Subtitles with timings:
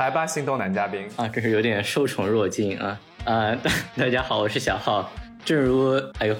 [0.00, 2.98] 来吧，心动男嘉宾啊，这是有点受宠若惊啊！
[3.26, 3.54] 啊，
[3.94, 5.12] 大家好，我是小浩。
[5.44, 6.34] 正如，哎呦，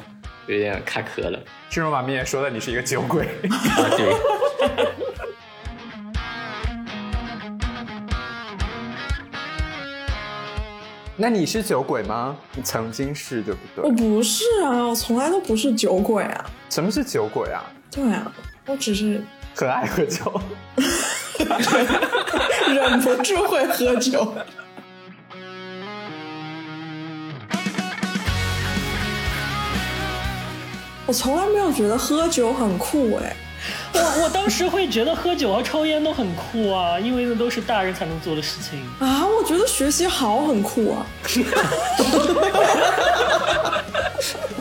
[0.46, 1.38] 有点卡壳了。
[1.68, 4.16] 正如马明也说的，你是一个酒鬼啊，对。
[11.18, 12.34] 那你是酒鬼吗？
[12.54, 13.84] 你曾经是，对不对？
[13.84, 16.50] 我不是啊，我从来都不是酒鬼啊。
[16.70, 17.62] 什么是酒鬼啊？
[17.90, 18.32] 对啊，
[18.64, 19.22] 我只是
[19.54, 20.40] 很爱喝酒。
[22.74, 24.34] 忍不住会喝酒。
[31.06, 33.34] 我从来没有觉得喝酒很酷哎。
[33.92, 39.26] 我我当时会觉得喝酒和抽烟都很酷啊，因为那都是大人才能做的事情啊。
[39.26, 41.04] 我觉得学习好很酷啊。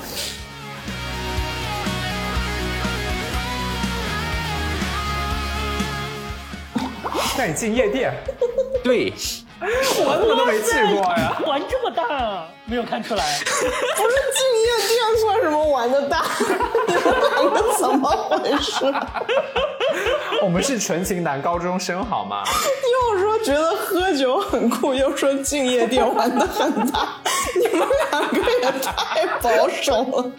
[7.40, 8.14] 带你进夜店，
[8.84, 9.14] 对，
[9.62, 11.42] 我怎么都没去过呀？
[11.48, 12.46] 玩这么大啊？
[12.66, 13.24] 没有看出来。
[13.40, 16.26] 不是进夜店算什么玩的大？
[16.86, 17.02] 你们
[17.32, 18.94] 两个怎么回事？
[20.44, 22.44] 我们是纯情男高中生好吗？
[23.14, 27.08] 又说觉得喝酒很酷，又说进夜店玩的很大，
[27.56, 30.32] 你们两个也太保守了。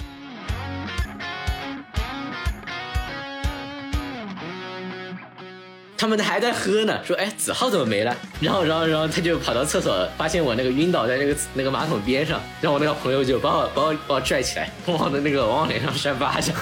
[6.00, 16.56] 他们还在喝呢，说：“哎，子浩怎么没了？”然后，然后，然后他就跑到厕所，发现我那个晕倒在那个那个马桶边上，然后我那个朋友就把我把我把我拽起来， 往的那个往我脸上扇巴掌，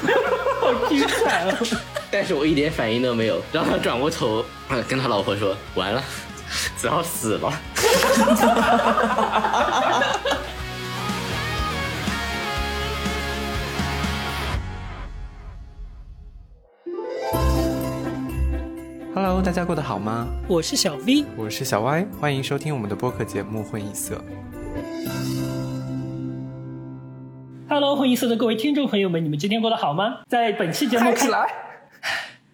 [0.60, 1.56] 好精彩啊！
[2.10, 3.40] 但是我一点反应都没有。
[3.52, 4.44] 然后他转过头，
[4.88, 6.02] 跟他老婆说：“完了，
[6.76, 7.52] 子浩死了。”
[19.20, 20.28] Hello，大家过得好吗？
[20.46, 24.14] 我是小 V，我是小 Y，欢迎收听我们的播客节目《混一色》。
[27.68, 30.18] Hello，混一色的各位听众朋友们，你们今天过得好吗？
[30.28, 31.48] 在本期节目开来，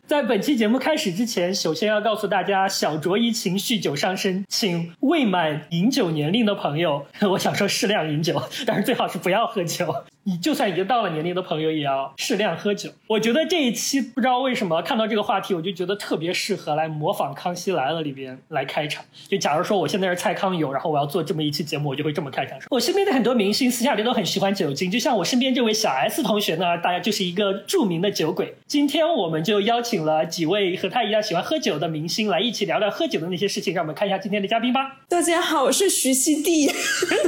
[0.06, 10.04] 在本期节目开始之前，首先要告诉大家，小酌怡情，酗酒伤身，请未满饮酒年龄的朋友， 我想说适量饮酒，但是最好是不要喝酒。
[10.26, 12.91] 你就算已经到了年龄的朋友，也要适量喝酒。
[13.09, 19.04] 我觉得这一期不知道为什么看到这个话题，我就觉得特别适合来模仿《康熙来了》里边来开场。
[19.28, 22.59] 就假如说我现在是蔡康永，然后我要做这么一期节目，我就会这么开场。
[22.71, 28.54] 我身边的很多明星私下里都很喜欢酒精，就像我身边这位小 S 同学呢，大家就是一个著名的酒鬼。
[28.66, 33.75] 今天我们就邀请了几位和他一样喜欢喝酒的明星来一起聊聊喝酒的那些事情。
[33.75, 34.97] 让我们看一下今天的嘉宾吧。
[35.09, 36.75] 大家好，我是徐熙娣。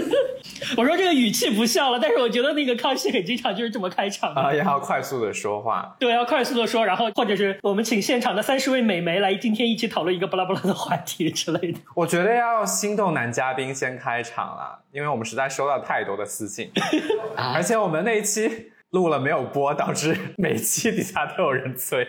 [0.77, 11.79] 我说这个语气不笑了，但是我觉得那个康熙很经常就是这么开场啊，也要快速的说话，对，要快速的说，然后或者是我们请现场的三十位美眉来今天一起讨论一个巴拉巴拉的话题之类的。
[11.95, 16.71] 我觉得要心动男嘉宾先开场了，因为我们实在收到太多的私信，
[17.37, 22.07] 而且我们那一期录了没有播，导致每期底下都有人催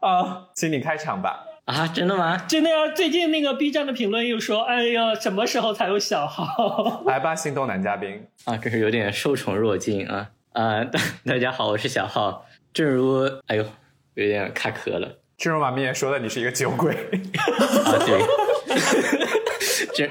[0.00, 1.44] 啊，请你开场吧。
[1.64, 2.36] 啊，真的吗？
[2.46, 2.88] 真的呀！
[2.94, 10.28] 最近那个 B 站的评论又说：“哎呀，什么时候才有小号？” 来吧，心动男嘉宾啊，这是有点受宠若惊啊！
[10.52, 12.44] 啊，大 大家好，我是小浩。
[12.74, 13.64] 正如，哎呦，
[14.12, 15.20] 有点卡壳了。
[15.38, 16.92] 正如马明也说的，你是一个酒鬼
[17.86, 19.13] 啊，对。
[19.94, 20.10] 正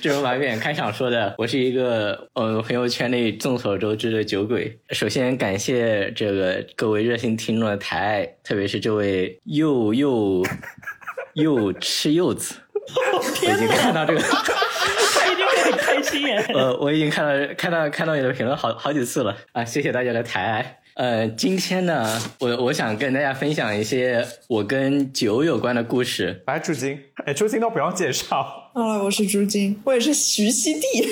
[0.00, 4.78] 正如马明开场说的，我是一个嗯朋友圈内众所周知的酒鬼。
[4.90, 10.42] 首先感谢这个各位热心听众的抬爱，特别是这位又又。
[11.34, 12.56] 又吃柚子，
[13.14, 13.22] 我
[13.54, 16.36] 已经看到这个， 他一定会很开心耶。
[16.52, 19.64] 呃，我已经看到看到看到你的评论好好几次了啊！
[19.64, 20.81] 谢谢大家的抬爱。
[20.94, 26.42] 呃，今天呢，我我想跟大家分享一些我跟酒有关的故事。
[26.46, 28.70] 来，朱晶，哎，朱晶都不用介绍。
[28.74, 31.08] 啊，我是朱晶，我也是徐熙娣。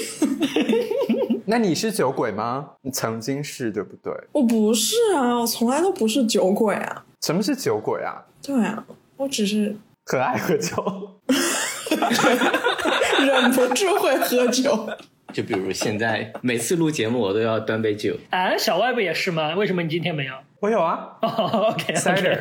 [1.47, 2.73] 那你是酒鬼吗？
[2.83, 4.13] 你曾经是，对不对？
[4.33, 7.05] 我不是啊，我从来都不是酒鬼啊。
[7.23, 8.23] 什么是酒鬼啊？
[8.43, 8.85] 对啊，
[9.17, 9.75] 我只是。
[10.11, 11.11] 很爱喝酒，
[13.21, 14.88] 忍不住会喝酒。
[15.32, 18.17] 就比如现在，每次录节目我都要端杯酒。
[18.31, 19.55] 啊，小外不也是吗？
[19.55, 20.35] 为什么你今天没有？
[20.61, 21.17] 我有啊。
[21.23, 22.38] OK，Cider。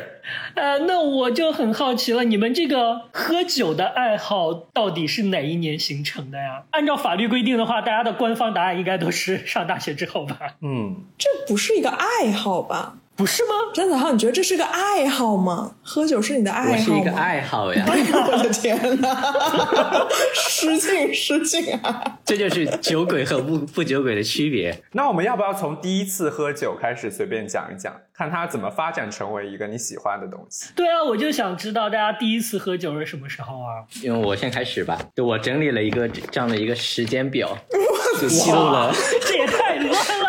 [0.54, 6.64] 呃，那我就很好奇了，你们这个喝酒的爱好到底是哪一年形成的呀？
[6.72, 10.38] 按照法律规定的话，大家的官方答案应该都是上大学之后吧？
[10.60, 12.98] 嗯，这不是一个爱好吧？
[13.20, 13.50] 不是吗？
[13.74, 15.72] 张子浩，你觉得这是个爱好吗？
[15.82, 16.74] 喝酒是你的爱好吗？
[16.78, 22.18] 我是一个爱好呀，我的天哪， 失敬失敬啊！
[22.24, 24.74] 这就是酒鬼和不不酒鬼的区别。
[24.92, 30.70] 那我们要不要从第一次喝酒开始随便讲一讲，看它怎么发展成为一个你喜欢的东西？
[30.74, 33.84] 对啊，我就想知道大家第一次喝酒是什么时候啊？
[34.02, 37.54] 因为我先开始吧，就我整理了一个这样的一个时间表，
[38.18, 38.90] 就记录了
[39.26, 40.19] 这也太乱了，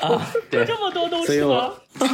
[0.00, 2.12] 啊， 对，这么多东所以我西吗？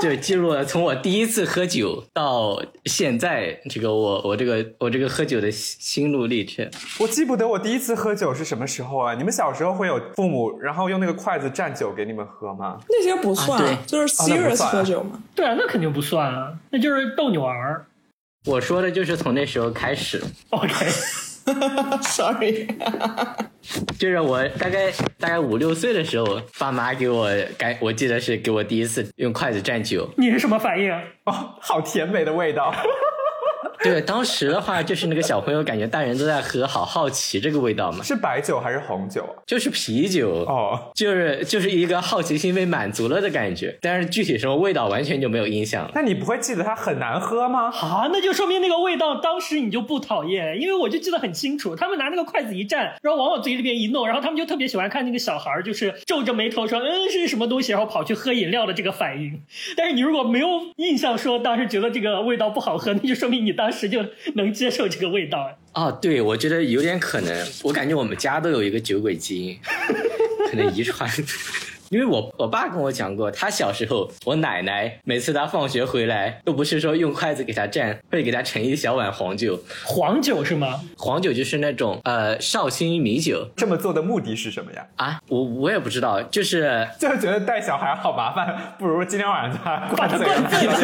[0.00, 6.68] 对记录了从我第一次喝酒到现在这个我我这个我这个喝酒的心心路历程。
[6.98, 9.14] 我记不得我第一次喝酒是什么时候啊？
[9.14, 12.78] 你们小时候会有父母然后用那个筷子蘸酒给你们喝吗？
[12.88, 15.22] 那些不算，啊对就是 serious 喝酒嘛。
[15.34, 17.86] 对啊，那肯定不算啊，那就是逗你玩儿。
[18.44, 20.20] 我说的就是从那时候开始
[20.50, 20.74] ，OK，
[22.02, 22.66] Sorry，
[23.98, 27.28] 就是我大概大概五六岁的时候，爸妈给我
[27.58, 30.08] 该我记得是给我第一次用筷子蘸酒。
[30.16, 30.90] 你是什么反应？
[31.24, 32.74] 哦，好甜美的味道。
[33.84, 39.42] 对，当时的话就是那个小朋友感觉大人都在喝，好好奇这个味道嘛，是白酒还是红酒啊？
[39.46, 40.22] 就是啤酒。
[40.46, 45.90] 哦，就是就是一个好奇心被满足了的感觉，但是具体什么味道完全就没有印象了。
[45.94, 47.70] 那你不会记得它很难喝吗？
[47.72, 59.40] 啊，那就说明那个味道当时你就不讨厌，因为我就记得很清楚，他们拿那个筷子一蘸，然后往我嘴里边一弄，然后他们就特别喜欢看那个小孩儿就是皱着眉头说，嗯，是什么东西，然后跑去喝饮料的这个反应。
[59.76, 64.04] 但是你如果没有印象说当时觉得这个味道不好喝，那就说明你当时就
[64.34, 65.50] 能接受这个味道。
[65.74, 69.58] 哦，对，我觉得有点可能，我感觉我们家都有一个酒鬼基因，
[70.50, 71.10] 可能遗传。
[71.88, 79.62] 因为我我爸跟我讲过，他小时候，我奶奶每次他放学回来，都不是说用筷子给他蘸，会给他盛一小碗黄酒。
[79.84, 80.80] 黄酒是吗？
[80.96, 84.86] 黄酒就是那种呃绍兴米酒这么做的目的是什么呀？
[84.96, 90.74] 啊，我我也不知道，就是就是觉得带小孩好麻烦，不如今天晚上就把它灌醉，把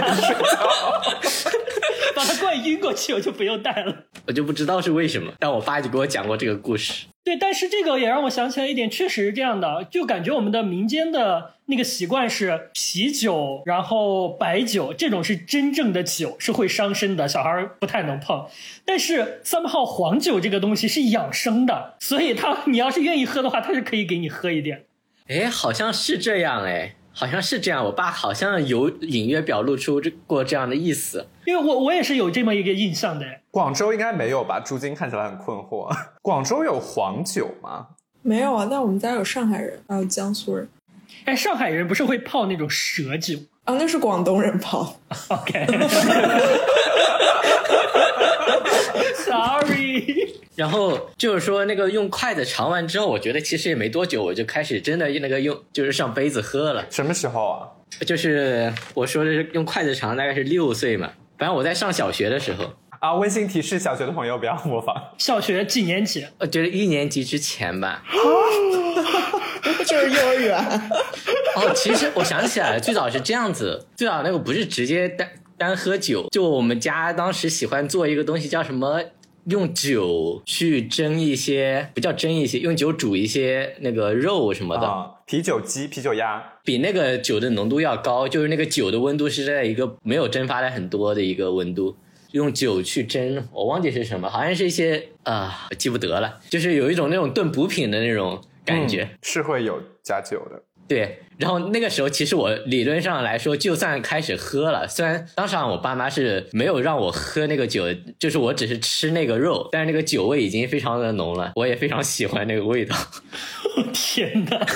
[2.18, 3.94] 把它灌晕过去，我就不用带了。
[4.26, 7.06] 我就不知道是为什么，但我爸就给我讲过这个故事。
[7.22, 18.46] 对，但是这个也让我想起来一点，确实是这样的，就感觉我们的民间的那个习惯是啤酒，然后白酒这种是真正的酒，是会伤身的，小孩儿不太能碰。
[18.84, 24.86] 但是 somehow 黄酒这个东西是养生的，所以他你要是愿意喝的话，他是可以给你喝一点。
[25.28, 27.84] 哎，好像是这样哎，好像是这样。
[27.84, 31.26] 我爸好像有隐约表露出这过这样的意思。
[31.44, 34.60] 因为我我也是有这么一个印象的，广州应该没有吧？
[34.60, 35.92] 朱金看起来很困惑。
[36.22, 37.88] 广州有黄酒吗？
[38.22, 40.68] 没有啊，但我们家有上海人，还有江苏人。
[41.24, 44.94] 哎，上海人不是会泡那种蛇酒啊，那是广东人泡。
[45.28, 45.74] OK，Sorry，
[50.58, 56.84] 然后就是说，那个用筷子尝完之后，我觉得其实也没多久，我就开始真的那个用就是上杯子喝了。
[56.90, 57.62] 什么时候啊？
[58.04, 61.12] 就是我说的是用筷子尝，大概是六岁嘛。
[61.38, 64.96] 反正我在上小学的时候，啊，温馨提示，小学的朋友不要模仿。
[65.16, 66.26] 小学几年级？
[66.40, 68.02] 我觉得一年级之前吧。
[69.86, 70.58] 就是幼儿园。
[71.54, 79.00] 哦，其实我想起来了，最早是这样子，最早那个不是直接单单喝酒，就我们家当时喜欢做一个东西叫什么，
[79.48, 84.86] 用酒去蒸一些，不叫蒸一些，用酒煮一些那个肉什么的。
[84.86, 91.96] 啊，啤酒鸡、啤酒鸭，比那个酒的浓度要高，就是那个酒的温度是在一个没有蒸发的很多的一个温度，
[92.32, 99.04] 用酒去蒸，我忘记是什么，好像是一些啊、我记不得了，就是有一种那种炖补品的那种感觉。
[99.04, 100.62] 嗯是会有加酒的。
[100.86, 107.84] 对，然后那个时候其实我理论上来说，就算开始喝了，虽然当时我爸妈是没有让我喝那个酒，
[108.18, 112.96] 就是我只是吃那个肉，但是那个酒味已经非常的浓了， 我也非常喜欢那个味道。
[113.92, 114.66] 天哪，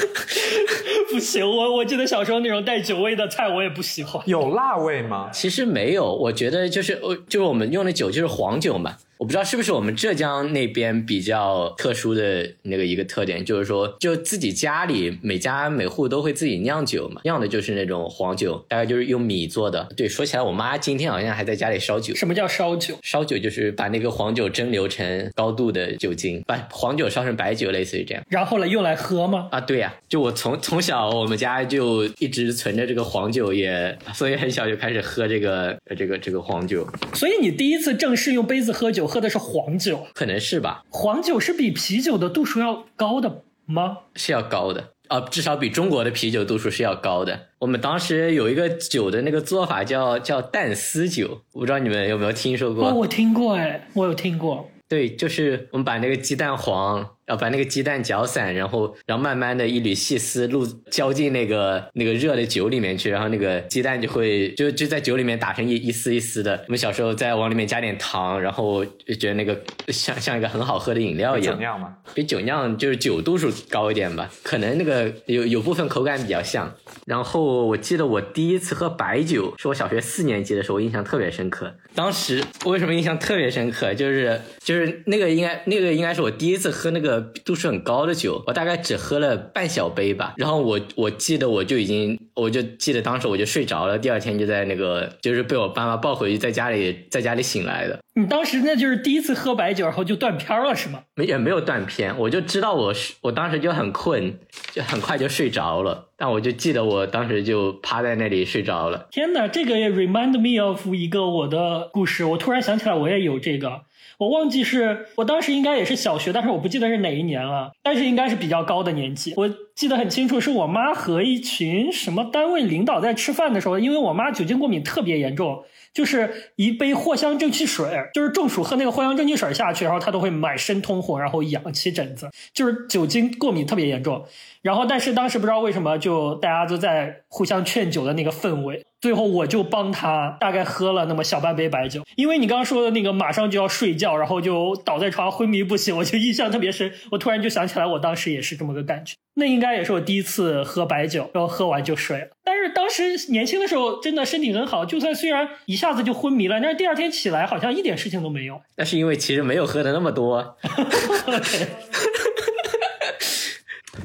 [1.11, 4.23] 不行，我我记得小时候那种带酒味的菜我也不喜欢。
[4.27, 5.29] 有辣味吗？
[5.33, 8.97] 其实没有，我觉得就是呃，就是我们用的酒就是黄酒嘛。
[9.19, 19.87] 我不知道是不是我们浙江那边比较特殊的那个一个特点，就是说，就自己家里每家每户都会自己酿酒嘛，酿的就是那种黄酒，大概就是用米做的。
[19.97, 22.15] 对，说起来，我妈今天好像还在家里烧酒。
[22.15, 22.95] 什么叫烧酒？
[23.03, 28.25] 烧酒就是把那个黄酒蒸馏成高度的酒精，把黄酒烧成白酒，类似于这样。
[28.29, 29.49] 然后呢用来喝吗？
[29.51, 40.07] 啊，对呀、就我从从小我们家就一直存着这个黄酒也， 所以很小就开始喝这个呃这个这个黄酒，所以你第一次正式用杯子喝酒，喝的是黄酒。
[40.15, 43.99] 可能是吧，黄酒是比啤酒的度数要高的吗？
[44.15, 44.91] 是要高的。
[45.13, 47.39] 啊，至少比中国的啤酒度数是要高的。
[47.59, 52.89] 我们当时有一个酒的那个做法叫叫蛋丝酒，我不知道你们有没有听说过？
[52.89, 54.71] 哦，我听过，哎，我有听过。
[54.89, 66.63] 对，就是我们把那个鸡蛋黄要把那个鸡蛋搅散，然后然后慢慢的一缕细丝入浇进那个那个热的酒里面去，然后那个鸡蛋就会就就在酒里面打成一一丝一丝的。
[66.67, 71.55] 我们小时候再往里面加点糖，然后就觉得那个像像一个很好喝的饮料一样。
[71.55, 71.97] 酒酿吗？
[72.15, 76.73] 比酒酿就是酒度数高一点吧，可能那个有有部分口感比较像。
[77.07, 81.75] 然后我记得我第一次喝白酒是我小学四年级的时候，我印象特别深刻。
[81.95, 83.93] 当时为什么印象特别深刻？
[83.95, 90.35] 就是就是那个应该那个应该是我第一次喝那个度数很高的酒，我大概只喝了半小杯吧。
[90.37, 97.99] 然后我我记得我就已经我就记得当时我就睡着了，第二天就在那个就是被我爸妈抱回去，在家里在家里醒来的。
[98.15, 101.01] 你当时那就是第一次喝白酒，然后就断片了是吗？
[101.15, 104.39] 没也没有断片，我就知道我是我当时就很困，
[104.73, 106.09] 就很快就睡着了。
[106.17, 109.09] 但我就记得我当时就趴在那里睡着了。
[109.11, 112.25] 天哪，这个也 remind me of 一个我的故事。
[112.25, 113.81] 我突然想起来，我也有这个。
[114.23, 117.73] 我忘记是我当时应该也是小学，但是我不记得是哪一年了。
[117.83, 119.35] 但是应该是比较高的年纪。
[119.37, 125.65] 我记得很清楚，是我妈和一群什么单位领导在吃饭的时候，因为我妈酒精过敏特别严重。
[125.93, 134.25] 就是一杯藿香正气水，就是中暑喝那个藿香正气水下去，然后她都会满身通红，然后痒起疹子，就是酒精过敏特别严重。
[134.63, 142.03] 然后，但是当时不知道为什么，就大家都在互相劝酒的那个氛围，最后我就帮他大概喝了那么小半杯白酒。
[142.15, 146.93] 因为你刚刚说的那个马上就要睡觉，然后就倒在床上昏迷不醒，我就印象特别深。
[147.11, 149.15] 我突然就想起来，我当时也是这么个感觉。
[149.35, 152.29] 那应该也是我第一次喝白酒，然后喝完就睡了。
[152.45, 158.61] 但是当时年轻的时候真的身体很好，就算虽然一下子就昏迷了，但是第二天起来好像一点事情都没有。
[158.77, 160.57] 那是因为其实没有喝的那么多。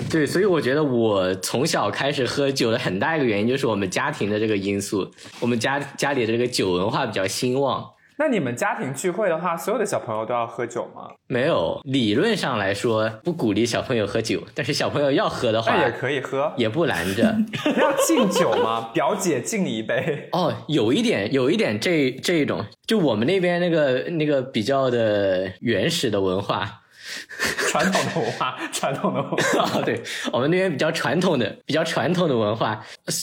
[0.10, 7.92] 对，所以我觉得我从小开始喝酒的很大一个原因就是我们家庭的这个因素，我们家家里的这个酒文化比较兴旺。
[8.20, 11.08] 那你们家庭聚会的话，所有的小朋友都要喝酒吗？
[11.28, 17.24] 没有，理论上来说不鼓励小朋友喝酒，但是小朋友要喝的话那也可以喝，也不拦着。
[17.80, 18.90] 要敬酒吗？
[18.94, 20.28] 表姐敬你一杯。
[20.32, 26.82] 哦，有一点，有一点这这一种，就我们那边那个那个比较的原始的文化。
[27.70, 32.80] 传统的文化， 传统的文化， 对我们那边比较传统的、比较传统的文化，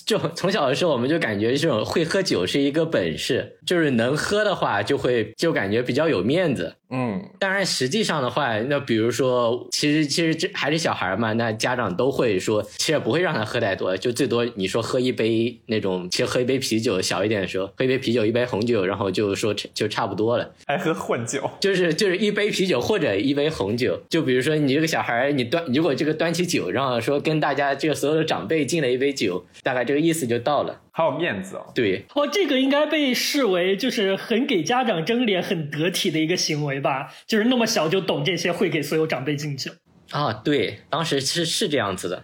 [0.07, 6.75] 就从小的时候我们就感觉这种会喝酒是一个本事，就是能喝的话就会就感觉比较有面子。
[6.91, 20.49] 嗯，当然，实际上的话，那比如说，其实其实这还是小孩嘛，那家长都会说，其实不会让他喝太多，就最多你说喝一杯那种，其实喝一杯啤酒小一点的时候，喝一杯啤酒，一杯红酒，然后就说就差不多了。
[20.67, 30.83] 还喝混酒，就是就是一杯啤酒或者一杯红酒，就比如说你这个小孩，你端如果这个端起酒，然后说跟大家这个所有的长辈敬了一杯酒，大概这个意思就到了。
[30.97, 37.13] 好有面子哦，对哦，这个应该被视为就是很给家长争脸、很得体的一个行为吧？
[37.27, 39.73] 就是那么小就懂这些，会给所有长辈敬酒
[40.13, 40.33] 啊？
[40.33, 42.23] 对，当时是是这样子的。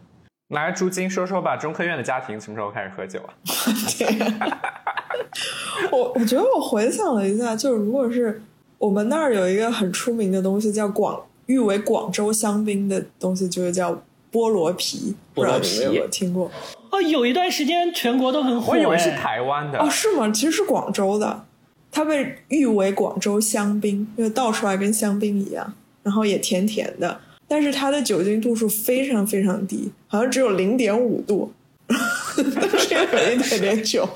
[0.51, 3.35] 来，朱金说说吧，中科院的家庭什么时候开始喝酒啊？
[5.91, 8.41] 我我觉得我回想了一下，就是如果是
[8.79, 14.01] 我们那儿有一个很出名的东西，叫广誉为广州香槟的东西，就是叫
[14.33, 16.51] 菠萝啤，菠萝啤有没有听过？
[16.91, 19.79] 哦，有一段时间全国都很火，我以为是台湾的。
[19.79, 20.31] 哦，是吗？
[20.31, 21.45] 其实是广州的，
[21.91, 25.73] 它被誉为广州香槟，因为倒出来跟香槟一样，
[26.03, 31.53] 然后也甜甜的，但是它的酒精度数非常非常低，好像只有零点五度，
[31.89, 34.09] 但 是有一点点酒，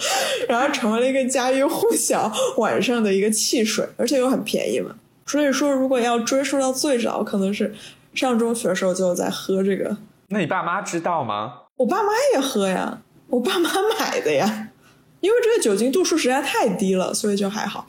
[0.48, 4.94] 然后成为了一个家喻户晓晚上的一个汽水，而且又很便宜嘛。
[5.26, 7.74] 所以说，如果要追溯到最早，可能是
[8.14, 9.96] 上中学的时候就在喝这个。
[10.28, 11.54] 那你爸妈知道吗？
[11.76, 13.68] 我爸妈也喝呀，我爸妈
[13.98, 14.68] 买的呀，
[15.20, 17.86] 因为这个酒精度数实在太低了，所以就还好。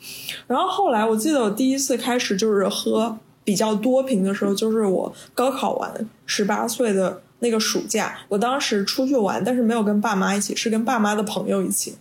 [0.48, 11.96] 然后后来我记得我第一次开始就是喝比较多瓶的时候，就是我高考完十八岁的那个暑假，我当时出去玩，但是没有跟爸妈一起，是跟爸妈的朋友一起。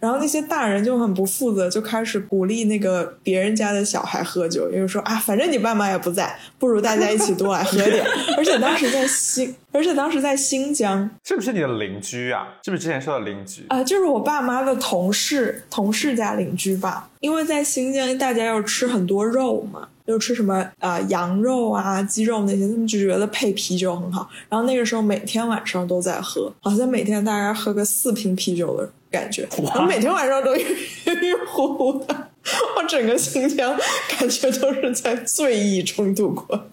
[0.00, 8.04] 然后那些大人就很不负责，就开始鼓励那个别人家的小孩喝酒，因为说啊，反正你爸妈也不在，不如大家一起多来喝点。
[8.36, 12.48] 而且当时在新，而且当时在新疆，是不是你的邻居啊？
[12.64, 13.82] 是不是之前说的邻居啊？
[13.84, 17.08] 就是我爸妈的同事，同事家邻居吧。
[17.20, 24.28] 因为在新疆，大家要吃很多肉嘛，就吃什么啊羊肉啊、鸡肉那些，他们就觉得配啤酒很好。
[24.48, 28.90] 然后那个时候每天晚上都在喝，好像每天大概喝个四瓶啤酒的。
[29.10, 30.64] 感觉，然后每天晚上都晕
[31.04, 32.28] 晕乎乎的，
[32.76, 33.76] 我整个新疆
[34.08, 36.68] 感觉都是在醉意中度过。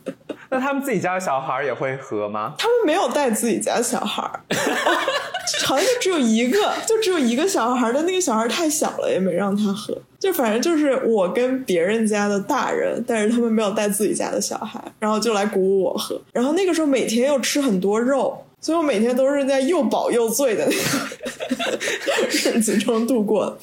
[0.52, 2.54] 那他们自己家的小孩也会喝吗？
[2.58, 4.24] 他们没有带自己家小孩，
[5.66, 9.98] 好像就只有一个，就只有一个小孩，但那个小孩太小了，也没让他喝。
[10.20, 16.20] 就反正就是我跟别人家的大人，但是他们没有带自己家的小孩，然后就来鼓舞我喝。
[16.32, 23.58] 然后那个时候每天又吃很多肉，所以我每天都是在又饱又醉的那个 日子中度过。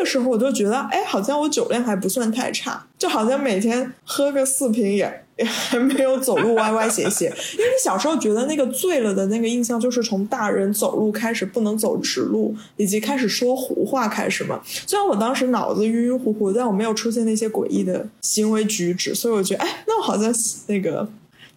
[0.00, 4.96] 个时候我就觉得，哎，好像我酒量还不算太差，就好像每天喝个四瓶也
[5.36, 5.44] 也。
[5.44, 7.24] 还没有走路歪歪斜斜，
[7.56, 14.60] 因为你小时候觉得那个醉了的那个印象，就是从大人走路开始不能走直路，以及开始说胡话开始嘛。
[14.64, 20.30] 虽然我当时脑子晕晕乎乎，但我没有出现那些诡异的行为举止，所以我觉得，哎，那我好像
[20.66, 21.08] 那个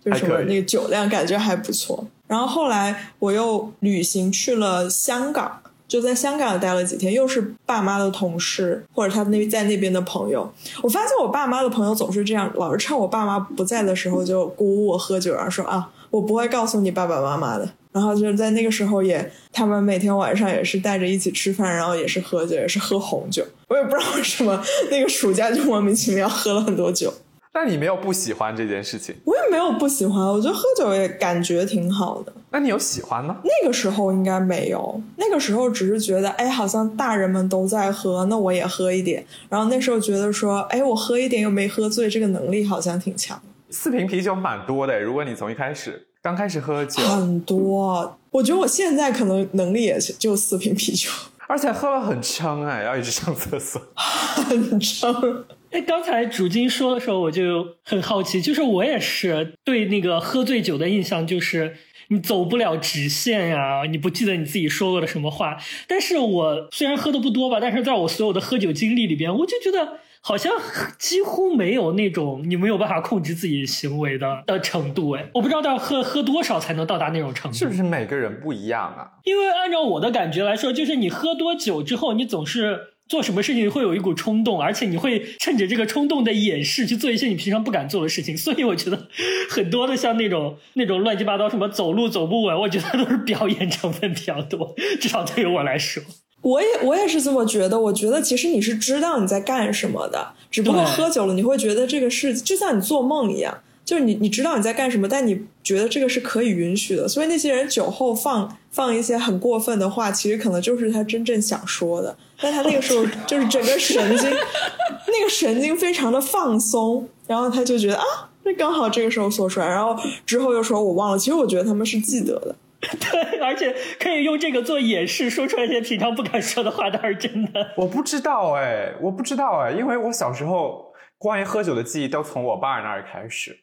[0.04, 2.08] 就是什么那个酒量感觉还不错。
[2.28, 5.60] 然后后来我又旅行去了香港。
[5.94, 10.52] 就在香港待了几天，又是爸妈的同事或者他那在那边的朋友。
[10.82, 17.70] 我发现我爸妈的朋友总是这样，老是趁我爸妈不在的时候就鼓舞我喝酒，然后说啊，我不会告诉你爸爸妈妈的。
[17.92, 23.46] 然后就是在那个时候也，他们每天晚上也是带着一起吃饭，然后也是喝酒，也是喝红酒。
[23.68, 24.60] 我也不知道为什么
[24.90, 27.14] 那个暑假就莫名其妙喝了很多酒。
[27.54, 29.16] 但你没有不喜欢这件事情？
[29.24, 32.34] 我也没有不喜欢，我觉得喝酒也感觉挺好的。
[32.50, 33.38] 那你有喜欢吗？
[33.44, 39.24] 那个时候应该没有，那个时候只是觉得，哎，好像大人们都在喝，那我也喝一点。
[39.50, 43.40] 然后那时候觉得说，哎，我喝一点又没喝醉，这个能力好像挺强。
[43.70, 48.18] 四瓶啤酒蛮多的，如果你从一开始刚开始喝酒，很多。
[48.32, 51.10] 我觉得我现在可能能力也就四瓶啤酒，
[51.48, 55.46] 而且喝了很撑哎，要一直上厕所，很撑。
[55.74, 61.76] 哎，刚才主金说的时候，我就很好奇，就是我也是对那个喝醉酒的印象，就是
[62.10, 65.58] 你走不了直线呀，你不记得你自己说过的什么话。
[65.88, 70.54] 但是我虽然喝的不多吧，但是在我所有的喝酒经历里边，我就觉得好像
[71.00, 75.10] 几乎没有那种你没有办法控制自己行为的的程度。
[75.14, 79.14] 哎，我不知道要喝喝多少才能到达那种程度，是不是每个人不一样啊？
[79.24, 82.93] 因为按照我的感觉来说，就是你喝多酒之后，你总是。
[83.08, 89.08] 做什么事情会有一股冲动，而且你会趁着这个冲动的掩饰去做一些你平常不敢做的事情， 所以我觉得
[89.50, 96.02] 很多的像那种那种乱七八糟什么走路走不稳，我觉得都是表演成分比较多，至少对于我来说，
[96.42, 97.80] 我也我也是这么觉得。
[97.80, 103.60] 我觉得其实你是知道你在干什么的，只不过喝酒了你会觉得这个事就像你做梦一样。
[103.86, 114.30] 就是你，你知道你在干什么，但你觉得这个是可以允许的，所以那些人酒后放放一些很过分的话，其实可能就是他真正想说的，但他那个时候就是整个神经，
[115.08, 118.04] 那个神经非常的放松，然后他就觉得啊，
[118.44, 122.56] 那刚好这个时候说出来，然后之后又说我忘了，其实我觉得他们是记得的，
[123.12, 127.68] 对，而且可以用这个做掩饰，说出来一些平常不敢说的话，倒是真的。
[127.76, 133.60] 我不知道哎，我不知道哎，因为我小时候关于喝酒的记忆都从我爸那儿开始。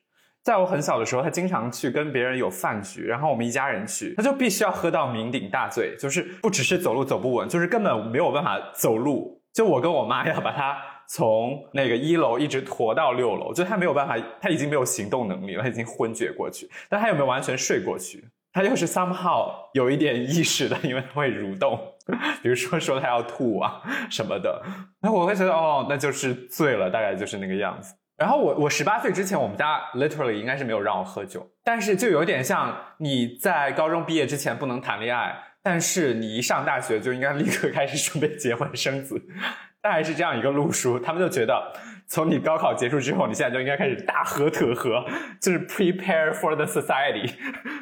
[0.50, 9.40] 在我很小的时候，他经常去跟别人有饭局，然后我们一家人去，他就必须要喝到酩酊大醉，就是不只是走路走不稳，就是根本没有办法走路。
[9.54, 16.68] 就我跟我妈要把他从那个一楼一直驮到六楼，就他没有办法，他已经没有行动能力了，他已经昏厥过去。
[16.88, 18.24] 但他有没有完全睡过去？
[18.52, 21.78] 他又是 somehow 有一点意识的，因为他会蠕动，
[22.42, 24.60] 比如说说他要吐啊什么的。
[25.00, 27.94] 那我会觉得哦，那就是醉了，大概就是那个样子。
[28.20, 39.18] 然后我我十八岁之前，我们家 literally 应该是没有让我喝酒，但是就有点像你在高中毕业之前不能谈恋爱，但是你一上大学就应该立刻开始准备结婚生子，
[39.80, 40.98] 大概是这样一个路数。
[40.98, 41.72] 他们就觉得，
[42.06, 45.02] 从你高考结束之后，你现在就应该开始大喝特喝，
[45.40, 47.32] 就是 prepare for the society，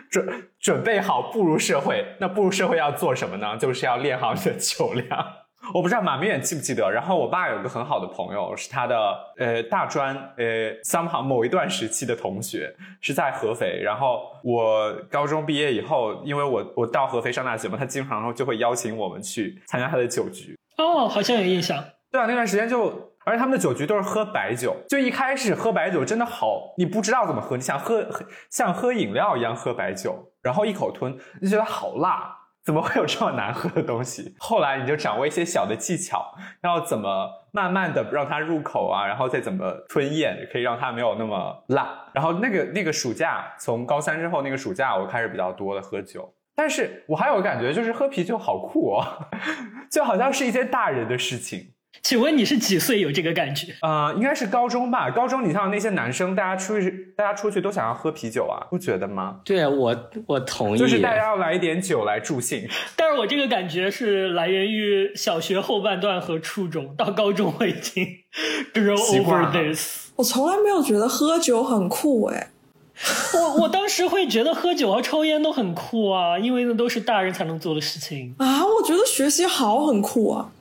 [0.09, 2.07] 准准备好步入社会。
[2.20, 3.57] 那步入社会要做什么呢？
[3.57, 5.27] 就是要练好你的酒量。
[5.74, 8.96] 我不知道马明远记不记得，然后我爸有个很好的朋友，是他的
[9.38, 13.81] 呃大专呃 somehow 某一段时期的同学，是在合肥。
[13.83, 20.57] 然后我高中毕业以后，因为我我到合肥上大学嘛，他经常就会邀请我们去参加他的酒局。
[20.78, 21.83] 哦，好像有印象。
[22.11, 28.09] 对啊，那段时间就，而且他们的酒局都是喝白酒，就一开始喝白酒真的好，你不知道怎么喝，你想喝
[28.48, 32.38] 像喝饮料一样喝白酒，然后一口吞，就觉得好辣。
[32.68, 34.35] 怎么会有这么难喝的东西？
[34.38, 41.98] 后来你就掌握一些小的技巧，要怎么慢慢的让它入口啊，然后再怎么吞咽，可以让它没有那么辣。
[42.12, 46.31] 然后那个那个暑假，从高三之后那个暑假，我开始比较多的喝酒。
[46.54, 49.26] 但是我还有感觉，就是喝啤酒好酷哦，
[49.90, 51.72] 就好像是一件大人的事情。
[52.01, 53.74] 请问你是几岁有这个感觉？
[53.83, 55.11] 呃，应该是高中吧。
[55.11, 59.40] 高中你像那些男生，大家出去，大家出去都想要喝啤酒啊，不觉得吗？
[59.44, 60.79] 对啊，我我同意。
[60.79, 62.68] 就是大家要来一点酒来助兴。
[62.96, 68.07] 但是我这个感觉是来源于小学后半段和初中，到高中我已经
[68.72, 70.11] grow over this。
[70.16, 72.51] 我从来没有觉得喝酒很酷哎。
[73.34, 78.34] 我我当时会觉得喝酒和抽烟都很酷啊，因为那都是大人才能做的事情。
[78.38, 80.48] 啊，我觉得学习好很酷啊。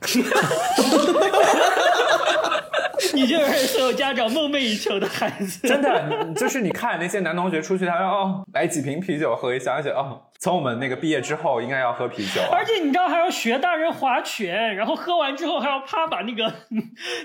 [3.14, 5.66] 你就是所有家长梦寐以求的孩子。
[5.68, 12.48] 真的，就是你看那些男同学出去，他说哦，来几瓶啤酒喝一下，而且哦，从我们那个毕业之后应该要喝啤酒啊。
[12.52, 16.52] 而且你知道还要学大人划拳，然后喝完之后还要啪把那个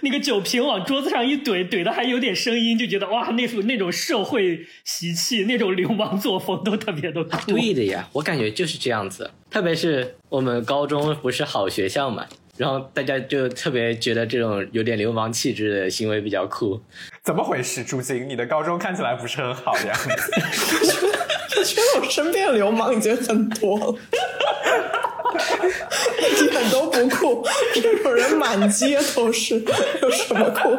[0.02, 7.52] 那个酒瓶往桌子上一怼，怼的还有点声音，就觉得哇，那种那种社会习气、那种流氓作风都特别的酷。
[7.52, 9.32] 对的呀，我感觉就是这样子。
[9.50, 12.26] 特别是我们高中不是好学校嘛，
[12.58, 16.80] 然后大家就特别觉得这种有点流氓气质的行为比较酷。
[17.24, 18.28] 怎么回事，朱晶？
[18.30, 20.10] 你的高中看起来不是很好的样子。
[21.58, 23.96] 我觉得我身边的流氓已经很多了，
[26.20, 27.48] 一点都不酷。
[27.74, 29.60] 这种人满街都是，
[30.02, 30.78] 有什么酷？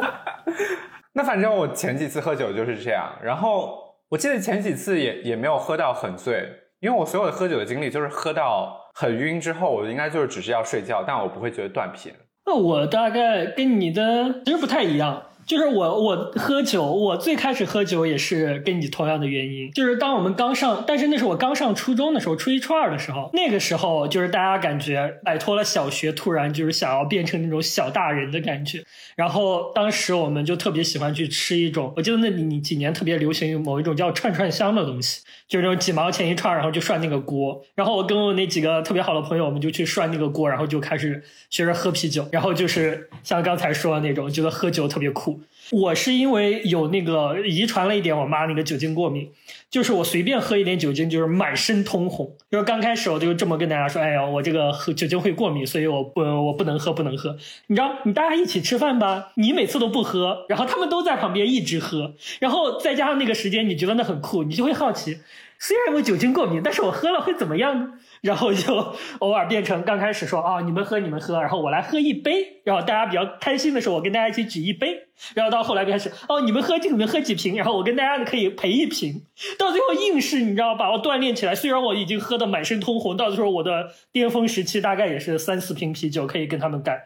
[1.13, 6.47] 那反正我前几次喝酒就是这样，然后我记得前几次也也没有喝到很醉，
[6.85, 12.13] 因为我所有的喝酒的经历就是喝到很晕之后，我应该就是只是要睡觉，但我不会觉得断片。
[12.45, 15.19] 那我大概跟你的其实不太一样。
[15.45, 28.83] 就是我，我喝酒，我最开始喝酒也是跟你同样的原因，就是当我们刚上，但是那是我刚上初中的时候，初一初二的时候，那个时候就是大家感觉摆脱了小学，突然就是想要变成那种小大人的感觉，
[29.15, 45.34] 然后当时我们就特别喜欢去吃一种，我记得那你几年特别流行某一种叫串串香的东西，就是那种几毛钱一串，然后就涮那个锅，然后我跟我那几个特别好的朋友，我们就去涮那个锅，然后就开始学着喝啤酒，然后就是像刚才说的那种，觉得喝酒特别酷。
[45.71, 49.31] 我是因为有那个遗传了一点我妈那个酒精过敏，
[49.69, 52.35] 就是我随便喝一点酒精就是满身通红。
[52.51, 57.35] 就是刚开始我就这么跟大家说，哎呀，我这个喝酒精会过敏，所以我不我不能喝不能喝。
[57.67, 65.17] 你知道，你大家一起吃饭吧，你每次都不喝，然后他们都在旁边一直喝，然后再加上那个时间，你觉得那很酷，你就会好奇，
[65.57, 67.93] 虽然我酒精过敏，但是我喝了会怎么样呢？
[68.25, 74.97] 然后就偶尔变成刚开始说啊，你们喝你们喝，然后我来喝一杯，然后大家比较开心的时候，我跟大家一起举一杯，
[75.35, 79.21] 然后到后来开始哦，你们喝你们喝几瓶，然后我跟大家可以陪一瓶，
[79.59, 86.99] 到最后硬是你知道把我锻炼起来，虽然我已经喝的满身通红，到时候我的巅峰时期大概也是三四瓶啤酒可以跟他们干，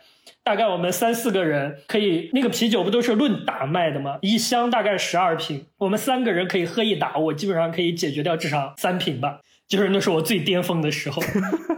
[0.46, 4.20] 大概我们三四个人可以那个啤酒不都是论打卖的吗？
[4.22, 9.42] 一箱大概十二瓶，我们三个人可以喝一打，我基本上可以解决掉至少三瓶吧。
[9.70, 11.22] 就是那是我最巅峰的时候，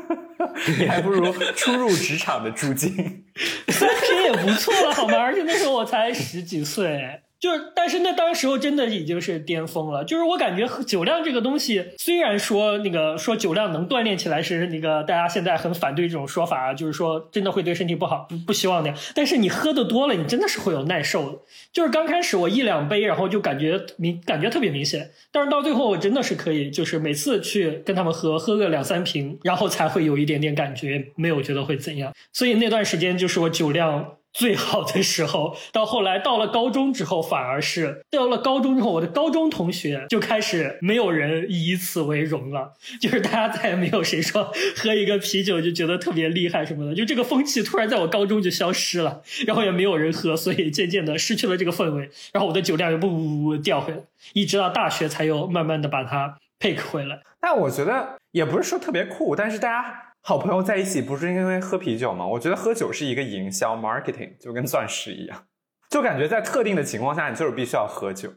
[0.79, 3.25] 你还不如初入职场的朱静，
[3.67, 5.17] 三十也不错了，好吗？
[5.19, 7.21] 而且那时候我才十几岁。
[7.41, 10.05] 就是，但是那当时候真的已经是巅峰了。
[10.05, 18.97] 就是我感觉酒量这个东西，虽然说那个说酒量能锻炼起来是那个大家现在很反对这种说法，就是说真的会对身体不好，不不希望那样。
[19.15, 21.39] 但是你喝的多了，你真的是会有耐受的。
[21.73, 32.13] 就是刚开始我一两杯，然后就感觉明感觉特别明显，但是到最后我真的是可以，就是每次去跟他们喝，喝个两三瓶，然后才会有一点点感觉，没有觉得会怎样。
[32.31, 34.17] 所以那段时间就是我酒量。
[34.33, 53.99] 最好的时候，到后来到了高中之后，反而是到了高中之后，我的高中同学就开始没有人以此为荣了，就是大家再也没有谁说喝一个啤酒就觉得特别厉害什么的，就这个风气突然在我高中就消失了，然后也没有人喝，所以渐渐的失去了这个氛围，然后我的酒量又不不不掉回来，
[54.33, 57.19] 一直到大学才又慢慢的把它 pick 回来。
[57.39, 60.10] 但我觉得也不是说特别酷，但是大家。
[60.23, 62.25] 好朋友在一起不是因为喝啤酒吗？
[62.25, 65.45] 我觉得喝酒是一个营销 marketing，就跟钻石一样，
[65.89, 68.31] 就感觉在特定的情况下，你就是必须要喝酒。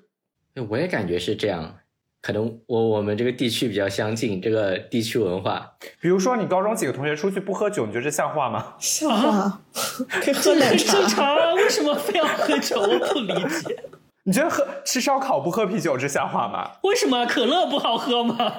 [0.71, 1.77] 我也感觉是这样，
[2.23, 5.75] 可能我我们这个地区比较相近，这个地区文化。
[6.01, 8.75] 比如说，你高中几个同学出去不喝酒，你觉得这像话吗？
[8.79, 9.61] 像话，
[10.09, 11.07] 可以喝奶茶。
[11.07, 12.81] 茶为什么非要喝酒？
[12.81, 13.85] 我不理解。
[14.23, 16.79] 你觉得喝吃烧烤不喝啤酒这像话吗？
[16.85, 18.51] 为什么可乐不好喝吗？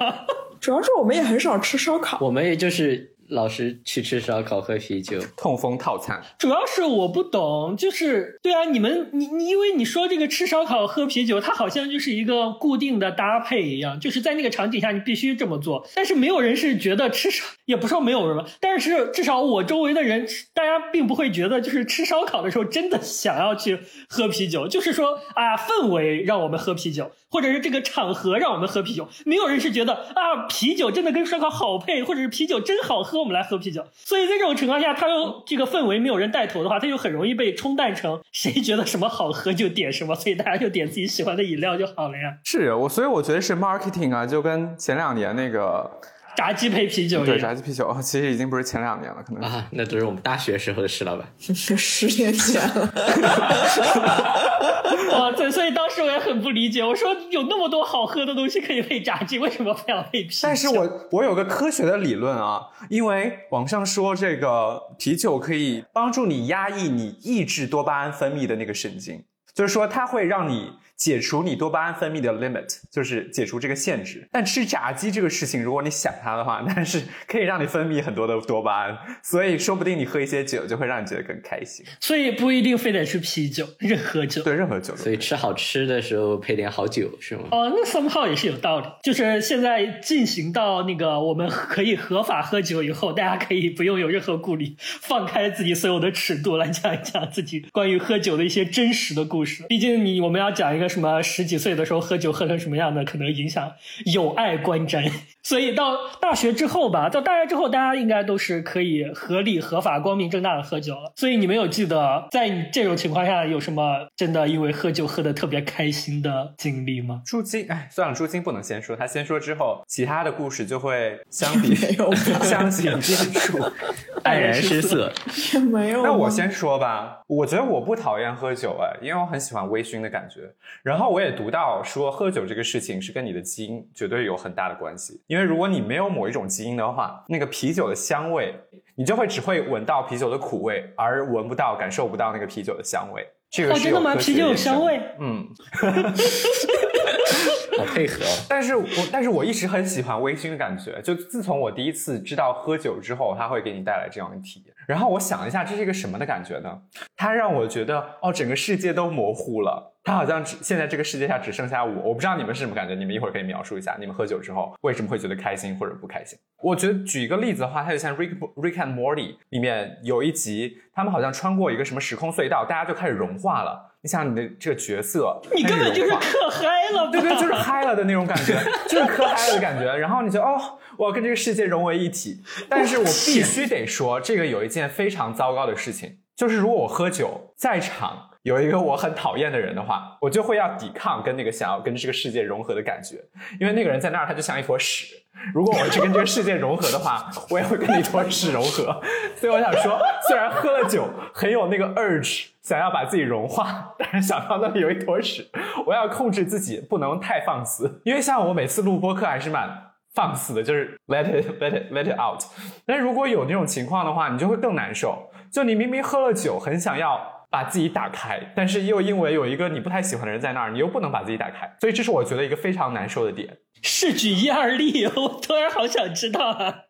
[0.60, 3.15] 主要是我们也很少吃烧烤，我们也就是。
[3.28, 6.22] 老师去吃烧烤喝啤酒，痛风套餐。
[6.38, 15.86] 主要是我不懂，就是对啊，你们你你，因为你说这个吃烧烤喝啤酒，它好像就是一个固定的搭配一样，就是在那个场景下你必须这么做。
[15.94, 27.12] 但是没有人是觉得吃烧，也不说没有人吧，但是至少我周围的人，大家并不会觉得就是吃烧烤的时候真的想要去喝啤酒，就是说啊氛围让我们喝啤酒。
[27.28, 33.84] 或者是这个场合让我们喝啤酒，没有人是觉得啊啤酒真的跟烧烤好配，或者是啤酒真好喝，我们来喝啤酒。
[33.92, 42.38] 所以在这种情况下，他又这个氛围没有人带头的话，他就很容易被冲淡成谁觉得什么好喝就点什么，所以大家就点自己喜欢的饮料就好了呀。
[42.44, 45.90] 是我，所以我觉得是 marketing 啊，就跟前两年那个
[46.36, 47.24] 炸鸡配啤酒。
[47.24, 51.24] 对，炸鸡啤酒，其实已经不是前两年了，可能啊，那都是我们大学时候的事了吧？
[51.38, 52.92] 十年前了。
[55.12, 60.40] 哇，对，所以当时我也很不理解，我说有那么多好喝的东西可以配炸鸡，为什么非要配啤酒？
[60.42, 70.72] 但是我我有个科学的理论啊，因为网上说这个啤酒可以帮助你压抑你抑制多巴胺分泌的那个神经，就是说它会让你。
[70.96, 74.26] 解除你多巴胺分泌的 limit，就是解除这个限制。
[74.32, 81.84] 但吃炸鸡这个事情，如果你想它的话，但是可以让你分泌很多的多巴胺，所以说不定你喝一些酒就会让你觉得更开心。
[82.00, 84.96] 所以不一定非得是啤酒，任何酒对任何酒。
[84.96, 87.42] 所以吃好吃的时候配点好酒是吗？
[87.50, 88.86] 哦，那 somehow 也是有道理。
[89.02, 99.62] 就是现在进行到那个我们可以合法喝酒以后，大家可以不用有任何顾虑，放开自己所有的尺度来讲一讲自己关于喝酒的一些真实的故事。
[99.68, 100.85] 毕竟你我们要讲一个。
[100.88, 103.72] 什么十几岁的时候喝酒喝成什么样的，可能影响
[104.12, 105.10] 有碍观瞻。
[105.46, 111.12] 所以到大学之后吧，到大学之后，大家应该都是可以合理、合法、光明正大的喝酒了。
[111.14, 117.22] 所以你们有记得在你这种情况下有什么真的因为喝酒喝的特别开心的经历吗？
[117.24, 123.72] 朱金，哎，算了，朱金不能先说，他先说之后，其他的故事就会相比相形见绌，
[124.26, 125.12] 黯然失色。
[125.54, 126.02] 也没有。
[126.02, 130.40] 那我先说吧，我觉得我不讨厌喝酒，哎，因为我很喜欢微醺的感觉。
[130.82, 135.20] 然后我也读到说，喝酒这个事情是跟你的基因绝对有很大的关系。
[135.28, 138.54] 因为如果你没有某一种基因的话，那个啤酒的香味，
[138.94, 143.26] 你就会只会闻到啤酒的苦味，而闻不到、感受不到那个啤酒的香味。
[143.50, 144.14] 这个是真的吗？
[144.16, 145.00] 啤酒有香味？
[145.20, 145.46] 嗯，
[147.78, 148.24] 好配合。
[148.48, 151.00] 但是我但是我一直很喜欢微醺的感觉。
[151.02, 154.74] 就自从我第一次知道喝酒之后，它会给你带来这样的体验。
[154.86, 156.80] 然后我想一下，这是一个什么的感觉呢？
[157.16, 159.94] 它让我觉得，哦，整个世界都模糊了。
[160.04, 166.38] 它好像只现在这个世界上只剩下我，我不知道你们是什么感觉，你们一会儿可以描述一下，你们喝酒之后为什么会觉得开心或者不开心？
[166.62, 173.95] 我觉得举一个例子的话，它就像 Rick Rick and Morty 里面有一集，他们好像穿过一个什么时空隧道，大家就开始融化了。
[174.06, 178.56] 你想你的这个角色，你根本就是嗑嗨了，对对，就是嗨了的那种感觉，
[178.88, 179.96] 就是嗑嗨了的感觉。
[179.96, 182.40] 然后你就哦，我要跟这个世界融为一体。
[182.68, 188.30] 但是我必须得说，这个有一件非常糟糕的事情，就是如果我喝酒在场。
[188.46, 193.16] 有一个我很讨厌的人的话，我就会要抵抗跟那个想要跟这个世界融合的感觉，
[193.58, 195.16] 因为那个人在那儿，他就像一坨屎。
[195.52, 199.02] 如果我去跟这个世界融合的话，我也会跟那坨屎融合。
[199.34, 205.44] 所以我想说，虽然喝了酒很有那个 urge 想要把自己融化，但是想到那里有一坨屎，
[205.84, 208.00] 我要控制自己不能太放肆。
[208.04, 209.68] 因为像我每次录播课还是蛮
[210.16, 212.42] 放肆的，就是 let it let it let it out。
[212.84, 215.30] 但如果有那种情况的话，你就会更难受。
[215.52, 217.36] 就你明明喝了酒，很想要。
[217.48, 223.56] 把自己打开，但是又因为有一个你不太喜欢的人在那儿，你又不能把自己打开，所以这是我觉得一个非常难受的点。
[223.82, 226.82] 是举一二例， 我突然好想知道啊，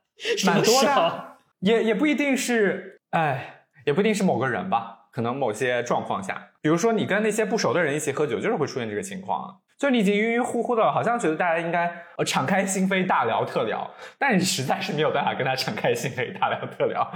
[0.46, 11.86] 蛮多的，也也不一定是，哎，也不一定是某个人吧，可能某些状况下，比如说你跟那些不熟的人一起喝酒，就是会出现这个情况啊，就你已经晕晕乎乎的，好像觉得大家应该
[12.16, 17.10] 呃敞开心扉大聊特聊，但你实在是没有办法跟他敞开心扉大聊特聊，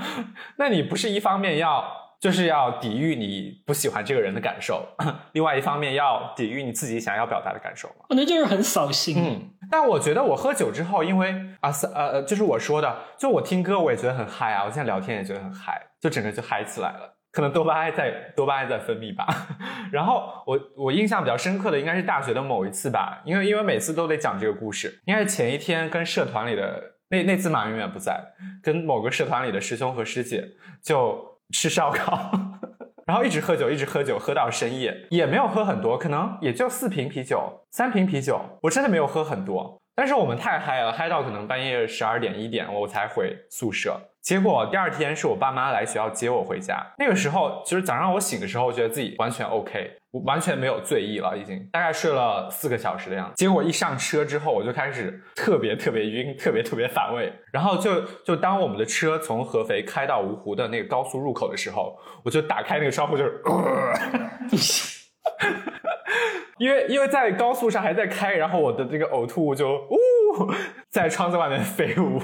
[0.56, 1.84] 那你不是一方面要。
[2.20, 4.86] 就是要抵御你不喜欢这个人的感受，
[5.32, 8.04] 另外一方面要抵御你自己想要表达的感受嘛。
[8.10, 9.16] 可能就是很扫兴。
[9.16, 17.16] 嗯，但我觉得我喝酒之后，因为啊，呃呃，就是我说的，就我听歌我也觉得很嗨啊，我现在聊天也觉得很嗨，就整个就嗨起来了。
[17.32, 19.26] 可能多巴胺在多巴胺在分泌吧。
[19.92, 28.20] 然后我我印象比较深刻的应该是大学的某一次吧，因为因为每次都得讲这个故事，应该是前一天跟社团里的那那次马永远不在，
[28.62, 30.46] 跟某个社团里的师兄和师姐
[30.82, 31.28] 就。
[31.52, 32.30] 吃烧烤，
[33.04, 39.76] 然后一直喝酒，一直喝酒，喝到深夜，也没有喝很多，可能也就四瓶啤酒，三瓶啤酒，我真的没有喝很多。
[39.96, 44.00] 但是我们太嗨了，嗨到可能半夜十二点一点，我才回宿舍。
[44.22, 53.34] 结果第二天是我爸妈来学校接我回家，那个时候就是早上我醒的时候，我觉得自己完全 OK，我完全没有醉意了，已经大概睡了四个小时的样子。
[53.36, 57.32] 结果一上车之后，我就开始特别特别晕，特别特别反胃。
[57.50, 64.99] 然后就就当我们的车从合肥开到芜湖的那个高速入口的时候，我就打开那个窗户，就是，
[66.58, 70.52] 因为因为在高速上还在开，然后我的这个呕吐物就呜
[70.90, 72.20] 在窗子外面飞舞。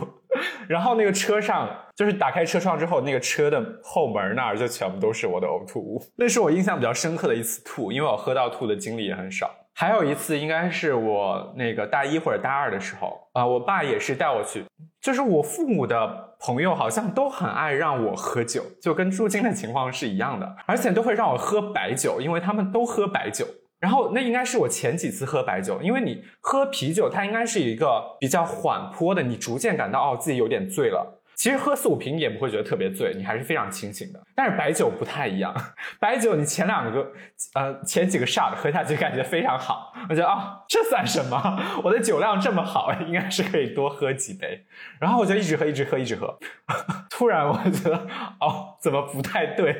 [0.69, 6.03] 然后那个车上，就是打开车窗之后，那个车的后门那儿就全部都是我的呕吐物。
[6.17, 9.51] 那是我印象比较深刻的一次吐，因为我喝到吐的经历也很少。
[9.75, 14.65] 还有一次，应该是我那个大一或者大二的时候啊，我爸也是带我去，
[15.01, 23.47] 就是我父母的朋友好像都很爱让我喝酒，就跟住进的情况是一样的，而且都会让我喝白酒，因为他们都喝白酒。
[23.79, 31.16] 然后那应该是我前几次喝白酒，因为你喝啤酒，它应该是一个比较缓坡的，你逐渐感到哦自己有点醉了。
[31.37, 34.21] 其实喝四五瓶也不会觉得特别醉，你还是非常清醒的。
[34.35, 35.55] 但是白酒不太一样，
[36.01, 37.13] 白酒你前两个
[37.55, 41.61] 呃前几个 shot 喝下去感觉非常好，我觉得啊这算什么？
[41.85, 44.65] 我的酒量这么好，应该是可以多喝几杯。
[44.99, 46.39] 然后我就一直喝，一直喝，一直喝。
[47.11, 47.97] 突然我觉得
[48.41, 49.77] 哦怎么不太对？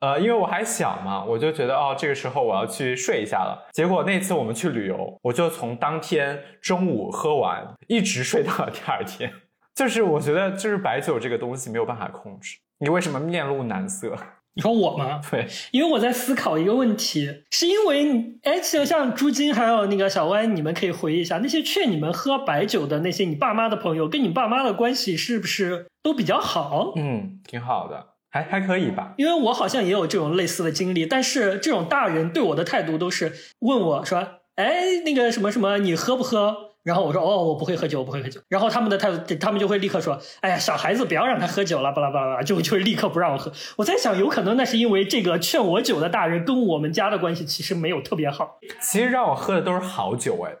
[0.00, 3.68] 呃，因为我还小嘛，我就觉得哦这个时候我要去睡一下了。
[3.72, 9.32] 结果那次我们去旅游，我就从当天中午喝完，一直睡到了第二天。
[9.74, 12.58] 就是我觉得，就是白酒这个东西没有办法控制。
[12.78, 14.16] 你为什么面露难色？
[14.54, 15.18] 你说我吗？
[15.30, 26.92] 对，因为我在思考一个问题，是因为哎，就像朱金还有那个小歪，你们可以回忆一下，那些劝你们喝白酒的那些你爸妈的朋友，跟你爸妈的关系是不是都比较好？
[26.96, 29.14] 嗯，挺好的，还还可以吧。
[29.16, 34.18] 因为我好像也有这种类似的经历，但是这种大人对我的态度都是问我说
[34.56, 38.40] ：“哎，那个什么什么，你喝不喝？”然后我说哦，我不会喝酒，我不会喝酒。
[38.48, 43.52] 然后他们的态度，他们就会立刻说，哎呀，小孩子不要让他喝酒了，巴拉巴拉巴拉，就就是立刻不让我喝。
[43.76, 48.58] 我在想，有可能那是因为这个劝我酒的大人跟我们家的关系其实没有特别好。
[48.80, 50.52] 其实让我喝的都是好酒，哎。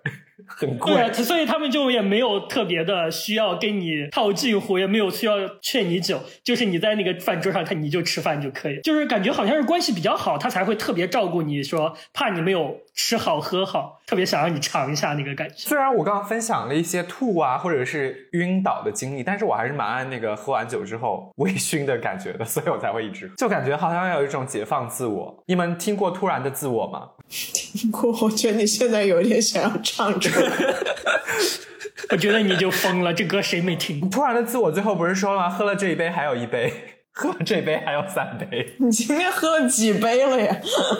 [0.46, 15.54] 很贵，对，所以他们就也没有特别的需要跟你套近乎，也没有需要劝你酒，就是你在那个饭桌上，他你就吃饭就可以，就是感觉好像是关系比较好，他才会特别照顾你，说怕你没有吃好喝好，特别想让你尝一下那个感觉。
[15.56, 25.42] 虽然我刚刚分享了一些吐啊或者是晕倒的经历，但是我还是蛮爱那个喝完酒之后微醺的感觉的，所以我才会一直就感觉好像有一种解放自我。
[25.46, 27.10] 你们听过突然的自我吗？
[27.52, 30.52] 听过，我觉得你现在有点想要唱出来。
[32.10, 34.10] 我觉得你就疯了，这歌谁没听？
[34.10, 35.48] 突然的自我最后不是说了吗？
[35.50, 38.74] 喝了这一杯还有一杯，喝了这杯还要三杯。
[38.78, 40.56] 你今天喝了几杯了呀？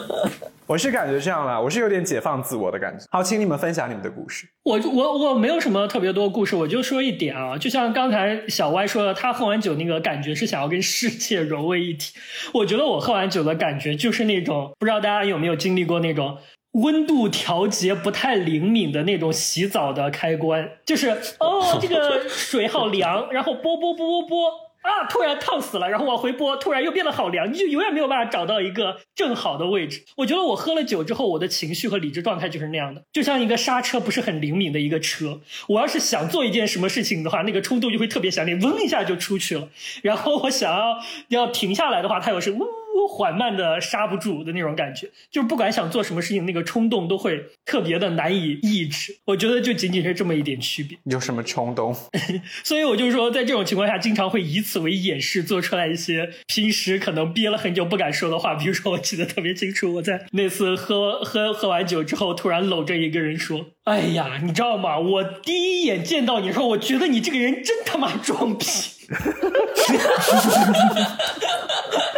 [0.65, 3.05] 我是感觉这样了，我是有点解放自我的感觉。
[3.11, 4.47] 好，请你们分享你们的故事。
[4.63, 12.13] 我我我没有什么特别多故事，我就说一点啊，就像刚才小歪说的，他喝完酒那个感觉是想要跟世界融为一体。
[12.53, 16.37] 我觉得我喝完酒的感觉就是那种，不知道大家有没有经历过那种。
[16.73, 24.51] 温度调节不太灵敏的那种洗澡的开关，就是哦，这个水好凉，然后拨拨拨拨拨。
[24.83, 25.03] 啊！
[25.09, 30.03] 突然烫死了，然后往回拨，突然又变得好凉，你就永远没有办法找到一个正好的位置。
[30.17, 35.41] 我觉得我喝了酒之后，我的情绪和理智状态就是那样的，就像一个刹车不是很灵敏的一个车。
[35.67, 39.69] 我要是想做一件什么事情的话，那个冲动就会特别强烈，嗡一下就出去了。
[40.01, 42.59] 然后我想要要停下来的话，它又是嗡
[43.07, 45.09] 缓慢的刹不住的那种感觉。
[45.31, 49.17] 就是不管想做什么事情，那个冲动都会特别的难以抑制。
[49.25, 50.95] 我觉得就仅仅是这么一点区别。
[51.05, 51.95] 有什么冲动？
[52.63, 54.83] 所以我就说，在这种情况下，经常会以此。
[54.83, 64.99] 为掩饰做出来一些平时可能憋了很久不敢说的话，比如说我记得特别清楚，我在那次喝 喝喝完酒之后，突然搂着一个人说：“哎呀，你知道吗？
[64.99, 68.65] 我第一眼见到你的时候，我觉得你这个人真他妈装逼。”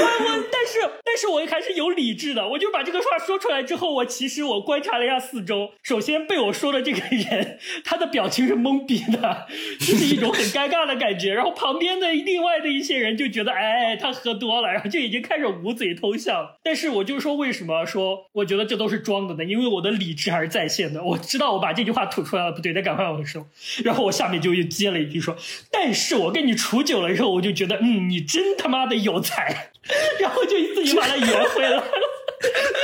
[0.00, 9.46] 我但是但是我还是有理智的，我就把这个话说出来之后，我其实我观察了一下四周，首先被我说的这个人，他的表情是懵逼的，
[9.80, 11.32] 就是一种很尴尬的感觉。
[11.32, 16.56] 然后旁边的另外的一些人就觉得，哎，他喝多了，然后就已经开始捂嘴偷笑。
[16.62, 19.44] 但是我就说为什么说我觉得这都是装的呢？
[19.44, 23.46] 因为我的理智还是在线的，我知道我把这句话吐出来了不对，得赶快往收。
[23.84, 25.36] 然后我下面就又接了一句说，
[25.70, 29.70] 但是我跟你处久了之后，我就觉得，嗯，你真他妈的有才。
[30.20, 31.84] 然后就自己把它圆回来了，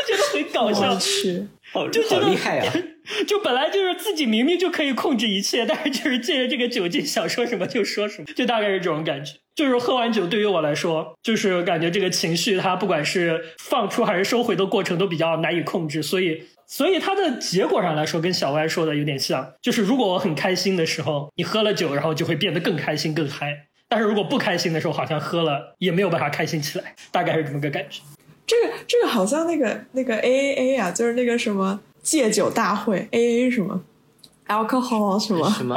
[0.07, 0.89] 就觉得很搞笑，
[1.73, 2.73] 好好厉害啊！
[3.27, 9.33] 就本来就是自己明明就可以控制一切，但是就是借着这个酒劲，想说什么就说什么，就大概是这种感觉。
[9.55, 23.67] 就是喝完酒对于我来说，就是感觉这个情绪它不管是放出还是收回的过程都比较难以控制，所以所以它的结果上来说跟小歪说的有点像，就是如果我很开心的时候，你喝了酒，然后就会变得更开心更嗨。
[23.95, 28.01] 但是如果不开心的时候，好像喝了也没有办法开心起来，大概是这么个感觉。
[28.45, 33.81] 这个这个好像那个那个 A A A 啊，就是那个什么戒酒大会 A A 什么
[34.49, 35.77] ，alcohol 什么什么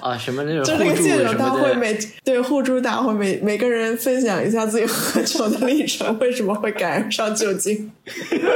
[0.00, 7.92] 啊什么那种就那个戒酒大会每对互助大会每每个人分享一下自己喝酒的历程，为什么会感染上酒精，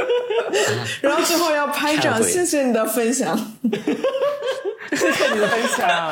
[1.01, 3.37] 然后最后要拍掌，谢谢你的分享，
[4.91, 6.11] 谢谢你的分享。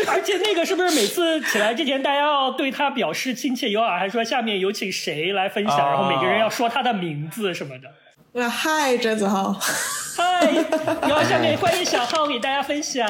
[0.06, 7.88] 而且那个是不是每次起来之前，大家要对他表示亲切友好，还说下面有请谁来分享，然后每个人要说他的名字什么的。
[8.32, 10.52] 对，嗨，哲子浩，嗨，
[11.02, 13.06] 然后下面欢迎小浩给大家分享。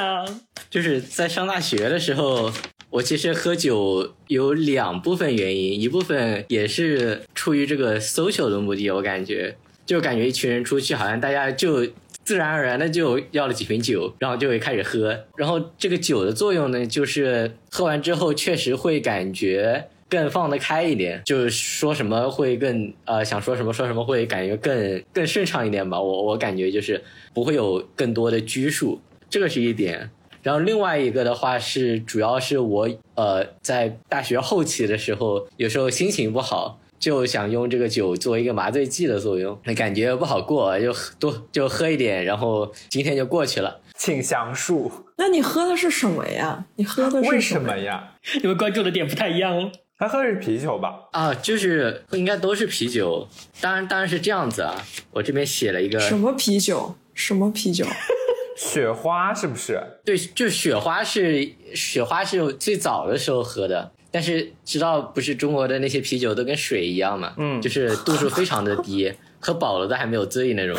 [0.69, 2.51] 就是在上大学的时候，
[2.89, 9.55] 我其实喝酒有两部分原因，一部分也是出于这个 social 的目的，我感觉。
[9.85, 11.83] 就感觉一群人出去，好像大家就
[12.29, 15.19] 自然而然的就要了几瓶酒，然后就会开始喝。
[15.35, 25.99] 然后这个酒的作用呢，就是喝完之后确实会感觉更放得开一点，就是说什么会更呃想说什么说什么会感觉更更顺畅一点吧。
[25.99, 27.03] 我我感觉就是
[27.33, 30.11] 不会有更多的拘束，这个是一点。
[30.43, 43.79] 然后另外一个的话是，主要是我呃在大学后期的时候，有时候心情不好，就想用这个酒做一个麻醉剂的作用，那感觉不好过，就喝多就喝一点，然后今天就过去了。
[43.95, 46.65] 请详述，那你喝的是什么呀？
[46.75, 48.15] 你喝的是为什什么呀？
[48.41, 49.71] 你们关注的点不太一样哦。
[49.97, 51.09] 他喝的是啤酒吧？
[51.11, 53.27] 啊，就是应该都是啤酒，
[53.59, 54.73] 当然当然是这样子啊。
[55.11, 56.95] 我这边写了一个，什么啤酒？
[57.13, 57.85] 什么啤酒？
[58.55, 59.81] 雪花是不是？
[60.05, 70.75] 对，就雪花是雪花是最早的时候喝的，但是知道不是中国的那些啤酒都跟水一样嘛，嗯就是度数非常的低， 喝饱了都还没有醉那种。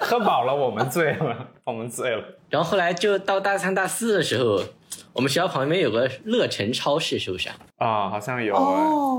[0.00, 2.22] 喝饱了，我们醉了， 我们醉了。
[2.48, 4.62] 然后后来就到大三大四的时候，
[5.12, 7.56] 我们学校旁边有个乐城超市，是不是啊？
[7.78, 8.54] 啊，好像有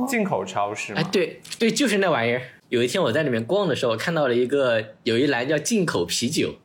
[0.08, 1.04] 进口超市哎，。
[1.12, 2.42] 对对，就是那玩意儿。
[2.70, 6.56] 有一天我在里面逛的时候，看到了一个有一栏叫进口啤酒。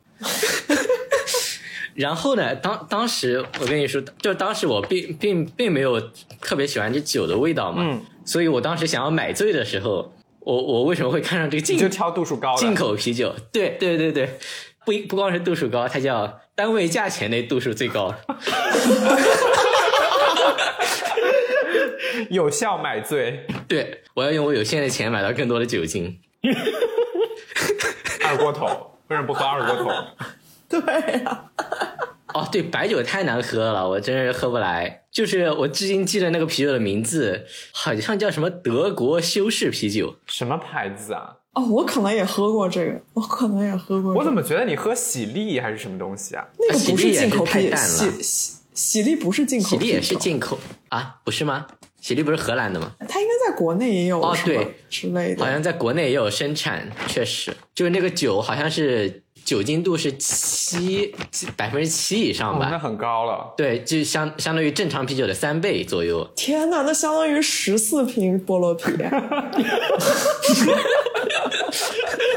[1.95, 5.99] 然后呢，当当时我跟你说，就当时我并并并没有
[6.41, 12.59] 特别喜欢这酒的味道嘛，嗯，所以我当时想要买醉的时候，我我为什么会看上这个进你就挑度数高的。
[12.59, 13.33] 进口啤酒？
[13.51, 14.39] 对对对对，
[14.85, 18.13] 不一不光是度数高，它叫单位价钱内度数最高。
[22.29, 26.19] 有效买醉，对，我要用我有限的钱买到更多的酒精。
[28.25, 28.65] 二锅头，
[29.07, 29.91] 为什么不喝二锅头？
[30.81, 31.51] 对呀、
[32.33, 35.01] 哦，对，白酒太难喝了，我真是喝不来。
[35.11, 40.15] 就是我至今记得那个啤酒的名字，好像叫什么德国修士啤酒。
[40.25, 41.35] 什么牌子啊？
[41.53, 44.19] 哦，我可能也喝过这个，我可能也喝过、这个。
[44.19, 46.43] 我怎么觉得你喝喜力还是什么东西啊？
[46.57, 50.57] 那个不喜力也进口啤是太淡了喜喜喜力不是进口，喜力也是进口
[50.89, 51.17] 啊？
[51.23, 51.67] 不是吗？
[52.01, 52.91] 喜力不是荷兰的吗？
[53.07, 55.45] 它应该在国内也有哦对之类的。
[55.45, 61.13] 好像在国内也有生产，确实，就是那个酒好像是酒精度是七
[61.55, 62.79] 百分之七以上哦，那？
[62.79, 63.53] 很高了。
[63.57, 66.27] 对，就相相当于正常啤酒的三倍左右。
[66.35, 68.83] 天哪，那相当于十四瓶菠萝啤。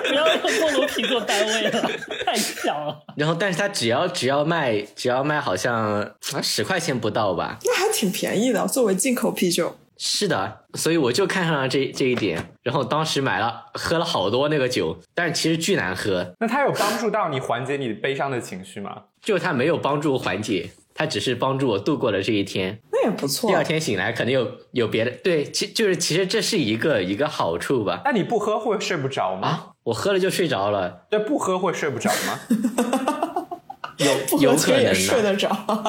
[0.09, 1.91] 不要用菠萝啤做单位了，
[2.25, 2.99] 太小了。
[3.17, 7.59] 然后，但是它只要只要卖只要卖好像啊十块钱不到吧？
[7.65, 9.77] 那还挺便宜的，作为进口啤酒。
[9.99, 19.05] 是的，所以我就看上了这这一点，然后当时买了喝了好多那个酒，但是其实巨难喝，那它有帮助到你缓解你悲伤的情绪吗？
[19.23, 22.79] 就它没有帮助缓解，它只是帮助我度过了这一天。
[22.93, 23.57] 那也不错第。
[23.57, 28.03] 二天醒来肯定有有别的，对，其就是其实这是一个一个好处吧。
[28.05, 29.49] 那你不喝会睡不着吗？
[29.49, 32.41] 啊，我喝了就睡着了，对，不喝会睡不着吗？
[33.97, 34.95] 有不有可能的。
[34.95, 35.49] 睡得着。
[35.67, 35.85] 那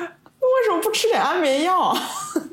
[0.40, 1.98] 为什么不吃点安眠药啊？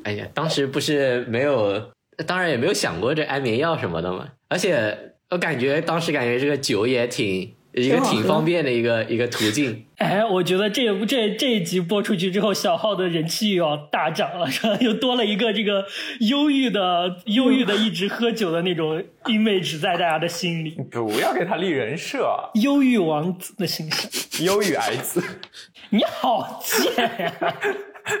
[0.06, 1.90] 哎呀，当时不是没有，
[2.28, 4.28] 当然也没有想过这安眠药什么的嘛。
[4.48, 4.96] 而且
[5.30, 9.84] 我感觉当时感觉这个酒也挺一个挺方便的一个一个途径。
[9.98, 14.78] 哎，我觉得这这这一集播出去之后，小号的人气又要大涨了，是吧？
[14.80, 15.84] 又多了一个这个
[16.20, 24.46] 忧郁的、忧郁的一直喝酒的那种 image 在大家的心里，不要给他立人设，忧郁王子的形象。
[24.46, 25.20] 忧郁癌子。
[25.90, 27.54] 你好贱呀、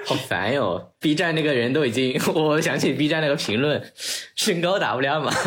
[0.04, 3.92] 好烦哟！B 站那个人都已经，我想起 B 站那个评论，
[4.34, 5.32] 身高打不了码。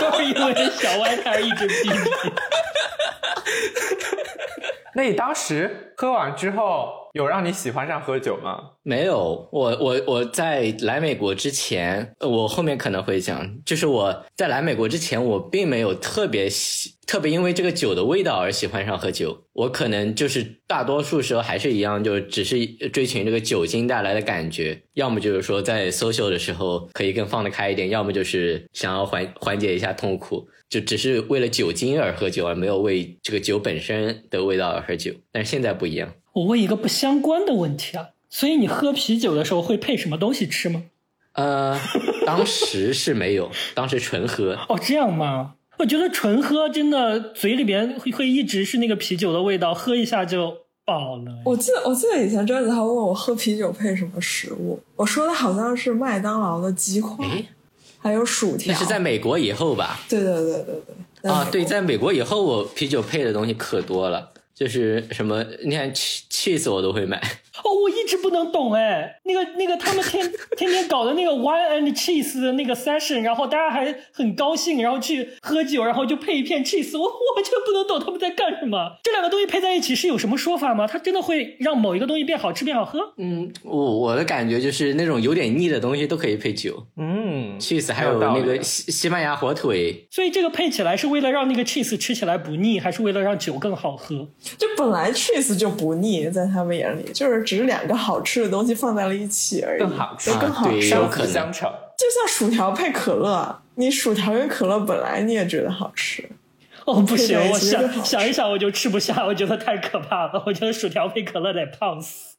[0.00, 1.98] 都是因为小歪开一直逼你。
[4.94, 8.72] 那你当时喝完之后，有让你喜欢上喝酒吗？
[8.82, 19.42] 没有，我我我在来美国之前，呃我后面可能会讲，就是我在来美国之前，我并没有特别喜，特别因为这个酒的味道而喜欢上喝酒。
[19.52, 30.46] 我可能就是大多数时候还是一样，就只是追寻这个酒精带来的感觉，要么就是说在 social 的时候可以更放得开一点，要么就是想要缓缓解一下痛苦。
[30.68, 35.12] 就只是为了酒精而喝酒，而没有为这个酒本身的味道而喝酒。
[35.32, 40.84] 但是现在不一样，我问一个不相关的问题啊，所以你喝啤酒的时候会配什么东西吃吗？
[41.32, 41.76] 呃，
[42.24, 44.52] 当时是没有，当时纯喝。
[44.68, 45.54] 哦，这样吗？
[45.80, 50.54] 我觉得纯喝真的嘴里边会会一直是那个啤酒的味道，喝一下就
[50.84, 51.32] 饱了。
[51.42, 57.46] 我记得我记得以前周子豪问我喝啤酒配什么食物，我说的好像是麦当劳的鸡块，诶，
[57.98, 58.70] 还有薯条。
[58.70, 59.98] 那是在美国以后吧？
[60.06, 60.82] 对对对对
[61.22, 61.30] 对。
[61.30, 67.18] 啊，对，在在美国以后，我啤酒配的东西可多了，就是什么，你看 cheese 我都会买。
[67.64, 78.96] 哦，我一直不能懂哎，那个那个他们天 天天搞的那个 wine and cheese 的那个 session，然后大家还很高兴，然后去喝酒，然后就配一片 cheese，我完全不能懂他们在干什么。
[79.02, 80.86] 这两个东西配在一起是有什么说法吗？
[80.86, 83.12] 它真的会让某一个东西变好吃变好喝？
[83.18, 94.26] 嗯，我我的感觉就是那种有点腻的东西都可以配酒嗯，，cheese 还有那个西西班牙火腿，所以这个配起来是为了让那个 cheese 吃起来不腻，还是为了让酒更好喝？
[94.58, 100.90] 就本来 cheese 就不腻，在他们眼里，就是只是两个好吃的东西放在了一起而已，更好吃就更好吃。
[100.90, 101.68] 有可相成。
[101.98, 106.30] 就像薯条配可乐，你薯条跟可乐本来你也觉得好吃，
[106.84, 110.40] 哦，不行我想想一想我就吃不下，我觉得太可怕了。
[110.46, 112.29] 我觉得薯条配可乐得胖死。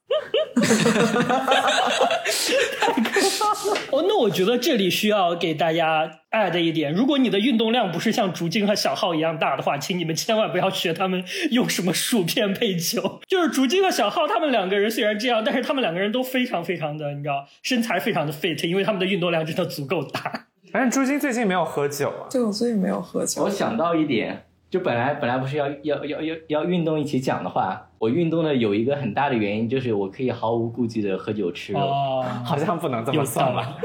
[2.79, 3.77] 太可怕了！
[3.91, 13.21] 哦，那我觉得这里需要给大家 add 一点，如果你的运动量不是像竹晶和小浩一样大的话，请你们千万不要学他们用什么薯片配酒。
[13.27, 20.47] 就是竹晶和小浩他们两个人虽然这样，但是他们两个人都非常非常的，你知道，身材非常的 fit，因为他们的运动量真的足够大。
[20.71, 31.79] 反正朱晶最近没有喝酒啊，对我最近没有喝酒我，想到一点，就本来本来不是要要要要要运动一起讲的话，我运动的有一个很大的原因就是我可以毫无顾忌的喝酒吃肉。
[31.79, 33.77] 哦， 好像不能这么有算吧。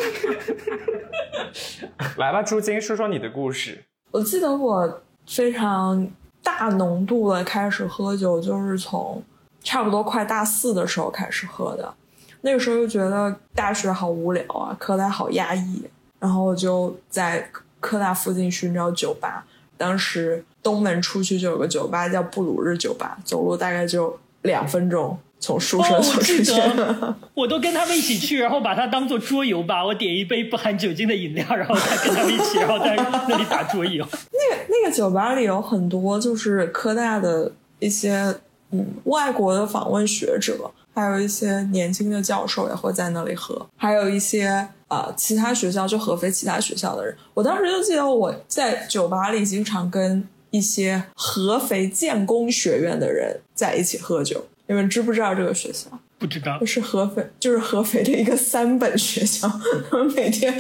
[2.17, 3.85] 来吧，朱晶，说说你的故事。
[4.11, 6.09] 我记得我非常
[6.43, 9.23] 大浓度的开始喝酒，就是从
[9.63, 11.93] 差不多快大四的时候开始喝的。
[12.41, 15.85] 那个时候就觉得大学好无聊啊，科大好压抑，
[16.19, 17.51] 然后我就在
[17.81, 19.45] 科大附近寻找酒吧。
[19.77, 26.43] 当时东门出去就有个酒吧叫布鲁日酒吧，走路大概就两分钟，从宿舍哦，走出去。
[26.43, 29.87] 得，我都跟他们一起去，然后把它当做桌游吧。
[29.87, 32.97] 我点一杯不含酒精的饮料，然后再跟他们一起，然后在
[33.29, 34.05] 那里打桌游。
[34.11, 38.35] 那个那个酒吧里有很多就是科大的一些
[38.73, 47.17] 嗯外国的访问学者，还有一些年轻的教授也会在那里喝，还有一些呃其他学校就合肥其他学校的人。
[47.35, 50.27] 我当时就记得我在酒吧里经常跟
[50.57, 54.47] 一些合肥建工学院的人在一起喝酒。
[54.69, 55.89] 你们知不知道这个学校？
[56.19, 59.47] 不知道就是合肥，就是合肥的一个三本学校，
[59.91, 60.59] 他们每天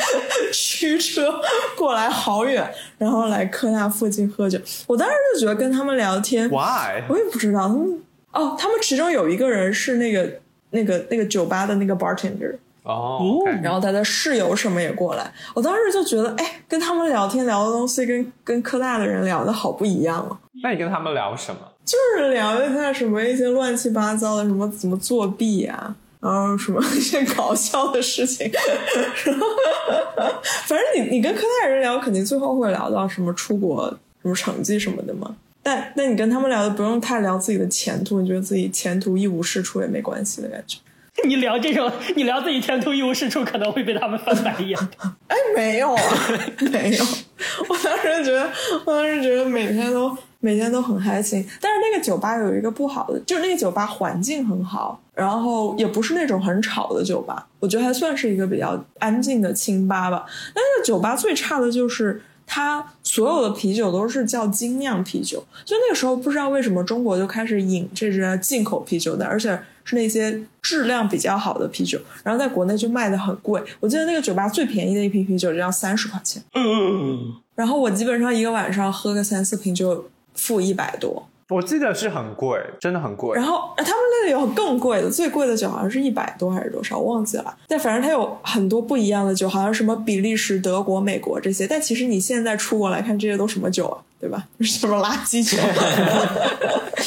[0.52, 1.40] 驱车
[1.74, 4.58] 过来好远，然后来科大附近喝酒。
[4.86, 7.02] 我当时就觉得跟他们聊天，Why？
[7.08, 8.00] 我也不知道他们
[8.32, 10.30] 哦，他们其中有一个人是那个
[10.70, 12.54] 那个那个酒吧的那个 bartender，
[12.86, 13.20] 哦
[13.62, 15.30] 然后他的室友什么也过来。
[15.54, 20.38] 我当时就觉得，哎，跟他们聊天聊的东西跟跟科大的人聊的好不一样啊。
[20.62, 21.60] 那你跟他们聊什么？
[21.84, 28.50] 就是聊一下什么一些乱七八糟的，什么怎么作弊啊，然后什么一些搞笑的事情。
[30.66, 33.88] 反正你你跟科大人聊，肯定最后会聊到什么出国、
[34.22, 35.36] 什么成绩什么的嘛。
[35.62, 40.78] 但那你跟他们聊的不用太聊自己的前途，你觉得自己前途一无是处也没关系的感觉。
[41.24, 44.78] 你聊这种，你聊自己前途一无是处，可能会被他们翻白眼。
[45.28, 46.02] 哎，没有啊，
[46.70, 47.04] 没有。
[47.68, 48.50] 我当时觉得，
[48.84, 51.44] 我当时觉得每天都每天都很开心。
[51.60, 60.24] 但是那个酒吧有一个不好的，就是那个酒吧环境很好，然后也不是那种很吵的酒吧，我觉得还算是一个比较安静的清吧吧。
[60.54, 62.20] 但是酒吧最差的就是。
[62.48, 73.62] 它所有的啤酒都是叫精酿啤酒，就那个时候不知道为什么中国就开始引这些进口啤酒的，而且是那些质量比较好的啤酒，然后在国内就卖的很贵。
[73.80, 81.26] 我记得那个酒吧最便宜的一瓶啤酒就要三十块钱，嗯，然后我基本上一个晚上喝个三四瓶就付一百多。
[81.48, 83.44] 我记得是很贵，真的很贵然。
[83.46, 87.56] 后呃他们那里有更贵的，最贵的酒好像是一百多还是多少，我忘记了。
[87.68, 91.64] 但反正它有很多不一样的酒，好像什么比利时、德国、美国这些。
[91.64, 94.44] 但其实你现在出国来看，这些都什么酒啊，对吧？
[94.60, 95.56] 什么垃圾酒？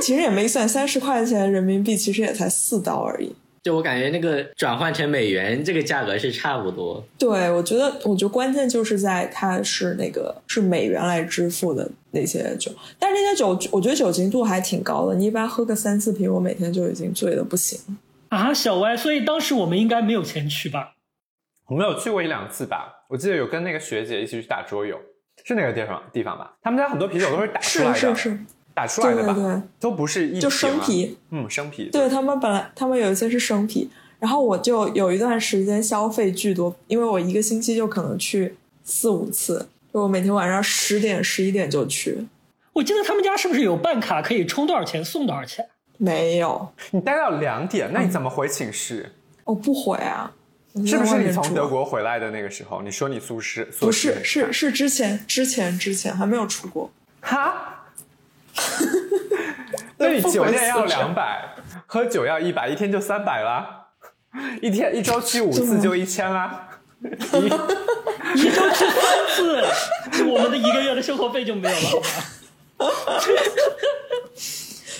[0.00, 3.34] 其实也没算，三十块钱人民币其实也才四刀而已。
[3.62, 7.04] 就我感觉那个转换成美元，这个价格是差不多。
[7.18, 15.14] 对，我觉得，我觉得关键就是在它是那个是美元来支付的那些酒，但是那些酒，我觉得酒精度还挺高的。
[15.14, 17.94] 你一般喝个三四瓶，我每天就已经醉的不行了。
[18.30, 20.94] 啊，小歪，所以当时我们应该没有钱去吧？
[21.68, 24.96] 我们有去过一两次吧，我记得有跟那个学姐一起去打桌游，
[25.44, 26.56] 是那个地方地方吧？
[26.62, 28.38] 他们家很多啤酒都是打出来的，是是是，
[28.74, 29.34] 打出来的吧？
[29.34, 31.90] 对对对都不是一就生皮，嗯，生皮。
[31.90, 38.54] 对他们本来他们有一些是生皮，然后我就有一段时间消费巨多，因为我一个星期就可能去
[38.84, 42.26] 四五次，就我每天晚上十点十一点就去。
[42.72, 45.66] 我记得他们家是不是有办卡可以充多少钱送多少钱？
[45.98, 49.12] 没有，你待到两点，那你怎么回寝室？
[49.44, 50.32] 我不回啊。
[50.86, 51.66] 是不是你从德？
[51.66, 52.80] 国回来的那个时候？
[52.80, 56.88] 你说你宿舍不是，是是之前之前之前还没有出国。
[57.20, 57.79] 哈？
[59.98, 61.54] 那你酒店要两百，
[61.86, 63.86] 喝酒要一百，一天就三百啦。
[64.62, 66.68] 一天一周去五次就一千啦。
[67.02, 67.10] 一
[68.50, 69.62] 周去三次，
[70.26, 72.02] 我们的一个月的生活费就没有了？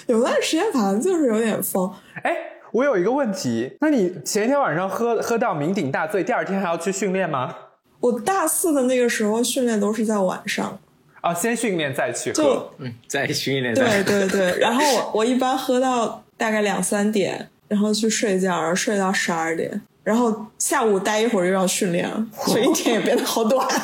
[0.08, 1.92] 有段时间反正就是有点疯。
[2.22, 2.36] 哎，
[2.72, 7.54] 我有一个问题，那你前一天晚上喝喝到酩酊大醉，第二天还要去训练吗？
[8.00, 10.80] 我大四的那个时候训练都是在晚上，
[11.20, 14.58] 啊，先训练再去喝就，嗯，再训练对再对对。
[14.58, 23.66] 然后我我一般喝到大概两三点，然后去睡觉，然后睡到十二点，然后下午待一会儿又要训练了，所以一天也变得好短。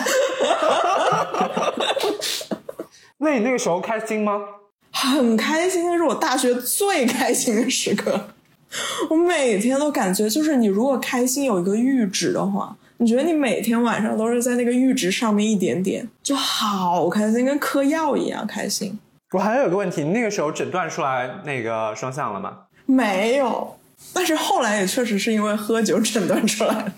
[3.19, 4.41] 那你那个时候开心吗？
[4.93, 8.29] 很开心，那是我大学最开心的时刻。
[9.11, 18.99] 我每天都感觉，就是你如果开心有一个阈值的话，你觉得你每天晚上都是在那个阈值上面一点点，就好开心，跟嗑药一样开心。
[19.33, 22.59] 我还有个问题，你那个时候诊断出来那个双向了吗？
[22.87, 23.77] 没有，
[24.15, 26.93] 但是后来也确实是因为喝酒诊断出来的。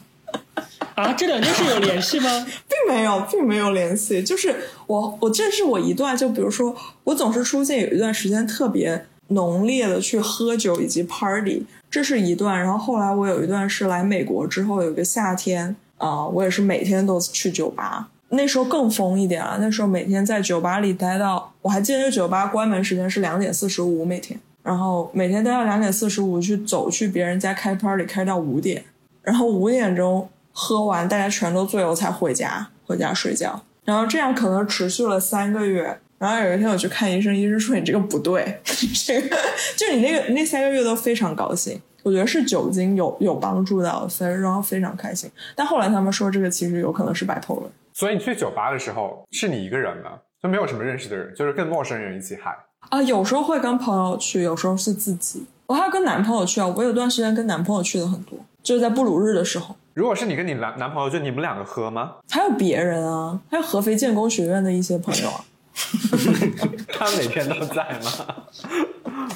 [0.95, 2.29] 啊，这两件事有联系吗？
[2.69, 4.23] 并没有，并没有联系。
[4.23, 4.55] 就是
[4.87, 6.75] 我，我这是我一段，就比如说，
[7.05, 12.59] 我总是出现有一段时间特别浓烈的去喝酒以及 party，这是一段。
[12.59, 18.09] 然后后来我有一段是来美国之后有一个夏天啊、我也是每天都去酒吧。
[18.31, 28.85] 那时候更疯一点啊，那时候每天在酒吧里待到，我还记得那酒吧关门时间是两点四十五每天，然后每天待到两点四十五去走去别人家开 party，开到五点，
[29.23, 33.63] 然后五点钟喝完，大家全都醉了，才回家，回家睡觉。
[33.85, 35.99] 然后这样可能持续了三个月。
[36.19, 38.59] 然后有一天我去看医生，医生说你这个不对，
[39.07, 39.37] 这个
[39.77, 41.81] 就你那个那三个月都非常高兴。
[42.03, 45.31] 我觉得是酒精有有帮助到，所以然后非常开心。
[45.55, 47.71] 但后来他们说这个其实有可能是白头了。
[47.93, 50.13] 所以你去酒吧的时候是你一个人吗？
[50.43, 52.57] 就没有什么认识的人，就是跟陌生人一起嗨。
[52.91, 55.45] 啊，有时候会跟朋友去，有时候是自己。
[55.67, 59.75] 我还有跟男朋友去啊，我有段时间跟男朋友去的很多，就是在布鲁日的时候。
[59.95, 62.15] 如果是你跟你男男朋友，就你们两个喝吗？
[62.31, 65.45] 还有别人啊，还有合肥建工学院的一些朋友啊，
[66.93, 68.37] 他每天都在吗？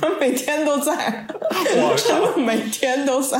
[0.00, 3.38] 他每天都在，我真的每天都在。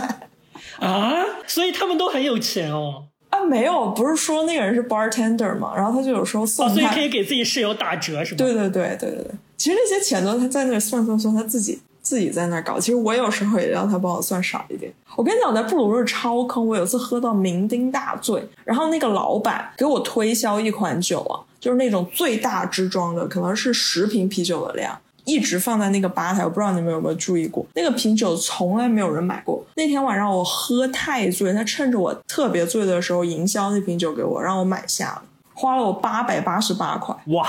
[0.78, 1.14] 啊，
[1.46, 8.38] 所以他们都很有钱哦，啊，没有，不是说那个人是 bartender 嘛，然后他就有时候送哦，所以，可以给自己室友打折是吗？
[8.38, 12.80] 对对对对对对，其实那些钱都他在那算算算，他自己自己在那搞。
[12.80, 14.92] 其实我有时候也让他帮我算少一点。
[15.14, 24.98] 我跟你讲，我在布鲁日超坑，我有次喝到酩酊大醉，然后那个老板给我推销一款酒啊，就是那种最大支装的，可能是十瓶啤酒的量。
[25.24, 29.64] 一直放在那个吧台，我不知道你们有没有注意过，那个瓶酒从来没有人买过。
[29.76, 35.22] 那天晚上我喝太醉，他趁着我特别醉的时候营销那瓶酒给我，让我买下了，
[35.54, 37.14] 花了我八百八十八块。
[37.26, 37.48] 哇，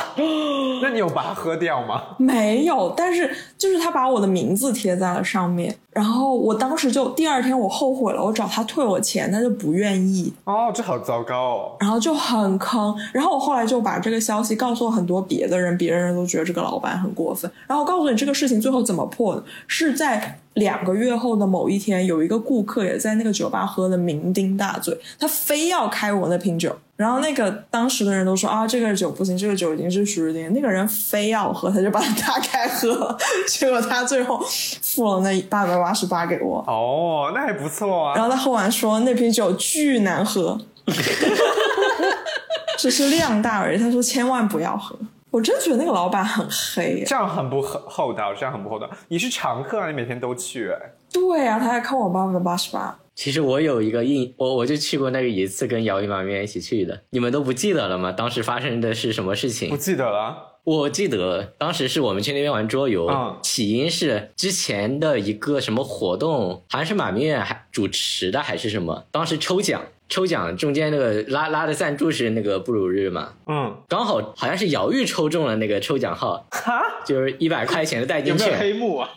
[0.83, 2.03] 那你有把它喝掉吗？
[2.19, 11.71] 没有，但是就是他把我的名字贴在了上面，然后我当时就第二天我后悔了，我找他退我钱，他就不愿意，哦，这好糟糕哦。
[11.79, 12.95] 然后就很坑。
[13.11, 17.49] 然后我后来就把这个消息告诉了很多别的人，别人都觉得这个老板很过分。
[17.67, 26.75] 然后我告诉你这个事情最后怎么破的，是在两个月后的某一天，有一个顾客也在那个酒吧喝的酩酊大醉，他非要开我那瓶酒。
[26.95, 30.53] 然后那个当时的人都说啊，这个酒不行，这个酒已经是徐日丁。
[30.53, 33.17] 那个人非要喝，他就把它打开喝了，
[33.49, 34.39] 结果他最后
[34.81, 36.63] 付了那八百八十八给我。
[36.65, 38.15] 哦，那还不错啊。
[38.15, 40.57] 然后他喝完说那瓶酒巨难喝，
[42.79, 43.77] 只是量大而已。
[43.77, 44.97] 他说千万不要喝。
[45.29, 47.03] 我真觉得那个老板很黑耶。
[47.05, 48.89] 这样很不厚厚道，这样很不厚道。
[49.09, 50.77] 你是常客啊，你每天都去哎。
[51.11, 52.97] 对啊，他还扣我八百八十八。
[53.15, 56.99] 其实我有一个印，我我就去过那个一次，跟姚一妈咪一起去的。
[57.09, 58.11] 你们都不记得了吗？
[58.11, 59.77] 当时发生的是什么事情不？
[59.77, 60.52] 记得了。
[60.63, 78.59] 我记得当时是我们去那边玩桌游，嗯起因是之前的一个什么活动，好像是马明远还主持的还是什么，当时抽奖，抽奖中间那个拉拉的赞助是那个布鲁日嘛，嗯，刚好好像是姚玉抽中了那个抽奖号，哈，就是一百块钱的代有没有金券。
[78.59, 79.09] 黑幕啊？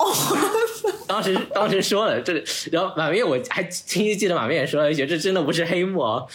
[1.06, 6.26] 当时当时说了这，然后马面我还清晰记得马明远说了一句，这真的不是黑幕哦。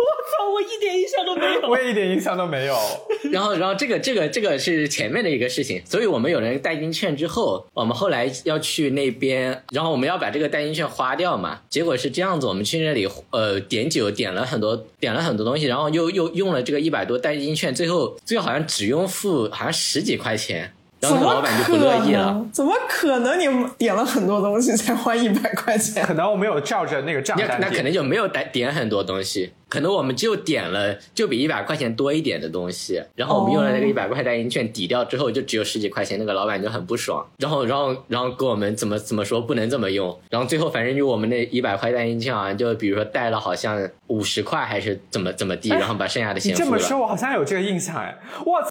[0.00, 1.68] 好，我操，我一点印象都没有。
[1.68, 2.76] 我也一点印象都没有。
[3.30, 11.60] 然后，然后这个这个这个是前面的一个事情，所以我们有了代金券之后，我们后来要去那边，然后我们要把这个代金券花掉嘛。
[11.68, 22.46] 结果是这样子，我们去那里呃点酒，点了很多点了很多东西，然后又又用了这个一百多代金券，最后最后好像只用付好像十几块钱，然后那个老板就不乐意了。
[22.52, 23.38] 怎么可能？
[23.38, 23.46] 你
[23.78, 26.04] 点了很多东西才花一百块钱？
[26.04, 46.66] 可能我没有照着那个账那单点那可能就没有点点很多东西，可能我们就点了就比一百块钱多一点的东西，然后我们用了那个一百块代金券抵掉之后，就只有十几块钱，那个老板就很不爽，然后然后然后跟我们怎么怎么说不能这么用，然后最后反正就我们那一百块代金券好像就比如说带了好像五十块还是怎么怎么地，然后把剩下的钱付了。
[46.66, 48.70] 这么说，我好像有这个印象哎，我操，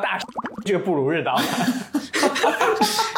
[0.00, 0.18] 大
[0.64, 1.36] 这个不如日岛，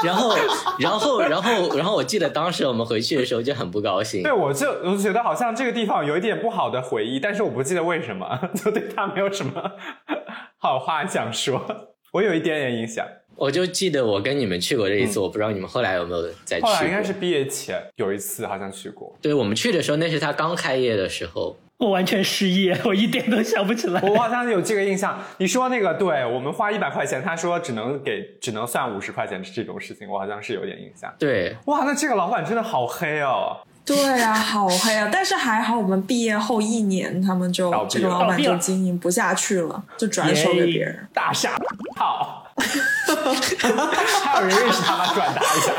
[0.04, 0.34] 然后
[0.78, 9.72] 然后然后然后我记得当时我们回去的时候就很不高兴对，我就我就觉得好像这个地方有一点不好的回忆，但是我不记得为什么， 就对他没有什么
[10.58, 11.64] 好话想说。
[12.10, 13.06] 我有一点点印象，
[13.36, 16.70] 我就记得我跟你们去过这一次，我不知道你们后来有没有再去过。
[16.70, 19.14] 后来应该是毕业前有一次好像去过。
[19.20, 21.54] 对我们去的时候，那是他刚开业的时候。
[21.76, 24.00] 我完全失忆，我一点都想不起来。
[24.00, 25.22] 我好 像有这个印象。
[25.36, 31.14] 你说那个，对我们花一百块钱，他说只能给只能算五十块钱这种事情，我好像是有点印象。
[31.20, 33.58] 对，哇，那这个老板真的好黑哦。
[33.84, 35.08] 对啊，好黑啊！
[35.10, 41.08] 但是还好，我们毕业后一年，他们就这个老板就经营不下去了，就转手给别人。
[41.14, 41.58] 大厦
[41.96, 42.46] 好，
[43.56, 45.14] 还有人认识他吗？
[45.14, 45.72] 转达一下。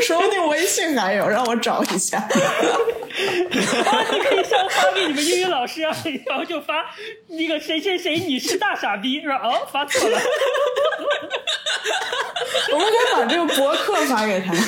[0.00, 2.18] 说不定微信还有，让我找一下。
[2.18, 2.28] 啊，
[4.10, 5.94] 你可以像发给你们英语老师啊，
[6.26, 6.86] 然后就发
[7.28, 9.36] 那个谁谁谁你是大傻逼，是吧？
[9.36, 10.18] 哦，发错了。
[12.72, 14.52] 我们可以把这个博客发给他。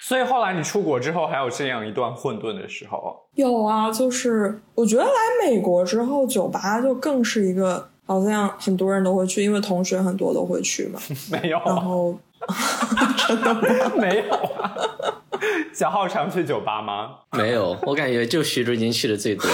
[0.00, 3.16] 所以后来你出国之后，还有这样一段混沌的时候。
[3.34, 5.10] 有啊，就是我觉得来
[5.46, 11.00] 美国之后，酒吧就更是一个好像很多人都会去，因为同学很多都会去嘛。
[11.32, 12.14] 没有啊，然后
[13.26, 13.54] 真的
[13.96, 14.76] 没有啊。
[15.72, 17.10] 小浩常去酒吧吗？
[17.32, 19.48] 没有，我感觉就徐志金去的最多。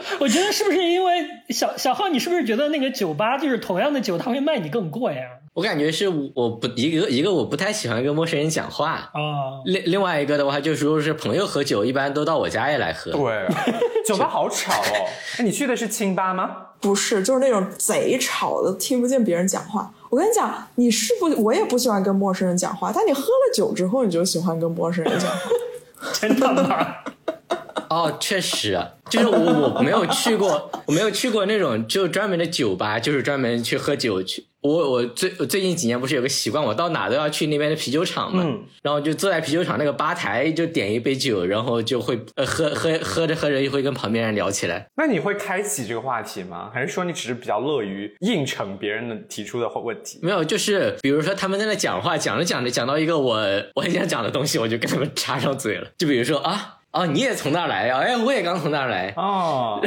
[0.20, 5.28] 我觉得是不是因为小小浩，你是不是觉得那个酒吧就是同样的酒，他会卖你更贵啊？
[5.54, 13.10] 我感觉是我不一个一个我不太喜欢跟陌生人讲话，啊，另另外一个的话就是如果是朋友喝酒，一般都到我家里来喝。
[13.10, 13.48] 对，
[14.06, 15.08] 酒吧好吵哦。
[15.38, 16.56] 那，你去的是清吧吗？
[16.78, 19.90] 不是，就是那种贼吵的，听不见别人讲话。
[20.10, 25.38] 我跟你讲，你是不，我也不喜欢跟陌生人讲话，但你喝了酒之后，你就喜欢跟陌生人讲话。
[26.12, 26.96] 真的吗？
[27.90, 28.78] 哦，确实，
[29.10, 34.46] 就是我我没有去过，我没有去过那种就专门的酒吧，就是专门去喝酒去。
[34.62, 44.84] 我我最我最近几年不是有个习惯，我到哪都要去那边的啤酒厂嘛，嗯然后就坐在啤酒厂那个吧台，就点一杯酒，然后就会呃喝喝喝着喝着就会跟旁边人聊起来。
[44.96, 46.68] 那你会开启这个话题吗？
[46.74, 50.18] 还是说你只是比较乐于应承别人的提出的问题？
[50.20, 53.38] 没有，就是比如说他们在那讲话，讲着讲着讲到一个我
[53.76, 55.86] 我很想讲的东西，我就跟他们插上嘴了。
[55.96, 56.75] 就比如说啊。
[56.96, 57.98] 哦，你也从那儿来呀？
[57.98, 59.80] 哎，我也刚从那儿来，哦，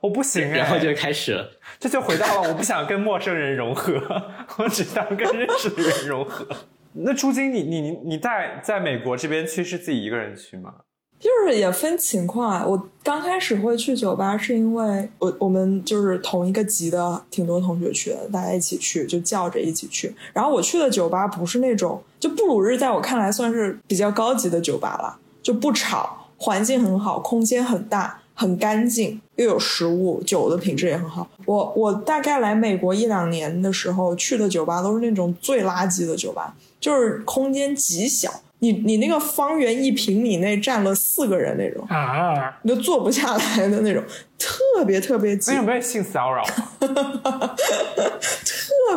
[0.00, 1.50] 我不行 哎，然后就开始了。
[1.80, 4.00] 这就回到了我不想跟陌生人融合，
[4.58, 6.46] 我只想跟认识的人融合。
[6.94, 10.72] 那朱晶，你你你你在在美国这边去是自己一个人去吗？
[11.18, 12.64] 就是也分情况啊。
[12.66, 20.14] 我刚开始会去酒吧，是因为我我们就是同一个级的，挺多同学去的，大家一起去，就叫着一起去。
[20.32, 28.20] 然后我去的酒吧不是那种，就布鲁日在我看来算是比较高级的酒吧了，就不吵，环境很好，空间很大。
[28.34, 31.28] 很干净，又有食物，酒的品质也很好。
[31.44, 38.32] 我我大概来美国一两年的时候去的酒吧都是那种最垃圾的酒吧，就是空间极小，
[38.62, 44.00] 你你那个方圆一平米内站了四个人那种，啊，你都坐不下来的那种，
[44.38, 46.44] 特别特别挤那，有没有性骚扰？
[46.80, 46.86] 特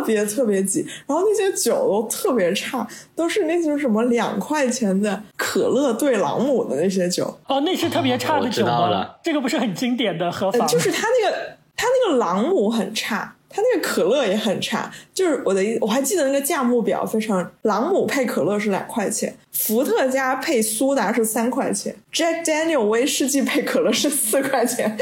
[0.05, 0.85] 别特别挤。
[1.07, 9.17] 然后那些酒都特别差，都是那种什么两块钱的可乐兑朗姆的那些酒，哦，那是特别差的我知酒吗道了？
[9.23, 10.59] 这个不是很经典的喝法？
[10.59, 11.35] 呃就是它那个
[11.75, 14.91] 它那个朗姆很差，它那个可乐也很差。
[15.13, 24.97] 就是我的意，我还记得那个价目表非常，朗姆配可乐是两块钱，伏特加配苏打是三块钱，Jack Daniel 威士忌配可乐是四块钱，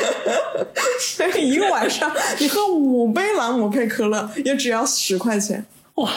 [1.01, 5.65] 所以一个晚上你喝五杯朗姆配可乐也只要十块钱。
[5.95, 6.09] 哇，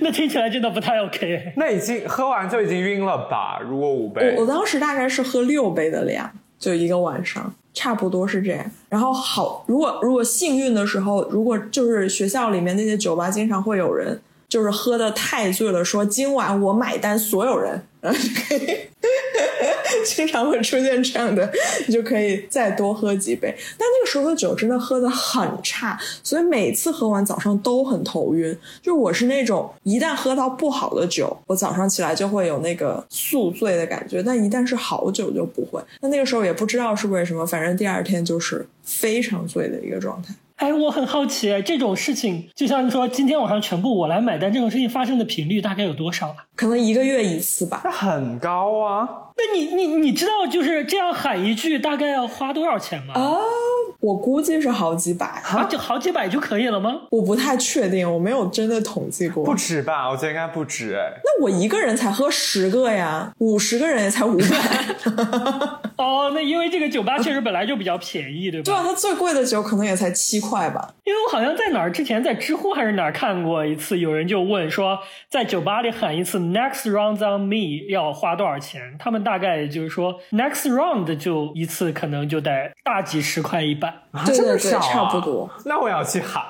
[0.00, 1.54] 那听起来真的不太 OK。
[1.56, 3.58] 那已经喝完就已经晕了吧？
[3.66, 6.30] 如果五杯我我当时大概是喝六杯的量，
[6.62, 8.64] 就一个晚上，差不多是这样。
[8.88, 18.78] 然后好，如果如果幸运的时候，如果就是学校里面那些酒吧经常会有人就是喝的太醉了，说今晚我买单，所有人，然后就可以。
[20.04, 21.48] 经常会出现这样的，
[21.86, 23.54] 你就可以再多喝几杯。
[23.78, 28.56] 但那个时候的酒真的喝的很差，所以每次喝完早上都很头晕。
[28.80, 35.80] 就我是那种一旦喝到不好的酒，我早上起来就会有那个宿醉的感觉，但一旦是好酒就不会。
[36.00, 40.34] 那那个时候也不知道是为什么，反正第二天就是非常醉的一个状态。
[40.62, 46.36] 哎，我很好奇，这种事情，就像说今天晚上全部我来买单，这种事情发生的频率大概有多少啊？
[46.54, 47.80] 可能一个月一次吧。
[47.84, 49.08] 那很高啊。
[49.36, 53.14] 那你你你知道就是这样喊一句大概要花多少钱吗？
[53.14, 53.40] 啊，
[54.00, 57.02] 我估计是好几百，啊，就好几百就可以了吗？
[57.10, 59.44] 我不太确定，我没有真的统计过。
[59.44, 60.10] 不止吧？
[60.10, 61.20] 我觉得应该不止哎。
[61.24, 64.46] 那我一个人才喝十个呀，五十个人也才五百。
[65.96, 68.64] 哦，那因为这个酒吧确实本来就比较便宜，对吧？
[68.64, 70.94] 对啊，它最贵的酒可能也才七块吧。
[71.04, 74.98] 因为我好像在哪儿之前在知乎还是哪儿看过一次，有人就问说，
[75.30, 78.96] 在酒吧里喊一次 “Next round on me” 要花多少钱？
[78.98, 83.90] 他们大概就是说，Next round 就一次可能就得大几十块一般。
[84.12, 85.50] 啊，对对对，这么少啊差不多。
[85.64, 86.44] 那我要去喊，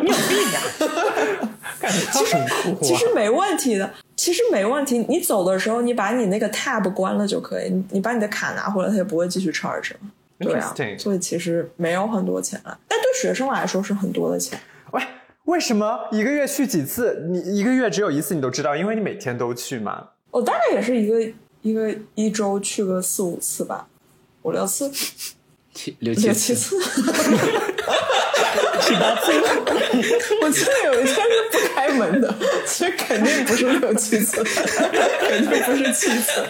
[0.00, 1.54] 你有病啊！
[1.78, 2.78] 感觉他很酷啊。
[2.82, 4.98] 其实没问题的，其实没问题。
[5.08, 9.98] 你走的时候，你把你那个 tab 关了就可以，你你把你的卡拿回来，它也不会继续 charge 了。
[10.40, 14.56] 对啊所以其实没有很多钱了，但对学生来说是很多的钱。
[14.92, 15.02] 喂，
[15.46, 17.26] 为什么一个月去几次？
[17.28, 20.10] 你一个月只有一次，你都知道，因为你每天都去嘛。
[20.30, 21.32] 我大概也是一个
[21.62, 23.88] 一个一周去个四五次吧，
[24.42, 24.88] 五六次，
[25.78, 26.86] 七六七六七次，次。
[28.80, 29.30] 七八次，
[30.42, 31.22] 我记得有一天是
[31.52, 32.34] 不开门的，
[32.66, 34.42] 其实肯定不是六七次，
[35.20, 36.40] 肯定不是七次。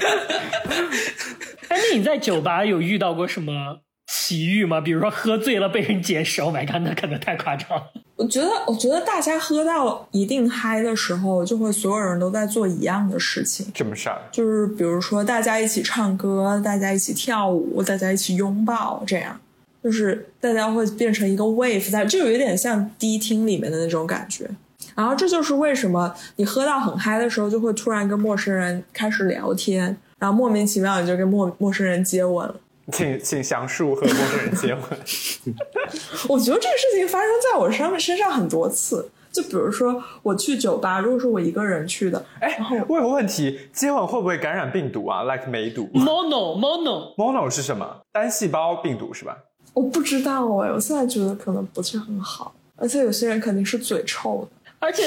[1.69, 4.81] 哎，那你在酒吧有遇到过什么奇遇吗？
[4.81, 7.93] 比如说喝醉了被人捡手， 买干那可能太夸张了。
[8.17, 19.39] 我觉得，我觉得大家喝到一定嗨的时候，就会所有人都在做一样的事情，什么事儿，就是比如说大家一起唱歌，大家一起跳舞，大家一起拥抱，这样，
[19.85, 24.51] 就是大家会变成一个 wave，在就有一点像迪厅里面的那种感觉。
[24.97, 32.57] 然后这就是为什么你喝到很嗨的时候，就会突然跟陌生人开始聊天，然后莫名其妙你就跟陌陌生人接吻了。
[32.93, 34.83] 请请详述和陌生人接吻。
[36.29, 39.11] 我觉得这个事情发生在我身身上很多次。
[39.31, 42.59] 就比如说我去酒吧，如果是我一个人去的，哎，
[42.89, 48.01] 我有个问题，接吻会不会感染病毒啊？like 梅毒 Mono Mono，？mono 是什么？
[48.11, 49.37] 单细胞病毒是吧？
[49.75, 54.73] 我不知道哎，我现在觉得可能不是很好，而且有些人肯定是嘴臭的。
[54.81, 55.05] 而且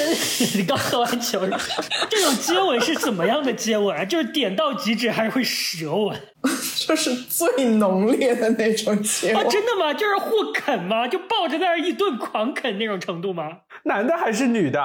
[0.56, 1.40] 你刚喝完酒，
[2.08, 4.04] 这种接吻是怎么样的接吻啊？
[4.04, 6.18] 就是点到即止，还是会舌吻？
[6.86, 9.48] 就是最浓烈的那种接啊，吻。
[9.48, 9.92] 真的吗？
[9.94, 11.06] 就是互啃吗？
[11.08, 13.58] 就抱着在那儿一顿狂啃那种程度吗？
[13.84, 14.80] 男的还是女的？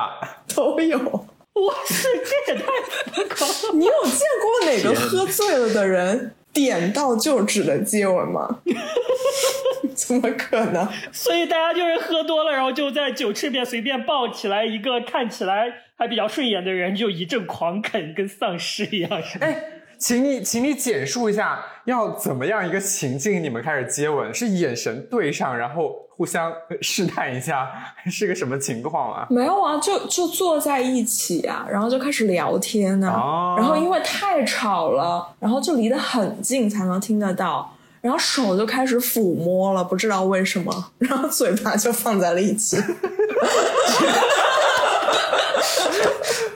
[0.55, 0.97] 都有。
[0.99, 2.07] 哇塞，
[2.45, 2.65] 这也太
[3.11, 3.55] 疯狂了！
[3.73, 8.59] 你有见过哪个喝醉了的人点到就止的接吻吗？
[9.95, 10.87] 怎么可能？
[11.11, 19.47] 所以大家就是喝多了，然后就在酒池边随便抱起来一个看起来还比较顺眼的人，就一阵狂啃，跟丧尸一样，是吧？
[19.47, 19.63] 哎，
[19.99, 24.33] 请你请你简述一下，要怎么样一个情境你们开始接吻？
[24.33, 27.69] 是眼神对上，然后互相试探一下，
[28.09, 29.27] 是个什么情况啊？
[29.29, 42.77] 没有啊，就就坐在一起啊，然后就开始聊天啊，哦然后因为太吵了，然后就离得很近才能听得到，然后手就开始抚摸了，不知道为什么，然后嘴巴就放在了一起。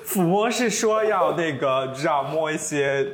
[0.06, 3.08] 抚摸是说要那个，知道摸一些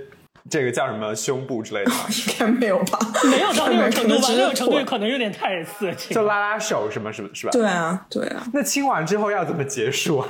[0.50, 1.98] 这个叫什么胸部之类的吗？
[2.10, 3.00] 应该没有吧？
[3.26, 4.28] 没有到那种程度吧？
[4.30, 6.24] 那种程度腿可能有点太色情就。
[6.24, 7.52] 拉拉手什么什么是吧？
[7.52, 10.28] 对啊，对啊，那亲完之后要怎么结束啊？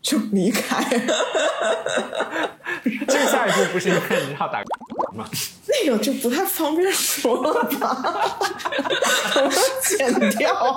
[0.00, 0.84] 就离开。
[3.06, 4.62] 这个下一步不是应该你要打
[5.14, 5.26] 吗？
[5.66, 8.38] 那个就不太方便说了吧，
[9.36, 9.50] 我们
[9.82, 10.76] 剪掉，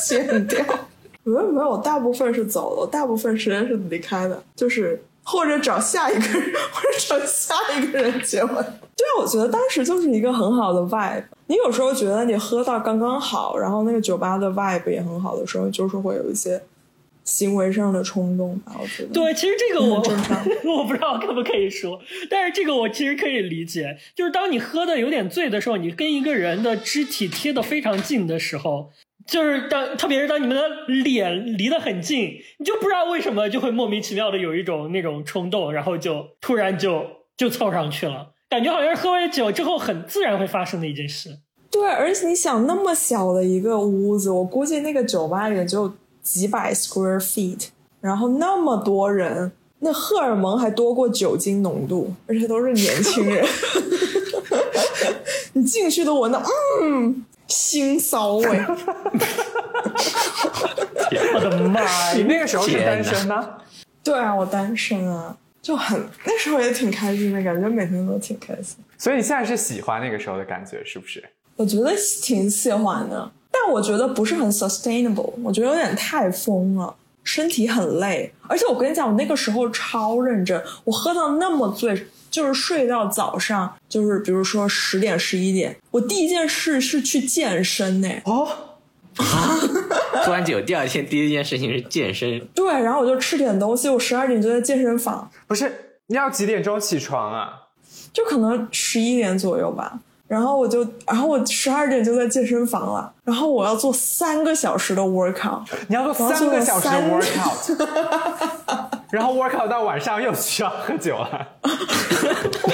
[0.00, 0.64] 剪掉。
[1.24, 8.54] 没有没有，大部分是走了，大部分时间是离开的，就是或者找下一个人， 或者找下一个人结婚。
[8.96, 11.24] 对啊，我觉得当时就是一个很好的 vibe。
[11.46, 16.60] 你有时候觉得你喝到刚刚好，然后那个酒吧的 vibe 也很好的时候，就是会有一些
[17.24, 18.72] 行为上的冲动吧。
[18.80, 22.00] 我觉得对，其实这个我正常 我不知道可不可以说，
[22.30, 28.90] 但是这个我其实可以理解，就是当你喝的有点醉的时候，你跟一个人的肢体贴的非常近的时候，
[29.28, 37.04] 就是当特别是当你们的脸离得很近，你就不知道为什么就会莫名其妙的有一种那种冲动，然后就突然就
[37.36, 41.40] 就凑上去了，感觉好像是喝完酒之后很自然会发生的一件事。
[41.70, 47.66] 对，而且你想那么小的一个屋子，我估计那个酒吧也就几百 square feet，
[48.00, 53.46] 然后那么多人，那荷尔蒙还多过酒精浓度，而且都是年轻人。
[55.52, 56.42] 你进去都闻到，
[56.82, 58.46] 嗯，腥骚味。
[61.34, 62.12] 我的妈呀！
[62.14, 63.58] 你那个时候是单身吗？
[64.04, 68.76] 对啊，我单身啊，就很那时候也挺开心的，感觉每天都挺开心。
[68.96, 71.22] 所以你现在是喜欢那个时候的感觉，是不是？
[71.56, 71.92] 我觉得
[72.22, 76.94] 挺喜欢的，但我觉得不是很 sustainable，我觉得有点太疯了，
[77.24, 78.32] 身体很累。
[78.46, 88.08] 而且我跟你讲，我那个时候超认真，我喝到那么醉，就是睡到早上，就是比如说十点十一点，我第一件事是去健身呢。
[88.24, 88.48] 哦，
[89.16, 89.58] 啊
[90.24, 97.52] 喝完酒第二天第一件事情是健身，对，然后我就吃点东西，我十二点就在健身房，不是，你要几点钟起床啊？
[98.12, 100.00] 就可能十一点左右吧。
[100.26, 107.76] 然后我就，然后我十二点就在健身房了，然后我要做三个小时的 workout，你要做三个小时的 workout，
[109.10, 111.48] 然后 workout 到晚上又需要喝酒了。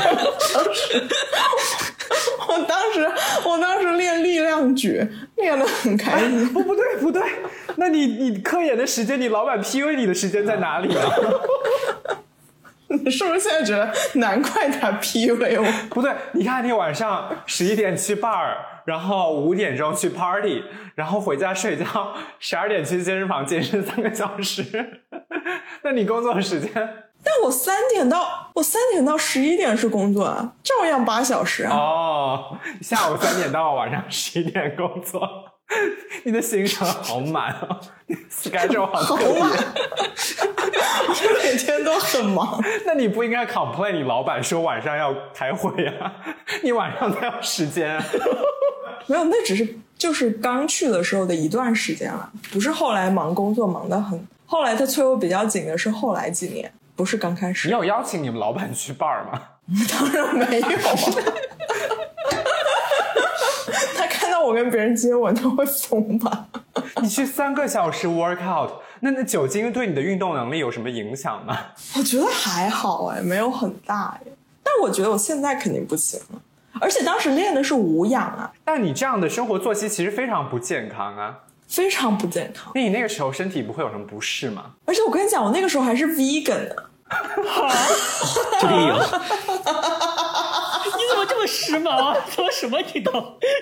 [2.49, 3.11] 我当时，
[3.49, 6.53] 我当时练力量举，练得很开心。
[6.53, 7.23] 不，不对，不对，
[7.77, 11.11] 那你你科研的时间，你老板 PUA 你的时间在哪里啊？
[12.89, 15.73] 你 是不是现在觉得难怪他 PUA 我？
[15.91, 20.63] 不对，你看你晚上十一点去 bar，然后五点钟去 party，
[20.95, 25.03] 然后回家睡觉，十二点去健身房健身三个小时，
[25.83, 26.71] 那你工作时间？
[27.25, 31.75] 但我三点到我三点到十一点是工作啊，照样八小时啊。
[31.75, 35.27] 哦，下午三点到晚上 十一点工作，
[36.25, 37.81] 你的行程好满哦
[38.31, 39.61] ，schedule 好特满别。
[41.17, 42.63] 我每天都很忙。
[42.85, 46.13] 那你不应该 complain 你老板说晚上要开会啊？
[46.63, 48.05] 你晚上才有时间、啊。
[49.07, 54.27] 没有，那只是就是刚去的时候的一段时间了，不是后来忙工作忙得很。
[54.47, 57.69] 后来他催我比较紧的是后来几年，不是刚开始。
[57.69, 59.43] 你有邀请你们老板去 bar 吗？
[59.91, 60.69] 当然没有。
[63.97, 66.47] 他看到我跟别人接吻，他会疯吧？
[67.03, 68.71] 你去三个小时 workout，
[69.01, 71.59] 那那酒精对你的运动能力有什么影响吗？
[71.97, 74.27] 我觉得还好哎，没有很大哎。
[74.63, 76.41] 但我觉得我现在肯定不行了，
[76.81, 81.41] 而且当时练的是无氧啊，但你这样的生活作息其实非常不健康啊。
[81.75, 82.71] 非常不健康。
[82.75, 84.75] 那你那个时候身体不会有什么不适吗？
[84.85, 86.75] 而且我跟你讲，我那个时候还是 vegan 呢。
[88.61, 88.95] 这里有。
[90.97, 92.17] 你怎么这么时髦啊？
[92.31, 93.13] 怎么什么你都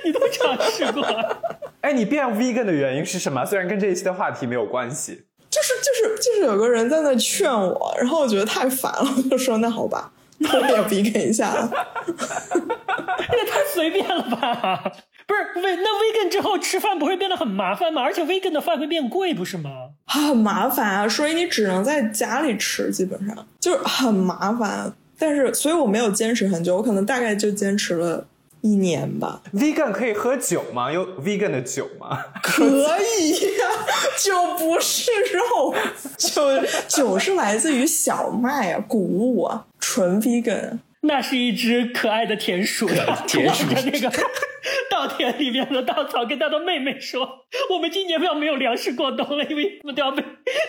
[0.05, 1.03] 你都尝试过？
[1.81, 3.45] 哎，你变 vegan 的原因是什么？
[3.47, 11.71] 虽然跟这一期的话题没有关系，就是就是就是有个人在那劝我，然后我觉得太烦了，我就说那好吧，那我也 vegan 一下了。
[13.33, 14.93] 也太随便了吧？
[15.33, 18.03] 不是为那 vegan 之后吃饭不会变得很麻烦吗？
[18.03, 19.71] 而且 vegan 的饭会变贵，不是吗？
[20.07, 24.93] 很麻烦啊，所以你只能在家里吃，基本上就是很麻烦。
[25.19, 28.27] 但是，所以我没有坚持很久，我可能大概就坚持了
[28.61, 29.41] 一年吧。
[29.55, 30.91] vegan 可以喝酒吗？
[30.91, 32.19] 有 vegan 的酒吗？
[32.43, 32.65] 可
[33.21, 33.69] 以呀、
[34.19, 35.75] 酒不是肉，
[36.19, 36.43] 酒
[36.89, 40.79] 酒是来自于小麦啊，谷物啊，纯 vegan。
[41.03, 42.89] 那是一只可爱的田鼠，
[43.27, 44.11] 田鼠望着那个
[44.91, 50.23] 稻田里面的稻草，跟他的妹妹说：“我们今年要没有粮食过冬了，因为我们都要被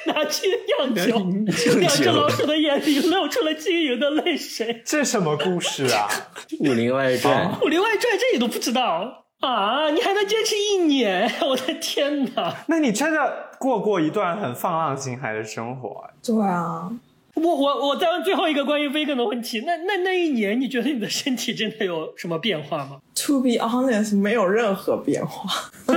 [0.08, 1.20] 拿去酿酒。
[1.80, 4.82] ”两只老鼠的眼里露出了晶莹的泪水。
[4.84, 6.08] 这什么故事啊？
[6.70, 9.90] 《武林外传》《武林外传》这你都不知道啊？
[9.92, 11.32] 你还能坚持一年？
[11.48, 12.56] 我的天哪！
[12.68, 16.90] 那你真的过过一段很放浪形骸的生活、哎对啊，
[17.36, 25.72] 我我我再问最后一个关于 vegan 的问题，那那那一年你觉得你的身体真的有什么变化吗？To be honest，没有任何变化。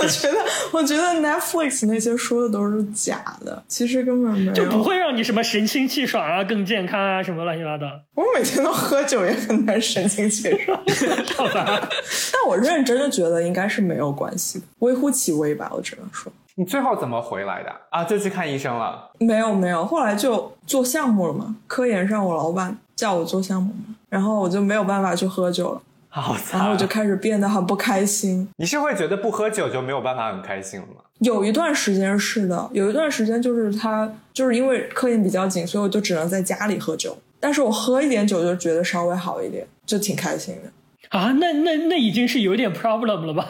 [0.00, 0.38] 我觉得，
[0.72, 4.52] 我觉得 Netflix 那些说的都是假的，其实根本没有。
[4.52, 7.86] 就不会让你什么神清气爽啊、更健康啊什么乱七八糟。
[8.14, 10.80] 我每天都喝酒，也很难神清气爽。
[11.36, 11.88] 好吧，
[12.32, 16.32] 但我认真的觉得应该是没有关系的，微乎其微吧，我只能说。
[16.58, 18.02] 你最后怎么回来的啊？
[18.02, 19.12] 就去看医生了。
[19.20, 21.54] 没有没有，后来就做项目了嘛。
[21.68, 26.58] 科研上，我老板叫我做项目嘛，然后我就没有办法去喝酒了，好惨！
[26.58, 28.48] 然后我就开始变得很不开心。
[28.56, 30.94] 你是会觉得不喝酒就没有办法很开心了吗？
[31.20, 37.16] 有一段时间是的，有一段时间就是他就是因为科研比较紧，所以我就只能在家里喝酒。
[37.38, 41.16] 但是我喝一点酒就觉得稍微好一点，就挺开心的。
[41.16, 43.46] 啊，那那那已经是有点 problem 了吧？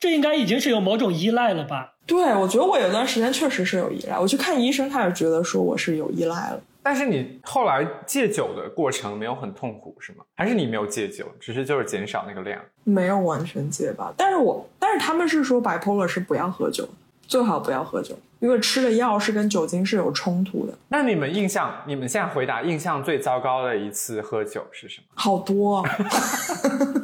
[0.00, 1.95] 这应该已经是有某种依赖了吧？
[2.06, 4.18] 对，我觉得我有段时间确实是有依赖。
[4.18, 6.60] 我去看医生，他也觉得说我是有依赖了。
[6.82, 10.18] 但是你后来戒酒的过程没有很痛苦是吗？
[10.36, 12.60] 还是你没有戒酒，只是就是减少那个量？
[12.84, 16.88] 没有完全戒吧，但是我但是他们是说 bipolar 是不要喝酒，
[17.26, 25.06] 最好不要喝酒，因为吃的药是跟酒精是有冲突的，那你们印象，你们现在回答印象最糟糕的一次喝酒是什么？
[25.14, 25.90] 好多、啊。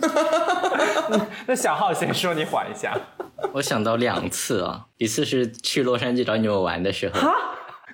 [1.47, 2.97] 那小浩先说，你缓一下。
[3.53, 7.31] 我想到两次啊，一次是去洛杉矶找你们玩的时候，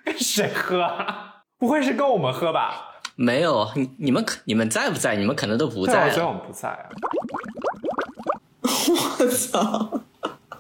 [0.05, 1.43] 跟谁喝啊？
[1.59, 2.84] 不会是跟我们喝吧？
[3.16, 5.16] 没有你你们可你们在不在？
[5.16, 6.89] 你们可能都不，在我觉得我们不在啊。
[9.20, 10.01] 我操，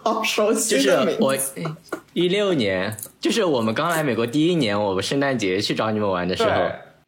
[0.02, 1.62] 好熟悉就是我字。
[2.12, 6.50] 一六年，就是我们刚来美国第一年，我们圣诞节去找你们玩的时候，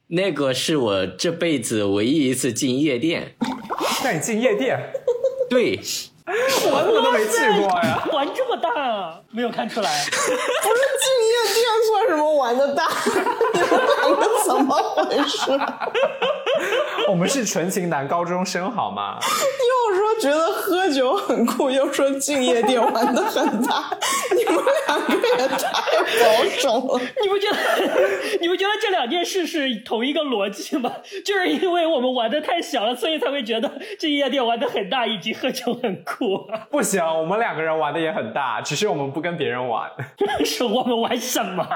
[0.08, 3.34] 那个是我这辈子唯一一次进夜店。
[4.02, 4.78] 带你进夜店，
[5.48, 5.78] 对，
[6.26, 8.02] 我怎么都没去过呀？
[8.12, 10.04] 玩这么大啊，没有看出来。
[10.04, 12.88] 不是进夜店算什么玩的大？
[13.52, 15.50] 你们两个怎么回事？
[17.08, 19.18] 我们是纯情男高中生好吗？
[19.20, 23.90] 又说觉得喝酒很酷，又说进夜店玩的很大，
[24.36, 27.00] 你们两个也太保守了。
[27.22, 27.56] 你不觉得
[28.40, 30.92] 你不觉得这两件事是同一个逻辑吗？
[31.24, 36.46] 就是因为我们玩的太小了，所以才会觉得这夜店玩的很大，以及喝酒很酷。
[36.70, 39.90] 不行，我们两个人玩的也很大，只是我们不跟别人玩。
[40.44, 41.66] 是我们玩什么？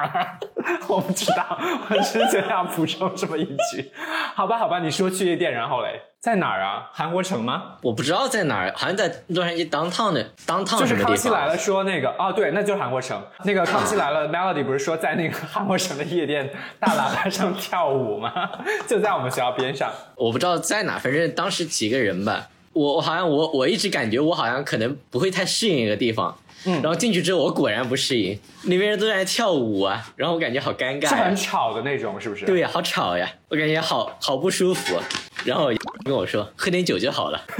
[0.88, 1.58] 我不知道，
[1.90, 3.90] 我只是想要补充这么一句。
[4.34, 6.90] 好吧，好吧，你说去夜店，然后嘞，在哪儿啊？
[6.92, 7.76] 韩国城吗？
[7.82, 10.96] 我不知道在哪儿，好像在洛杉矶 downtown 的 downtown 就是。
[10.96, 13.22] 康熙来了说那个哦，对，那就是韩国城。
[13.44, 16.50] 那个康熙来了，Melody 不是说在那个 韩国城的夜店
[16.80, 18.50] 大喇叭上跳舞吗？
[18.88, 19.90] 就在我们学校边上。
[20.16, 22.48] 我不知道在哪，反正当时几个人吧。
[22.72, 26.36] 我我好像我我一直感觉我好像可能不会太适应一个地方，
[26.66, 32.44] 嗯，然后进去之后我果然不适应，里面人都在跳舞啊，然后我感觉好尴尬是很，吵的那种，是不是？
[32.46, 34.96] 对呀，好吵呀，我感觉好好不舒服，
[35.44, 35.70] 然后
[36.04, 37.40] 跟我说喝点酒就好了，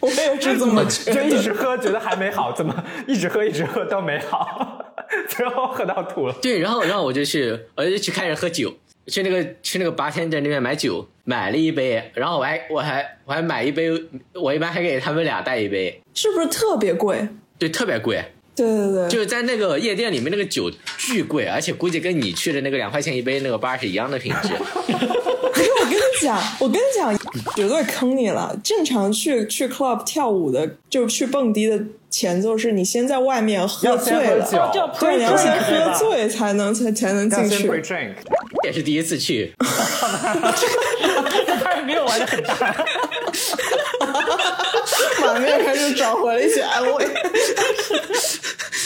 [0.00, 1.42] 我也是这么觉就一。
[1.42, 2.74] 直喝，觉得还没好，怎么
[3.06, 4.84] 一直喝一直喝都没好，
[5.28, 6.34] 最后喝到吐了。
[6.42, 8.74] 对，然后然后我就去我就去开始喝酒，
[9.08, 13.90] 去那个去那个八天镇那边买酒，买了一杯，然后我还我还我还买一杯，
[14.34, 17.26] 我一般还给他们俩带一杯，是不是特别贵？
[17.58, 18.22] 对，特别贵。
[18.54, 24.48] 对对对，就是在那个夜店里面，那个酒巨贵，而且估计跟你去的那个两块钱一杯那个吧是一样的品质。
[25.88, 27.16] 我跟你讲， 我跟你讲，
[27.56, 28.54] 绝对坑你了。
[28.62, 31.80] 正常去去 club 跳舞的，就去蹦迪的
[32.10, 34.14] 前奏是你先在外面喝要先
[35.00, 37.66] 对，你要先喝醉才能才才能进去。
[38.64, 40.54] 也是第一次去，他
[41.76, 42.54] 也没有玩的很大。
[45.20, 47.06] 马面开始找回了一些安慰。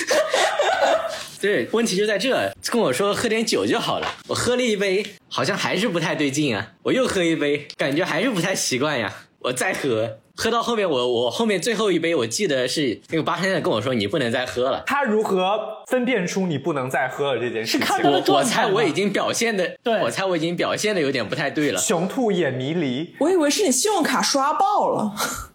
[1.41, 4.07] 对，问题就在这，跟我说喝点酒就好了。
[4.29, 6.69] 我喝了一杯，好像还是不太对劲啊。
[6.85, 9.13] 我又喝一杯，感觉还是不太习惯呀。
[9.41, 14.85] 我再喝，喝到后面我我后面最后一杯，我记得是那个八天的跟我说你不能再喝了。
[14.87, 17.89] 他如何分辨出你不能再喝了这件事情？
[18.09, 21.81] 我我猜我已经表现的，对我猜我已经表现的有点不太对了。
[21.81, 25.13] 雄兔眼迷离，我以为是你信用卡刷爆了。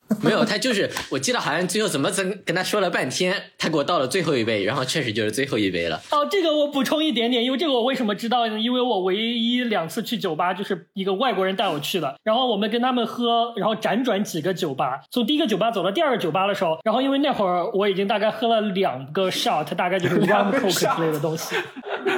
[0.23, 6.01] 没有，他就是我记得好像最后怎么怎跟他说了半天，他给我倒了最后一杯，然后确实就是最后一杯了。
[6.11, 8.57] 哦，这个我补充一点点，因为这个我为什么知道呢？
[8.59, 21.55] 因为我唯一两次去酒吧就是一个外国人带我去的，然后我们跟他们喝，然后辗转几个酒吧，从第一个酒吧走到第二个酒吧的时候，然后因为那会儿我已经大概喝了两个 shot，大概就是 rum coke 之类的东西，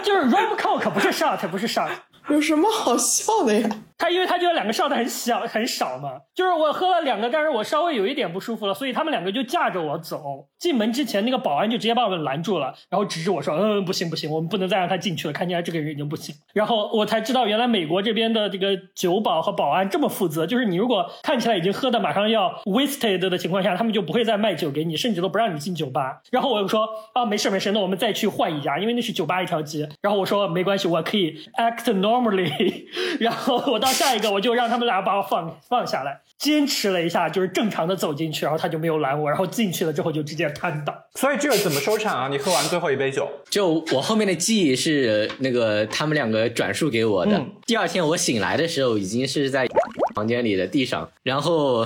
[0.04, 1.90] 就是 rum coke 不是 shot，不是 shot。
[2.30, 3.68] 有什么好笑的呀？
[4.00, 10.48] 他因为他觉得两个 shot 很小很少嘛，就是我喝了两个，但是我稍微有一点不舒服了，所以他们两个就架着我走。
[10.58, 26.22] 进门之前，那个保安就直接把我们拦住了，然后指着我说：“嗯，不行不行，我们不能再让他进去了，看起来这个人已经不行。”然后我才知道，原来美国这边的这个酒保和保安这么负责，就是你如果看起来已经喝的马上要 wasted 的情况下，他们就不会再卖酒给你，甚至都不让你进酒吧。
[26.32, 32.86] 然后我又说：“啊，没事没事，那我们再去换一家，因为那是酒吧一条街。”然后我说：“没关系，我可以 act normally。”
[33.20, 40.94] 然后我到下一个，我就让他们俩把我放放下来，坚持了一下，就是正常的走进去，然后他就没有拦我，然后进去了之后就直接瘫倒。
[41.16, 42.28] 所以这个怎么收场啊？
[42.30, 47.38] 你喝完最后一杯酒，就我后面的记忆是那个他们两个转述给我的。
[47.38, 49.68] 嗯第二天我醒来的时候，已经是在
[50.16, 51.86] 房间里的地上，然后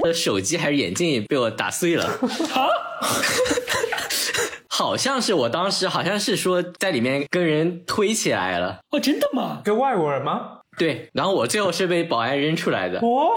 [0.00, 2.04] 我的手机还是眼镜被我打碎了。
[2.04, 2.68] 啊，
[4.68, 9.62] 好像是我当时好像是说在里面跟人推起来了，哦，真的吗？
[9.64, 10.58] 跟外国人吗？
[10.78, 12.98] 对，然后我最后是被保安扔出来的。
[13.00, 13.28] 哦，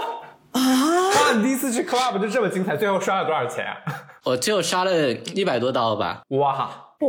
[0.52, 0.60] 啊，
[1.12, 3.76] 哇，你第一次去 club 就这么精彩，最后刷了多少钱啊？
[4.24, 6.22] 我最后刷了一百多刀吧。
[6.28, 6.68] 哇，
[7.00, 7.08] 哇，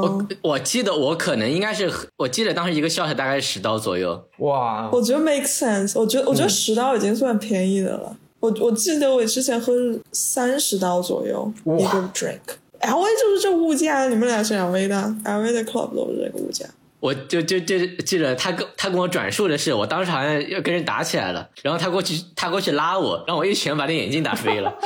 [0.00, 4.20] 我我记得我可能应该是，我记得当时一个 shot 大概是十刀左右。
[4.38, 5.98] 哇，我觉得 make sense。
[5.98, 8.16] 我觉得我觉得十刀已经算便宜的了。
[8.40, 12.38] 我我记得我之前喝是三十刀左右一个 drink。
[12.80, 16.64] L A 就是这物价，你们俩是 L A 的，L A 的 club 都是这个物价。
[17.00, 24.72] 我就就就记得他跟他跟我转述的是，我当时好像要跟人打起来了，然后他过去他过去拉我，让我一拳把那眼镜打飞了。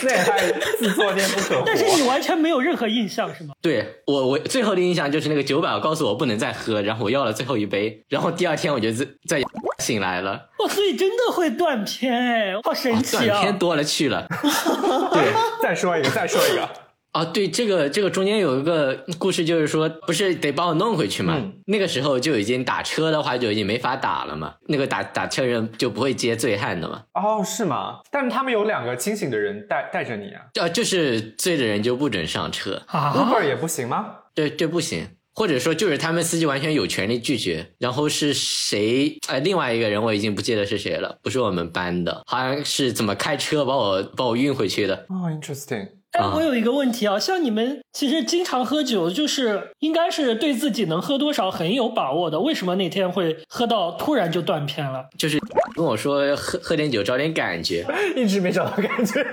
[0.00, 0.38] 那也太
[0.76, 1.62] 自作孽 不可活。
[1.64, 3.54] 但是你完全没有任何印象是吗？
[3.62, 9.40] 对我我最后的印象就是那个酒保告诉我不能再喝，然后我要了最后一杯，然后第二天我就再再
[9.78, 10.48] 醒来了。
[10.58, 13.26] 哇，所以真的会断片哎，好神哦，奇啊！
[13.26, 14.26] 断片多了去了。
[15.14, 16.68] 对，再说一个，再说一个。
[17.12, 21.34] 哦，对，这个这个中间有一个故事，就是说，不是得把我弄回去嘛？
[21.38, 28.00] 嗯那个时候就已经打车的话就已经没法打了嘛，那个打打车人就不会接醉汉的嘛，哦，是吗？
[28.10, 34.14] 但是他们有两个清醒的人带带着你啊呃，就是醉的人就不准上车，啊，，Uber 也不行吗？
[34.34, 35.06] 对，这不行。
[35.34, 37.64] 或者说，就是他们司机完全有权利拒绝。
[37.78, 39.16] 然后是谁？
[39.28, 45.06] 哎，另外一个人我已经不记得是谁了，不是我们班的，好像是怎么开车把我把我运回去的。
[45.08, 45.90] 哦，interesting。
[46.12, 55.04] 哎，啊我有一个问题啊，像你们其实经常喝酒，就是应该是对自己能喝多少很有把握的，为什么那天会喝到突然就断片了？
[55.18, 55.38] 就是
[55.74, 57.84] 跟我说喝喝点酒找点感觉，
[58.16, 59.24] 一直没找到感觉。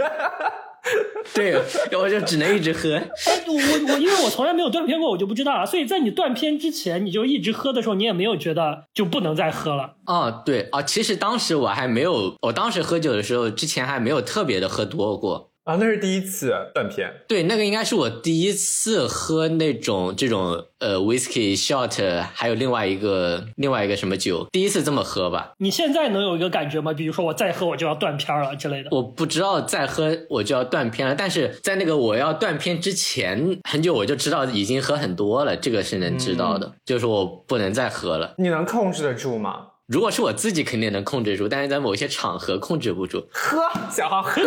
[1.33, 1.55] 对，
[1.97, 2.93] 我就只能一直喝。
[2.93, 3.09] 哎，
[3.47, 5.65] 我我我，因为我从来没有断片过，我就不知道啊。
[5.65, 9.95] 所以在你断片之前，你就一直喝的时候，你也没有觉得就不能再喝了。
[10.05, 15.49] 哦，对哦，其实当时我还没有，我当时喝酒的时候，之前还没有特别的喝多过。
[15.65, 17.11] 啊，那是第一次断片。
[17.27, 25.53] 对，那个应该是我第一次喝那种这种呃 whiskey shot，还有另外一个另外一个什么酒，第一次这么喝吧。
[25.57, 26.93] 你现在能有一个感觉吗？
[26.93, 28.89] 比如说我再喝我就要断片了之类的。
[28.91, 38.35] 我不知道再喝我就要断片了，但是在那个我要断片之前很久我就知道已经喝很多了，这个是能知道的，就是我不能再喝了。
[38.37, 39.69] 你能控制得住吗？
[39.87, 43.59] 如果是我自己肯定能控制住，但是在某些场合控制不住喝，
[43.91, 44.41] 小号喝，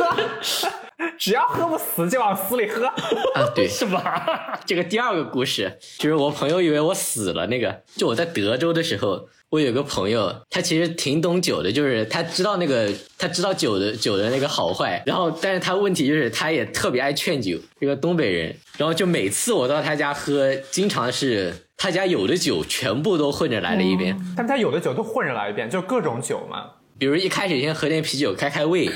[1.17, 2.87] 只要喝不死就往死里喝。
[2.87, 3.49] 啊。
[3.55, 4.59] 对， 是吧？
[4.67, 26.65] 这个第二个故事就是我朋友以为我死了，那个就我在德州的时候，我有个朋友，他其实挺懂酒的，就是他知道那个他知道酒的酒的那个好坏，然后但是他问题就是他也特别爱劝酒，这个东北人，然后就每次我到他家喝，经常是他家有的酒全部都混着来了一遍，但他有的酒都混着来一遍，就各种酒嘛。
[26.99, 28.87] 比如一开始先喝点啤酒开开胃，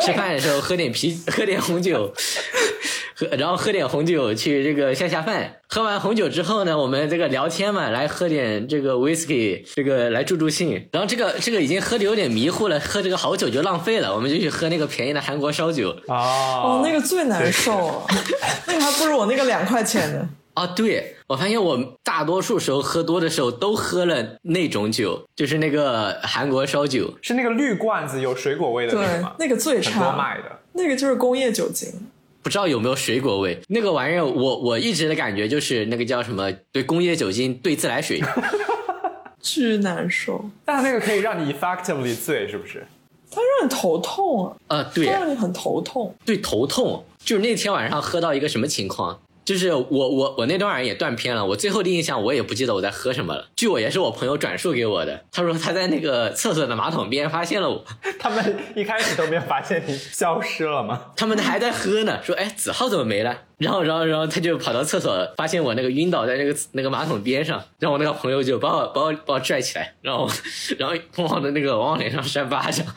[0.00, 2.14] 吃饭的时候喝点啤 喝点红酒，
[3.16, 5.56] 喝然后喝点红酒去这个下下饭。
[5.68, 10.88] 喝完红酒之后呢，我们这个聊天嘛，来喝点这个 whisky，这个来助助兴。
[10.92, 15.90] 然后这个这个已经喝的有点迷糊了，喝这个好酒就浪费了，我们就去喝那个便宜的韩国烧酒。
[16.06, 18.06] 哦哦，那个最难受了，
[18.68, 20.62] 那个还不如我那个两块钱的。
[20.62, 27.12] 哦，对，我发现我大多数时候喝多的时候都喝了那种酒，就是那个韩国烧酒。
[27.22, 29.34] 是那个绿罐子有水果味的那个吗，？
[29.38, 30.58] 对那个最很多差，卖的。
[30.72, 31.88] 那个就是工业酒精。
[32.42, 33.60] 不知道有没有水果味？
[33.68, 38.20] 那个玩意儿，我我一直的感觉就是那个叫什么，对工业酒精兑自来水。
[39.40, 42.86] 巨难受， 但那个可以让你 effectively 醉，是不是？
[43.30, 46.14] 它让你头痛啊，呃，对它让你很头痛。
[46.24, 47.04] 对，头痛。
[47.24, 49.20] 就是那天晚上喝到一个什么情况？
[49.44, 53.48] 就是我我我那段晚上也断片了，我最后的印象我也不记得我在喝什么了。
[53.56, 57.84] 据我也是我朋友转述给我的，他说他在那个厕所的马桶边发现了我，
[58.18, 61.00] 他们一开始都没有发现你消失了吗？
[61.16, 63.36] 他们还在喝呢，说哎子浩怎么没了？
[63.58, 70.28] 然后然后然后他就跑到厕所，发现我那个晕倒在那个那个马桶边上，然后我那个朋友就把我把我把我拽起来，然后
[70.78, 72.84] 然后往我的那个往我脸上扇巴掌。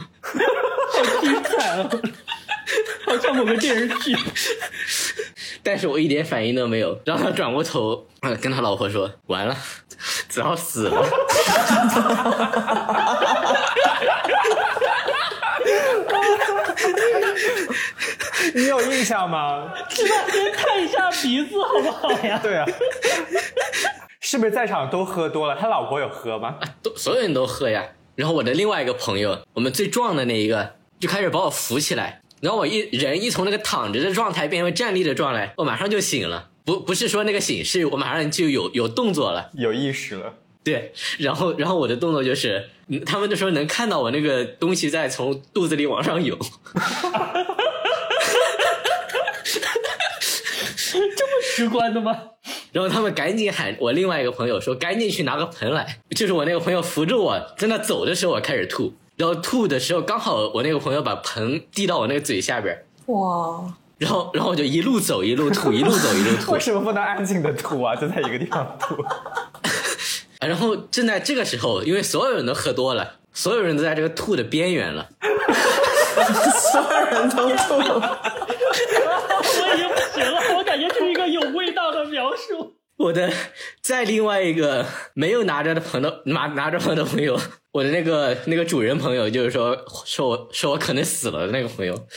[0.96, 1.90] 好精彩啊！
[3.06, 4.16] 好像某个电视剧。
[5.64, 7.00] 但是我一点反应都没有。
[7.06, 9.56] 然后他转过头，呃，跟他老婆说：“完了，
[10.28, 11.06] 子豪死了。
[18.54, 19.74] 你有印象吗？
[19.90, 22.40] 知道先看一下鼻子好不好呀？
[22.42, 22.66] 对啊，
[24.22, 25.56] 是不是在场都喝多了？
[25.60, 27.84] 他老婆有喝吗？”都所有人都喝呀。
[28.16, 32.22] 然后我的另外一个朋友，我们最壮的那一个，就开始把我扶起来。
[32.42, 36.50] 然后我一人一从那个躺着的状态变为站立的状态，我马上就醒了。
[36.64, 39.52] 不不是说那个醒，是我马上就有有动作了。
[39.54, 40.34] 有意识了。
[40.64, 46.38] 对，然后然后我的动作就是，嗯他们就说能看到我那个东西在从肚子里往上涌。
[50.94, 52.20] 这么直观的吗？
[52.74, 62.78] 然后他们赶紧喊我另外一个朋友说赶紧去拿个盆来，就是我那个朋友扶着我在那走的时候，我开始吐，然后吐的时候刚好我那个朋友把盆递到我那个嘴下边，
[63.08, 63.64] 哇，
[63.98, 67.96] 然后然后我就一路走一路吐，一路走一路吐 为，什么不能安静的吐啊？
[67.96, 69.02] 就在一个地方吐。
[69.02, 69.10] 啊
[70.46, 75.10] 然后正在这个时候，因为所有人都喝多了，所有人都在这个吐的边缘了，
[76.72, 78.22] 所有人都吐了。
[79.42, 82.76] 我已经不行了，我感觉这是一个有味道的描述。
[82.98, 83.30] 我的
[83.82, 87.38] 再另外一个没有拿着的朋友拿拿着朋友的朋友，
[87.74, 92.08] 我的那个那个主人朋友，就是说说我说我可能死了的那个朋友，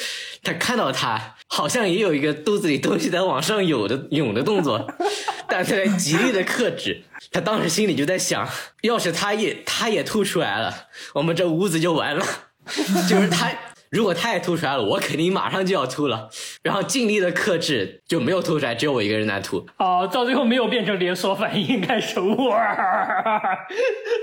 [0.44, 4.88] 他看到他好像也有一个肚子里东西在往上涌的涌的动作，
[5.48, 7.02] 但是在极力的克制。
[7.32, 8.48] 他当时心里就在想，
[8.82, 12.24] 要是他也他也吐出来了，我们这屋子就完了。
[13.08, 13.50] 就是他。
[13.90, 16.28] 如果他也吐出来了，我肯定马上就要吐了。
[16.68, 19.66] 然后尽力的克制，就没有吐出来，只有我一个人在吐。
[19.78, 23.58] 哦，到最后没有变成连锁反应，开始哇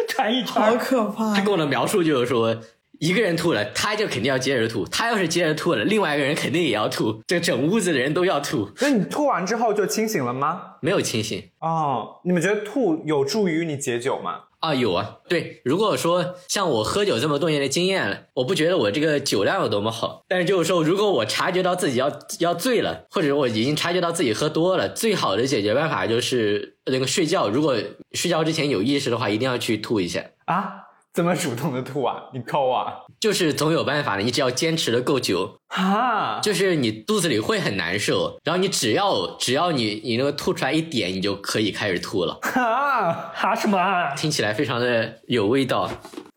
[0.08, 1.34] 传一传，好可怕！
[1.34, 2.56] 他跟我的描述就是说，
[3.00, 4.86] 一个人吐了，他就肯定要接着吐。
[4.86, 7.20] 他要是接着吐了，另外一个人肯定也要吐。
[7.26, 8.70] 这整屋子的人都要吐。
[8.80, 10.76] 那你吐完之后就清醒了吗？
[10.82, 11.50] 没有清醒。
[11.62, 14.42] 哦，你们觉得吐有助于你解酒吗？
[14.66, 15.62] 啊，有啊，对。
[15.64, 20.24] 如果说像我喝酒这么多年的经验，我不觉得我这个酒量有多么好。
[20.28, 27.48] 但是就是说，如果我察觉到自己要要醉了，或者我已经察觉到自己喝多了，最好的解决办法就是那个睡觉。
[27.48, 27.78] 如果
[28.14, 30.85] 睡觉之前有意识的话，一定要去吐一下啊。
[31.16, 32.24] 怎么主动的吐啊？
[32.34, 32.94] 你抠啊？
[33.22, 42.38] 就是总有办法的，你只要坚持的够久啊，就是你肚子里会很难受，然后你只要只要你你那个吐出来一点，你就可以开始吐了。
[42.42, 44.14] 哈哈什么？
[44.18, 45.90] 听起来非常的有味道。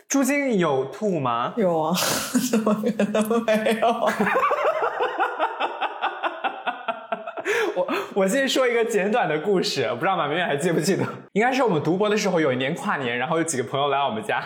[0.09, 1.53] 朱晶有吐吗？
[1.57, 1.93] 有啊，
[2.49, 4.11] 怎么可能没有？
[7.79, 11.05] 我我先说一个简短的故事，不知道马明远还记不记得？
[11.33, 14.43] 应该是我们读博的时候，有一年跨年，然后有几个朋友来我们家。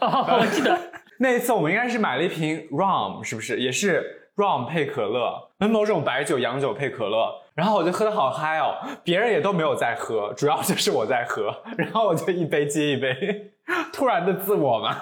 [0.00, 0.76] 哦，我记得
[1.18, 3.60] 那一次我们应该是买了一瓶 rum，是不是？
[3.60, 7.32] 也是 rum 配可乐，跟某种白酒、洋酒配可乐。
[7.54, 11.54] 然后我就喝的好嗨哦，别人也都没有在喝，主要就是我在喝。
[11.78, 13.52] 然后我就一杯接一杯，
[13.92, 14.94] 突然的自我嘛，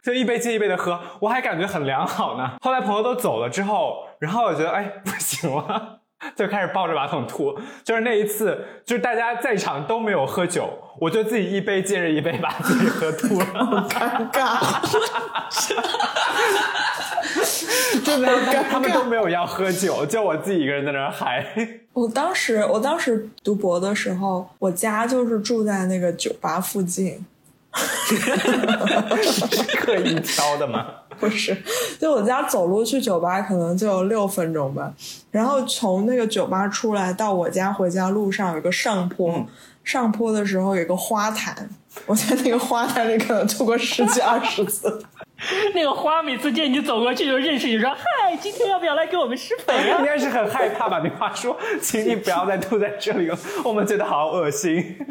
[0.00, 2.52] 就一杯接一杯的喝，我还感觉很良好呢。
[2.60, 6.01] 后来朋友都走了之后，然后我觉得哎不行了。
[6.34, 10.68] 就开始抱着马桶吐，就是那一次，就是大家在场都没有喝酒，
[10.98, 14.80] 我就自己一杯接着一杯把自己喝吐了，尴尬，
[18.04, 18.28] 真的，
[18.70, 21.46] 他们都没有要喝酒，就我自己一个人在那嗨。
[21.92, 27.24] 我当时，我当时读博的时候，我家就是住在那个酒吧附近。
[28.12, 30.86] 是刻意挑的吗？
[31.22, 31.56] 不是，
[32.00, 34.92] 就我家走路去酒吧可能就有六分钟吧。
[35.30, 39.46] 然后从那个酒吧出来到我家回家路上有个上坡，
[39.84, 41.70] 上坡的时候有个花坛，
[42.06, 45.04] 我在那个花坛里可能吐过十几二十次。
[45.74, 51.00] 那个花每次见你走过去就认识你，说：“嗨，今天要不要来给我们施肥啊？”应该是很害怕吧？
[51.02, 54.96] 那话说，请你不要再吐在这里了，我们觉得好恶心。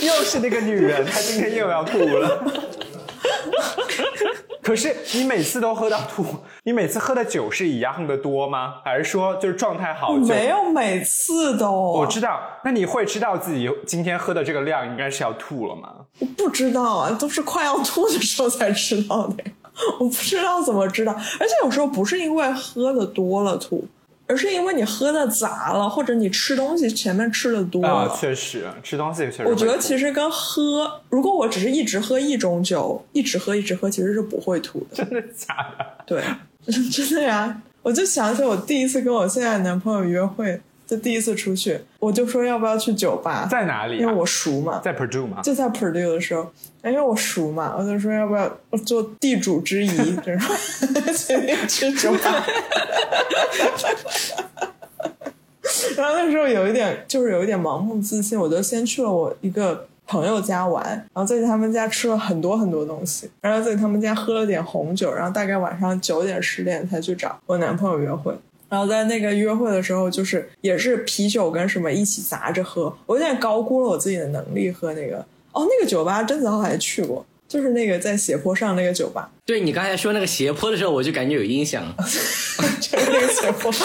[0.00, 2.42] 又是那个女人，她今天又要吐了。
[4.64, 6.24] 可是你每次都喝到吐，
[6.62, 8.76] 你每次喝的酒是一样的多吗？
[8.82, 10.14] 还是说就是状态好？
[10.14, 11.70] 没有每次都。
[11.70, 15.94] 我知道，那你会知道自己今天喝的这个量应该是要吐了吗？
[16.18, 19.44] 我不知道啊，都是快要吐的时候才知道的。
[20.00, 23.86] 我不知道怎么知道，而且有时候不是因为喝的多了吐。
[24.26, 27.88] 而是因为你喝的杂了，或者你吃东西前面吃的多了。
[27.88, 29.44] 啊，确实吃东西确实。
[29.46, 34.96] 我觉得其实跟喝，如果我只是一直喝一种酒，一直喝一直喝，其实是不会吐的。
[35.04, 35.86] 真的假的？
[36.06, 36.22] 对，
[36.90, 37.60] 真的呀！
[37.82, 40.60] 我就想起我第一次跟我现在男朋友约会。
[40.86, 43.48] 就第一次出去，我就说要不要去酒吧？
[43.50, 43.98] 在哪里？
[43.98, 46.46] 因为我熟嘛，在 Purdue 嘛，就在 Purdue 的时候，
[46.84, 48.48] 因为我熟嘛，我就说要不要
[48.84, 52.44] 做地主之谊，就是去酒吧。
[55.96, 68.34] 然后那时候有一点，就是有一点盲目自信，我就先去了我一个朋友家玩，然后在他们家吃了很多很多东西，然后在他们家喝了点红酒，然后大概晚上九点十点才去找我男朋友约会。
[68.68, 75.24] 然后在那个约会的时候，就是也是啤酒跟什么一起砸着喝，我有点高估了我自己的能力喝那个。
[75.52, 79.30] 哦，那个酒吧甄子豪还去过，就是那个在斜坡上那个酒吧。
[79.46, 81.84] 对你刚才说那个斜坡的时候，我就感觉有印象，
[82.80, 83.72] 就是那个斜坡。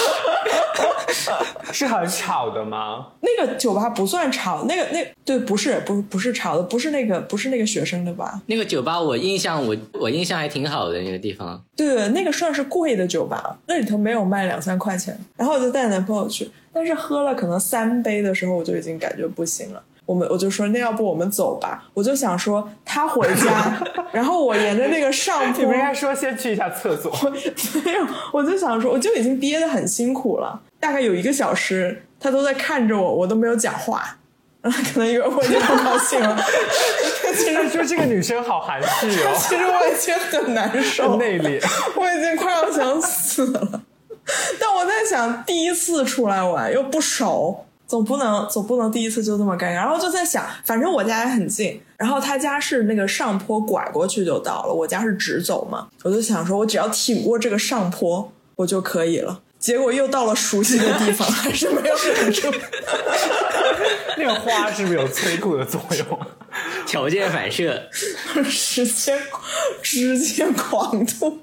[1.72, 3.06] 是很吵的吗？
[3.22, 8.41] 那个酒吧不算吵，那个那对不是不不是吵的，不是那个不是那个学生的吧？
[8.48, 11.64] 那个酒吧我印象我我印象还挺好的那个地方。
[11.76, 15.18] 对，那个算是贵的酒吧，那里头没有卖两三块钱。
[15.38, 19.81] 然后我就带男朋友去，但是喝了可能三杯的时候，我就已经感觉不行了。
[20.10, 21.84] 我们我就说那要不我们走吧？
[21.94, 23.80] 我就想说他回家，
[24.11, 25.60] 然后我沿着那个上 坡。
[25.60, 27.11] 你不应该说先去一下厕所？
[27.86, 30.60] 没有，我就想说，我就已经憋得很辛苦了。
[30.80, 34.18] 大概有一个小时，他都在看着我，我都没有讲话，
[34.64, 36.44] 可能约会就不高兴了。
[37.36, 39.38] 其实说这个女生好含蓄哦。
[39.38, 41.64] 其实我已经很难受，内敛，
[41.95, 43.84] 我已经快要想死了。
[44.60, 49.74] 但我在想，第一次出来玩又不熟，总不能总不能第一次就这么尴尬。
[49.74, 59.41] 然后就在想，反正我家也很近，然后他家是那个上坡拐过去就到了，我家是直走嘛，我就想说我只要挺过这个上坡我就可以了。
[59.57, 62.49] 结果又到了熟悉的地方， 还是没有忍住。
[64.18, 66.20] 那个花是不是有催吐的作用？
[66.86, 67.90] 条件反射，
[68.45, 69.20] 直接
[69.82, 71.40] 直接狂吐，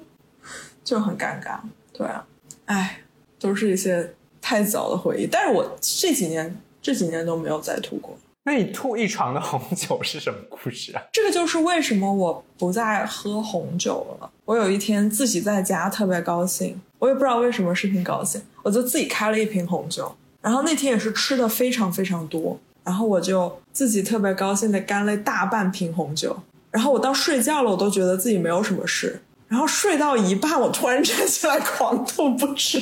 [0.83, 1.59] 就很尴尬。
[1.93, 2.25] 对啊，
[2.65, 3.01] 哎，
[3.39, 4.15] 都是一些
[4.47, 5.27] 太早的回忆。
[5.27, 8.17] 但是我这几年这几年都没有再吐过。
[8.45, 11.03] 那你吐一床的红酒是什么故事啊？
[11.11, 14.29] 这个就是为什么我不再喝红酒了。
[14.45, 20.15] 我有一天自己在家特别高兴，我也不知道为什么是挺高兴，我就自己开了一瓶红酒。
[20.39, 26.37] 然后那天也是吃的非常非常多，然后我就自己特别高兴的干了大半瓶红酒。
[26.71, 29.21] 然后我到睡觉了，我都觉得自己没有什么事。
[29.49, 32.81] 然后睡到一半，我突然站起来狂吐不止。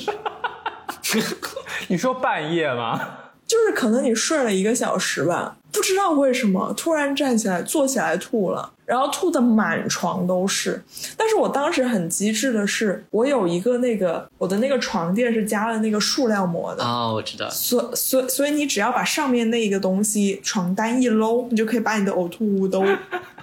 [1.87, 2.99] 你说半夜吗？
[3.47, 10.81] 就是可能你睡了一个小时吧，不知道为什么突然站起来坐起来吐了，然后吐的满床都是。
[11.15, 17.47] 但是我当时很机智的是，我有一个那个我的那个床垫是加了那个塑料膜的啊，我知道。
[17.51, 22.83] 所所所以你只要把上面那一个东西床单一搂，你就可以把你的呕吐物都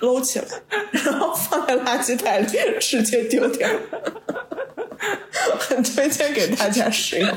[0.00, 0.46] 搂起来，
[0.90, 2.48] 然后放在垃圾袋里
[2.80, 3.68] 直接丢掉。
[5.58, 7.28] 很 推荐给大家使用。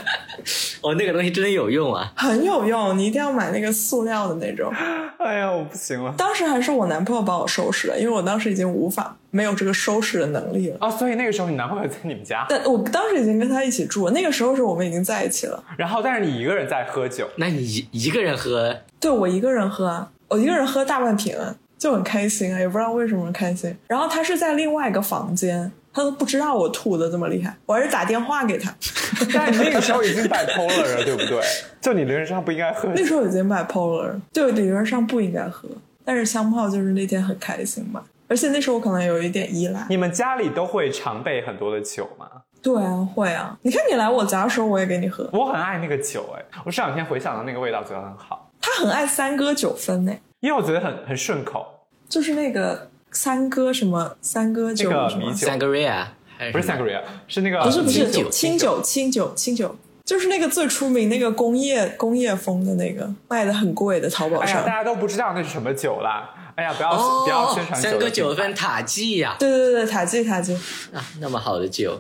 [0.82, 2.12] 哦，那个东西真的有用啊！
[2.16, 4.72] 很有用，你一定要买那个塑料的那种。
[5.18, 6.14] 哎呀，我不行了。
[6.18, 10.78] 当时还是我男朋友帮我收拾的，因为我当时已经无法没有这个收拾的能力了。
[10.82, 12.46] 哦，所以那个时候你男朋友在你们家？
[12.48, 15.64] 但我当时已经跟他一起住，那个时候是我们已经在一起了。
[15.78, 17.28] 然后，但是你一个人在喝酒？
[17.38, 18.76] 那你一一个人喝？
[19.00, 21.36] 对，我一个人喝，我一个人喝大半瓶，
[21.80, 23.76] 就很开心啊，也不知道为什么开心。
[23.88, 25.72] 然后他是在另外一个房间。
[25.96, 28.76] 他都不知道我吐的这么厉害，我还是打电话给他。
[29.34, 31.42] 但你那个时候已经 bipolar 了，对不对？
[31.80, 32.90] 就你理论上不应该喝。
[32.94, 35.70] 那时候已经 bipolar，就，理论上不应该喝。
[36.04, 39.86] 但是香炮就是那天很开心嘛，而且那时候我可能有一点依赖。
[39.90, 42.28] 你们家里都会常备很多的酒吗？
[42.62, 43.58] 对啊，会啊。
[43.62, 45.30] 你看你来我家的时候，我也给你喝。
[45.32, 48.52] 我很爱那个酒，哎，我这两天回想到那个味道，觉得很好。
[48.60, 51.66] 他很爱三哥九分呢，因为我觉得很很顺口。
[52.10, 55.34] 就是那个三哥什么三哥酒什么？
[55.34, 56.14] 三哥瑞啊。
[56.52, 58.82] 不是 sangria，是那个不是不是酒清酒。
[58.82, 59.74] 清酒清酒，
[60.04, 66.30] 就是那个最出名那个工业工业风的那个卖的很贵的淘宝上，大家都不知道那是什么酒啦。
[66.56, 66.92] 哎呀，不要
[67.24, 70.54] 不要宣传三哥九分塔记呀，对对对塔记塔记
[70.94, 71.98] 啊，那么好的酒，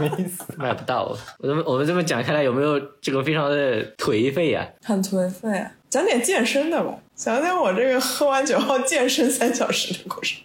[0.00, 1.16] 没意思， 买不到。
[1.38, 1.46] 我。
[1.54, 4.66] 们我们这么讲下来，有没有这个非常的颓废呀？
[4.82, 5.70] 很颓废，啊。
[5.88, 10.36] 讲点健身的吧，讲讲我这个喝完酒后健身三小时的故事。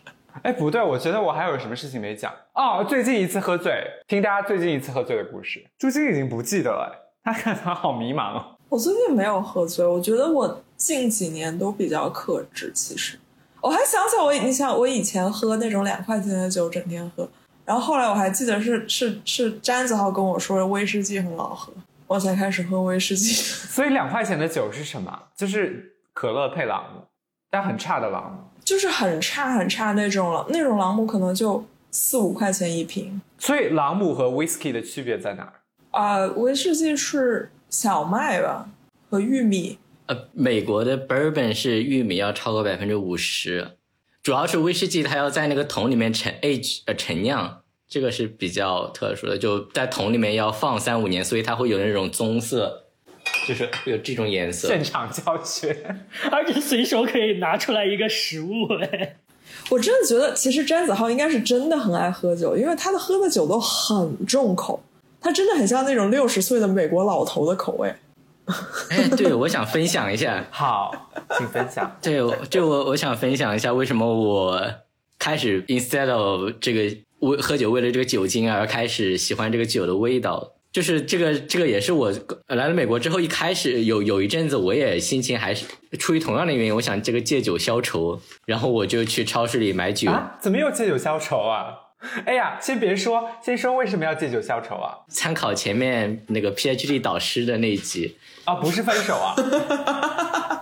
[0.41, 2.85] 哎，不对，我觉得我还有什么事情没讲哦。
[2.85, 5.65] 最近一次喝醉，听大家最近一次喝醉的故事。
[5.79, 8.57] 朱晶已经不记得了，他看他好迷茫哦。
[8.67, 12.69] 我最近没有喝醉，我觉得我近几年都比较克制。
[12.75, 13.17] 其实，
[13.61, 17.25] 我还想起我，你想我以前喝那种两块钱的酒，整天喝，
[17.63, 21.71] 然后后来我还记得是是是詹子豪跟我说威士忌很好喝，
[22.07, 23.31] 我才开始喝威士忌。
[23.71, 25.17] 所以两块钱的酒是什么？
[25.37, 27.03] 就是可乐配朗姆，
[27.51, 28.39] 但很差的朗姆。
[28.63, 33.21] 就是很差很差那种了，那种朗姆可能就四五块钱一瓶。
[33.37, 35.53] 所以朗姆和 whisky 的区别在哪儿？
[35.91, 38.67] 啊，威士忌是小麦吧，
[39.09, 39.77] 和玉米。
[40.07, 43.77] 呃，美国的 bourbon 是玉米要超过百分之五十，
[44.23, 52.84] 主要是威士忌它要在那个桶里面陈 age 呃陈酿，这个是比较特殊的，就在桶里面要放三五年，所以它会有那种棕色。
[53.47, 55.95] 就是有这种颜色，现场教学，
[56.31, 59.17] 而且随手可以拿出来一个食物哎！
[59.69, 64.81] 我真的觉得，其实詹子浩应该是真的很爱喝酒，因为他的喝的酒都很重口，
[65.21, 67.93] 他真的很像那种六十岁的美国老头的口味。
[68.89, 71.97] 哎，对，我想分享一下， 好，请分享。
[72.01, 74.61] 对，就我我想分享一下，为什么我
[75.19, 80.51] 开始 instead of 这个为喝酒为了这个酒精而开始喜欢这个酒的味道。
[80.75, 82.11] 就是这个，这个也是我
[82.47, 85.65] 来了美国之后，一开始有有一阵子，我也心情还是
[85.97, 90.11] 出于同样的原因，我想这个借酒消愁，然后我就去超市里买酒。
[90.37, 91.67] 怎么又借酒消愁啊？
[92.27, 94.99] 哎呀，先别说，先说为什么要借酒消愁啊？
[95.07, 99.33] 参考前面那个 PhD 导师的那一集啊，不是分手啊。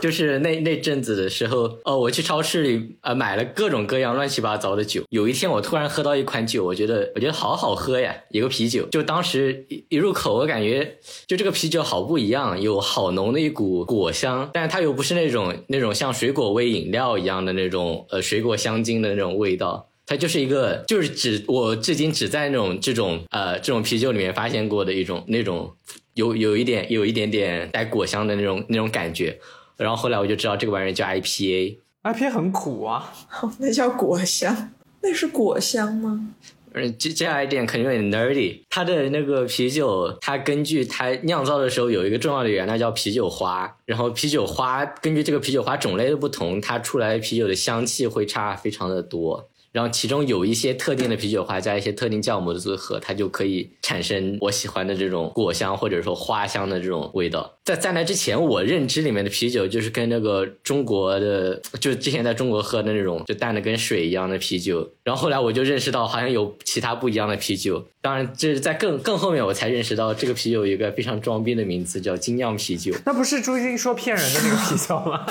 [0.00, 5.02] 就是那那阵子的时候，哦，我去超市里呃买了各种各样乱七八糟的酒。
[5.10, 8.86] 有一天我突然喝到一款酒，我觉得我觉得好好喝呀，一个啤酒。
[8.90, 25.74] 就当时一一入口，我感觉就这个啤酒好不一样，有好浓的一股果香，但是它又不是那种那种像水果味饮料一样的那种呃水果香精的那种味道，它就是一个，就是只我至今只在那种这种呃这种啤酒里面发现过的一种那种
[26.14, 29.38] 有有一点有一点点带果香的那种那种感觉。
[29.78, 33.14] 然后后来我就知道这个玩意儿叫 IPA，IPA 很苦啊，
[33.58, 34.72] 那叫果香，
[35.02, 36.34] 那是果香吗？
[36.74, 38.60] 嗯，接接下来一点肯定有点 nerdy。
[38.68, 49.48] 它的那个啤酒，它根据它酿造的时候有一个重要的原料叫啤酒花，然后啤酒花根据这个啤酒花种类的不同，它出来啤酒的香气会差非常的多。
[49.70, 57.57] 然后其中有一些特定的啤酒花加一些特定酵母的组合，它就可以产生我喜欢的这种果香或者说花香的这种味道。
[57.68, 64.90] 在在那之前，我认知里面的啤酒就是跟那个中国的，就之前在中国喝的那种就淡的跟水一样的啤酒。
[65.04, 67.86] 然后后来我就认识到好像有其他不一样的啤酒。
[68.00, 72.94] 当然这是在更更后面我才认识到这个啤酒有一个非常装逼的名字叫精酿啤酒。
[73.04, 75.26] 那不是朱军说骗人的那个啤酒吗？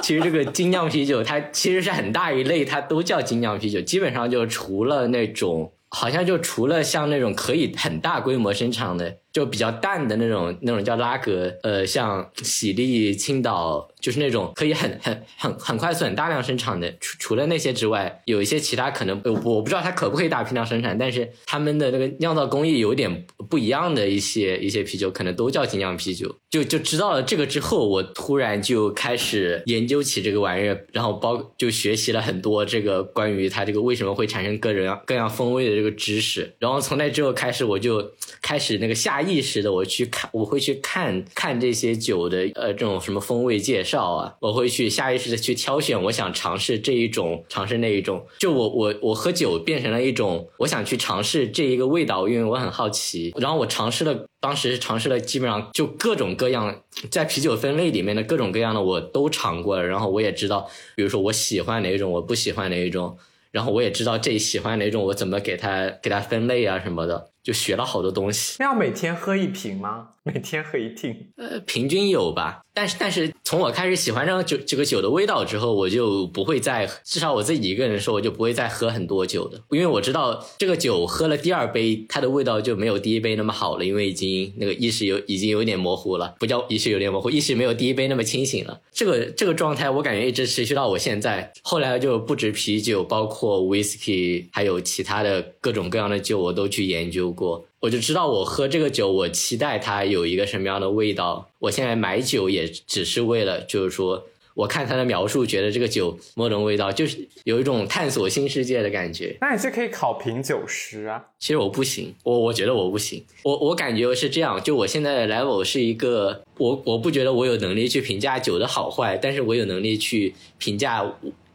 [0.02, 3.78] 其实这个精酿啤酒，它其实是很大一类，它都叫精酿啤酒。
[3.82, 9.18] 基本上就除了那种，好像就除了像那种可以很大规模生产的。
[9.34, 16.88] 就比较淡的那种，那种叫拉格，呃，像喜力、青岛，就是那种可以很很很很快速、很大量生产的。
[17.00, 26.32] 除除了那些之外，有一些其他可能，我我不知道它可不可以大批量生产，但是他们的那个酿造工艺有点不一样的一些一些啤酒，可能都叫精酿啤酒。
[26.48, 36.54] 就就知道了这个之后，我突然就开始研究起这个玩意儿，然后包就学习了很多这个关于它这个为什么会产生各种各样风味的这个知识。
[36.60, 39.23] 然后从那之后开始，我就开始那个下。
[39.28, 48.24] 意识的，我去看，我会去看看这些酒的，呃，这种什么风味介绍啊，我会去下意识的去挑选，我想尝试这一种，尝试那一种。
[48.38, 53.32] 就我我我喝酒变成了一种，我想去尝试这一个味道，因为我很好奇。
[53.36, 59.86] 然后我尝试了，当时尝试了基本上就各种各样，在啤酒分类里面的各种各样的我都尝过了。
[59.86, 63.16] 然后我也知道，比如说我喜欢哪一种，我不喜欢哪一种。
[63.50, 67.30] 然后我也知道这喜欢哪种，我怎么给它给它分类啊什么的。
[67.44, 68.56] 就学了好多东西。
[68.58, 70.08] 那要每天喝一瓶吗？
[70.24, 71.14] 每天喝一听？
[71.36, 72.62] 呃，平均有吧。
[72.72, 79.60] 但是，但是从我开始喜欢上酒这个酒的味道之后，我就不会再，至少我自己一个人说，我就不会再喝很多酒的。
[79.70, 88.80] 因为我知道这个酒喝了第二杯，它的味道就没有第一杯那么好了，因为已经那个意识有已经有点模糊了，不叫意识有点模糊，意识没有第一杯那么清醒了。
[88.92, 91.52] 这个这个状态，我感觉一直持续到我现在。
[91.62, 97.66] 后来就不止啤酒，包括 whisky，还有其他的各种各样的酒，我都去研究过。
[97.80, 101.50] 我就知道我喝这个酒，我期待它有一个什么样的味道。
[101.58, 104.24] 我现在买酒也只是为了，就是说，
[104.54, 109.36] 我看它的描述，觉得这个酒某种味道，就是有一种探索新世界的感觉。
[109.40, 111.22] 那你是可以考评酒师啊？
[111.38, 113.22] 其实我不行，我我觉得我不行。
[113.42, 121.04] 我我感觉是这样，就我现在的 level 是一个，我我不觉得我有能力去评价酒的好坏，但是我有能力去评价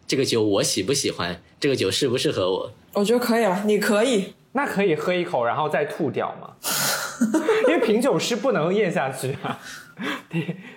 [0.06, 2.72] 这个酒我喜不喜欢，这个酒适不适合我。
[2.94, 4.26] 我觉得可以了，你可以。
[4.54, 6.56] 那可以喝一口，然后再吐掉吗？
[7.68, 9.60] 因为品酒师不能咽下去啊，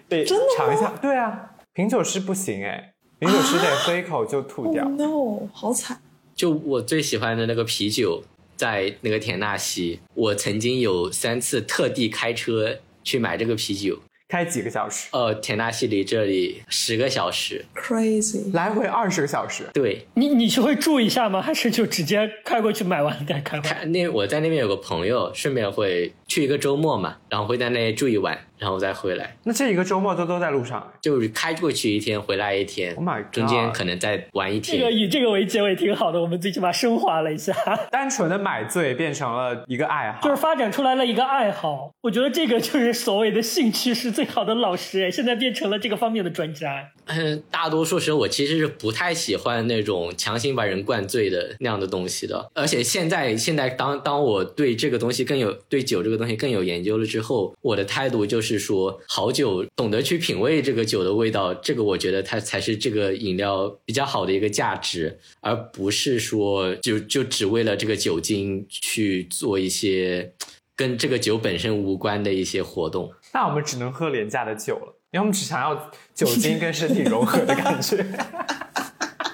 [0.08, 0.24] 得得
[0.56, 0.92] 尝一下。
[1.00, 4.84] 对啊，品酒师不行哎，品酒师得喝一口就吐掉。
[4.98, 6.00] no，好惨。
[6.34, 8.22] 就我最喜欢的那个啤酒，
[8.56, 14.00] 在那个田纳西，我曾经有三次特地开车去买这个啤酒。
[14.32, 15.08] 开几个小时？
[15.12, 19.64] 呃，田纳西离这里十个小时，crazy，来回二十个小时。
[19.74, 21.42] 对，你你是会住一下吗？
[21.44, 23.60] 还是就直接开过去买完再开？
[23.60, 28.38] 开那我在那边有个朋友，顺便会去一个周末嘛，然后会在那里住一晚。
[28.62, 32.94] 然后再回来，那这一个周末都都在路上，就是开过去一天，回来一天，
[33.32, 34.78] 中间可能再玩一天。
[34.78, 37.52] 这个以这个为结尾挺好的，我们最起码升华了一下，
[37.90, 41.92] 单纯的买醉变成了一个爱好，就是发展出来了一个爱好。
[42.02, 46.88] 我觉得这个就是所谓的兴趣是最好的老师，哎，现在变成了这个方面的专家。
[47.06, 58.51] 嗯，大多数时候我其实是不太喜欢那种强行把人灌醉的那样的东西的，而且现在现在当当我对这个东西更有对酒这个东西更有研究了之后，我的态度就是。
[58.52, 70.32] 是说好酒，懂得去品味这个酒的味道，这个我觉得它才是这个饮料比较好的一个价值，而不是说就就只为了这个酒精去做一些
[70.76, 73.10] 跟这个酒本身无关的一些活动。
[73.32, 78.04] 那我们只能喝廉价的酒了，因为我们只想要酒精跟身体融合的感觉。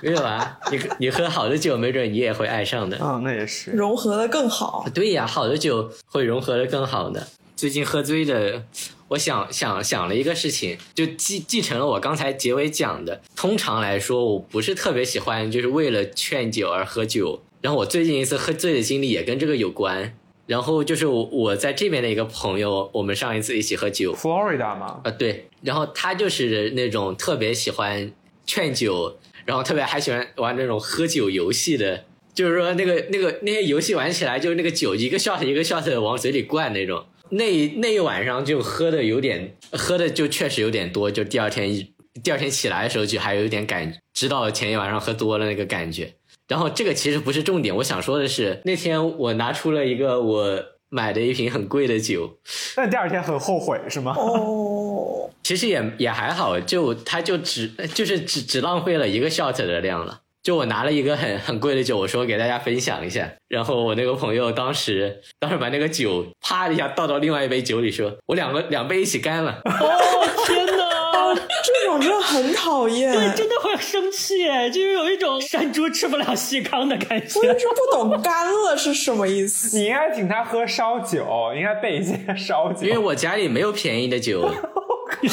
[0.00, 2.96] 没有啊，你你喝好的酒，没准你也会爱上的。
[3.02, 4.86] 嗯，那也是融合的更好。
[4.94, 7.26] 对呀，好的酒会融合的更好的。
[7.58, 8.62] 最近喝醉的。
[9.08, 13.20] 我想想想了一个事情，就继继承了我刚才结尾讲的。
[13.34, 17.42] 通常来说，我不是特别喜欢，就是为了劝酒而喝酒。
[17.60, 20.16] 然后我最近一次喝醉的经历也跟这个有关。
[20.46, 25.00] 然后就是我我在这边的一个朋友，我们上一次一起喝酒，Florida 吗？
[25.02, 25.48] 啊，对。
[25.62, 28.12] 然后他就是那种特别喜欢
[28.46, 29.18] 劝酒。
[29.44, 37.04] 然后特别还喜欢玩那种喝酒游戏的，就是说那个那个那些游戏玩起来，就是那个酒一个 shot 一个 shot 往嘴里灌那种。
[37.30, 41.92] 那那一晚上就喝的有点，喝的就确实有点多，就第二天一
[42.22, 46.14] 第二天起来的时候就还有一点感，知道前一晚上喝多了那个感觉。
[46.48, 52.38] 然后这个其实不是重点，我想说的是那天我拿出了一个我买的一瓶很贵的酒，
[52.74, 54.14] 但第二天很后悔是吗？
[54.16, 60.22] 哦， 其实也也还好，就它就只就是只只浪费了一个 shot 的量了。
[60.42, 69.60] 就我拿了一个很很贵的酒，我说给大家分享一下，然后我那个朋友当时当时把那个酒啪一下倒到另外一杯酒里，说我两个两杯一起干了。
[69.64, 70.78] 哦天哪！
[71.62, 73.12] 这种真的很讨厌。
[73.12, 77.38] 对，真的会生气哎，就是有一种山猪吃不了细糠的感觉。
[77.38, 79.76] 我就是不懂干了是什么意思。
[79.76, 82.86] 你应该请他喝烧酒，应该备一些烧酒。
[82.86, 84.40] 因为我家里没有便宜的酒，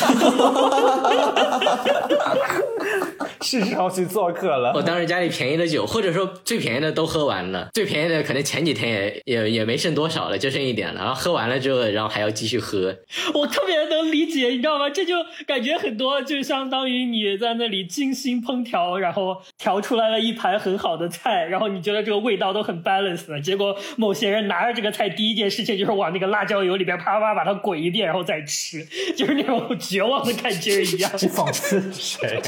[3.41, 4.71] 是时候去做客了。
[4.73, 11.01] 我当时家里便宜的酒，或者说最便宜的都喝完了，最便宜的可能前几天也也也没剩多少了，就剩一点了。
[11.01, 12.95] 然后喝完了之后，然后还要继续喝。
[13.35, 14.89] 我特别能理解，你知道吗？
[14.89, 28.83] 这就感觉很多，就相当于你在那里精心烹调，然后调出来了一盘很好的菜，然后你觉得这个味道都很 balance，结果某些人拿着这个菜，第一件事情就是往那个辣椒油里边啪啪把它滚一遍，然后再吃，
[29.15, 31.11] 就是那种绝望的感觉一样。
[31.13, 32.41] 你讽刺谁啊？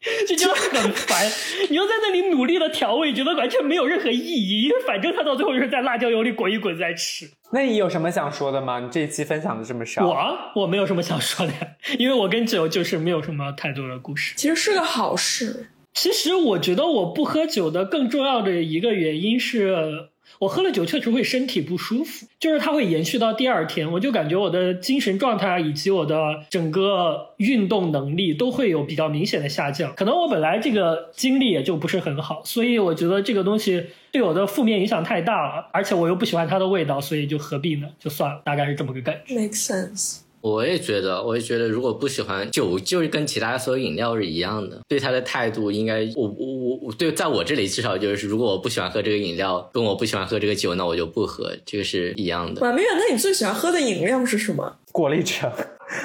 [0.26, 1.30] 就觉得很烦，
[1.68, 7.30] 你又在那里努力的调味，觉得完全没有任何意义，因为反正他到最后就是在辣椒油里滚一滚再吃。
[7.52, 8.80] 那你有什么想说的吗？
[8.80, 11.52] 你这一期分享的这么少，我我没有什么想说的，
[11.98, 14.32] 因为我跟酒就是没有什么太多的故事。
[14.38, 15.68] 其实是个好事。
[15.92, 20.08] 其实我觉得我不喝酒的更重要的一个原因是。
[20.38, 26.16] 我喝了酒确实会身体不舒服，就是它会延续到第二天，我就感觉我的精神状态以及我的
[26.48, 29.92] 整个运动能力都会有比较明显的下降。
[29.94, 37.88] 可能我本来这个精力也就不是很好，所以我觉得这个东西对我的负面影响太大了，而且我又不喜欢它的味道，所以就何必呢？
[37.98, 39.34] 就算了，大概是这么个感觉。
[39.34, 40.20] Make sense。
[40.40, 52.60] 我也觉得，我也觉得，如果不喜欢酒，就是跟其他所有饮料是一样的，对他的态度应该，我我我对，在我这里至少就是，如果我不喜欢喝这个饮料，跟我不喜欢喝这个酒，那我就不喝，这个是一样的。
[52.60, 54.76] 马明远，那你最喜欢喝的饮料是什么？
[54.92, 55.50] 果粒橙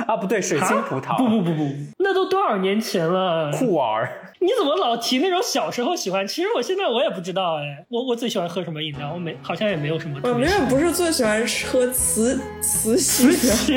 [0.08, 3.52] 啊，不对，水晶葡萄，不不不不，那都多少年前了。
[3.52, 6.28] 酷儿，你怎么老提那种小时候喜欢？
[6.28, 9.12] 其实我现在我也不知道哎，我我最喜欢喝什么饮料？
[9.14, 10.68] 我没好像也没有什么特马明别喜欢。
[10.68, 13.28] 远不是最喜欢喝慈慈禧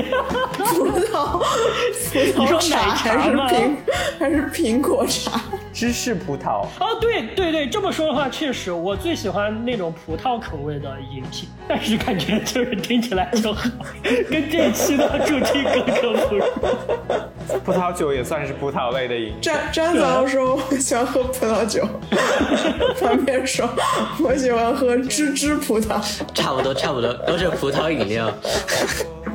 [0.03, 0.15] 的
[0.57, 1.45] 葡萄葡
[2.41, 3.77] 你说奶茶是苹
[4.19, 5.41] 还是苹果茶？
[5.73, 13.69] 芝士葡萄，哦，对对对，这么说的话，确实我最喜欢那种葡萄口味的饮品，但是感觉就是听起来就好，
[14.31, 16.45] 跟这一期的主题格格不入。
[17.65, 19.41] 葡萄酒也算是葡萄类的饮品。
[19.41, 21.87] 詹詹早说我喜欢喝葡萄酒，
[23.01, 23.69] 旁边说
[24.21, 26.01] 我喜欢喝芝芝葡萄。
[26.35, 28.33] 差不多，差不多都是葡萄饮料。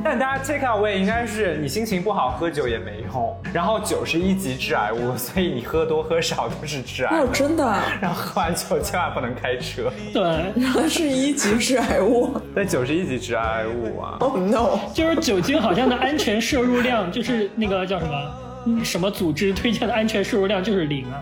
[0.04, 7.28] 但大家 take away 应该是你心情不好喝酒也没用，然后酒是一级致癌物，所以你喝多喝少都是致癌哦，物。
[7.34, 7.64] 真的，
[8.02, 10.22] 然后喝完酒千万不能开车，对，
[10.62, 12.40] 然后是一级致癌物。
[12.56, 14.18] 但酒是一级致癌物啊。
[14.20, 14.80] Oh no！
[14.94, 18.14] 就是酒精好像的安全摄入量，就是那个叫什么？
[18.66, 21.20] 嗯什么组织推荐的安全摄入量就是零啊！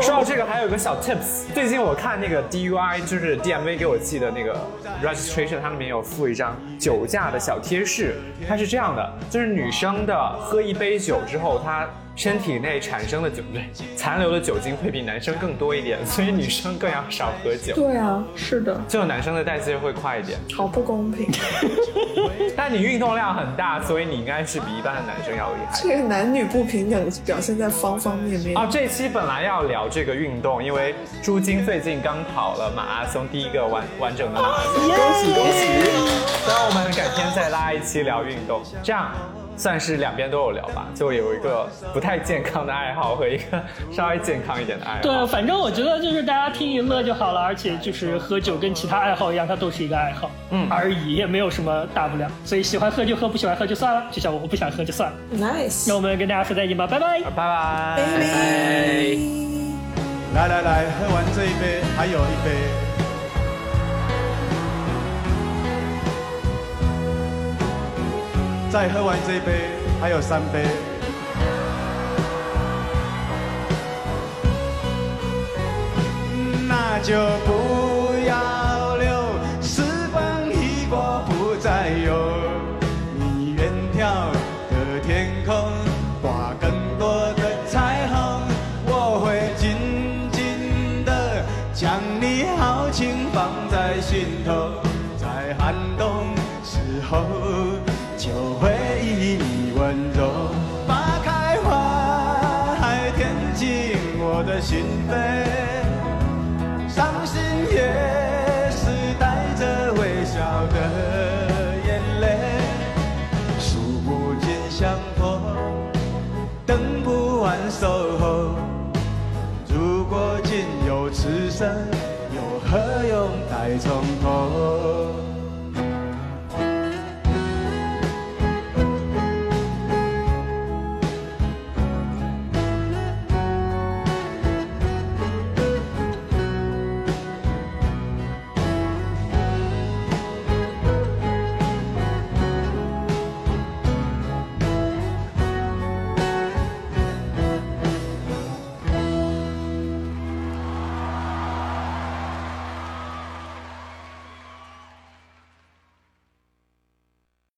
[0.00, 1.52] 说到这个，还有一个小 tips。
[1.52, 4.56] 最近我看那个 DUI，就是 DMV 给我寄的那个
[5.02, 8.16] registration，它里面有附一张酒驾的小贴士。
[8.48, 13.64] 它是这样的，就是女生的喝一杯酒之后，她身体内产生的酒对
[13.96, 17.74] 残留的酒精会比男生更多一点， 所以女生更要少喝酒。
[17.74, 21.28] 对啊，是的，就男生的代谢会快一点，好不公平。
[22.56, 25.80] 但你运动量很大，所以你应该是比一般的男生要厉害。
[25.82, 28.56] 这个男女不平等表现在方方面面。
[28.56, 35.66] 哦，这期本来要聊这个运动，因为朱晶最近刚跑了马拉松，第一个完完整的马拉松，恭喜恭喜！
[36.44, 39.10] 所以我们改天再拉一期聊运动，这样
[39.60, 43.62] 算是两边都有聊吧，就有一个不太健康的爱好和一个
[43.92, 45.02] 稍微健康一点的爱好。
[45.02, 52.26] 对，反正我觉得就是大家听一乐就好了，而且就是喝酒跟其他爱好一样，它都是一个爱好，嗯而已，也没有什么大不了。
[52.46, 54.02] 所以喜欢喝就喝，不喜欢喝就算了。
[54.10, 55.16] 就像我，我不想喝就算了。
[55.36, 55.94] Nice 那。
[55.94, 57.20] 我们跟大家说再见吧，拜拜。
[57.20, 57.36] 拜拜。
[57.36, 58.10] 拜。
[60.32, 62.89] 来来来，喝完这一杯，还有一杯。
[68.70, 69.70] 再喝完这一杯，
[70.00, 70.64] 还有三杯。
[76.68, 77.14] 那就
[77.44, 78.69] 不要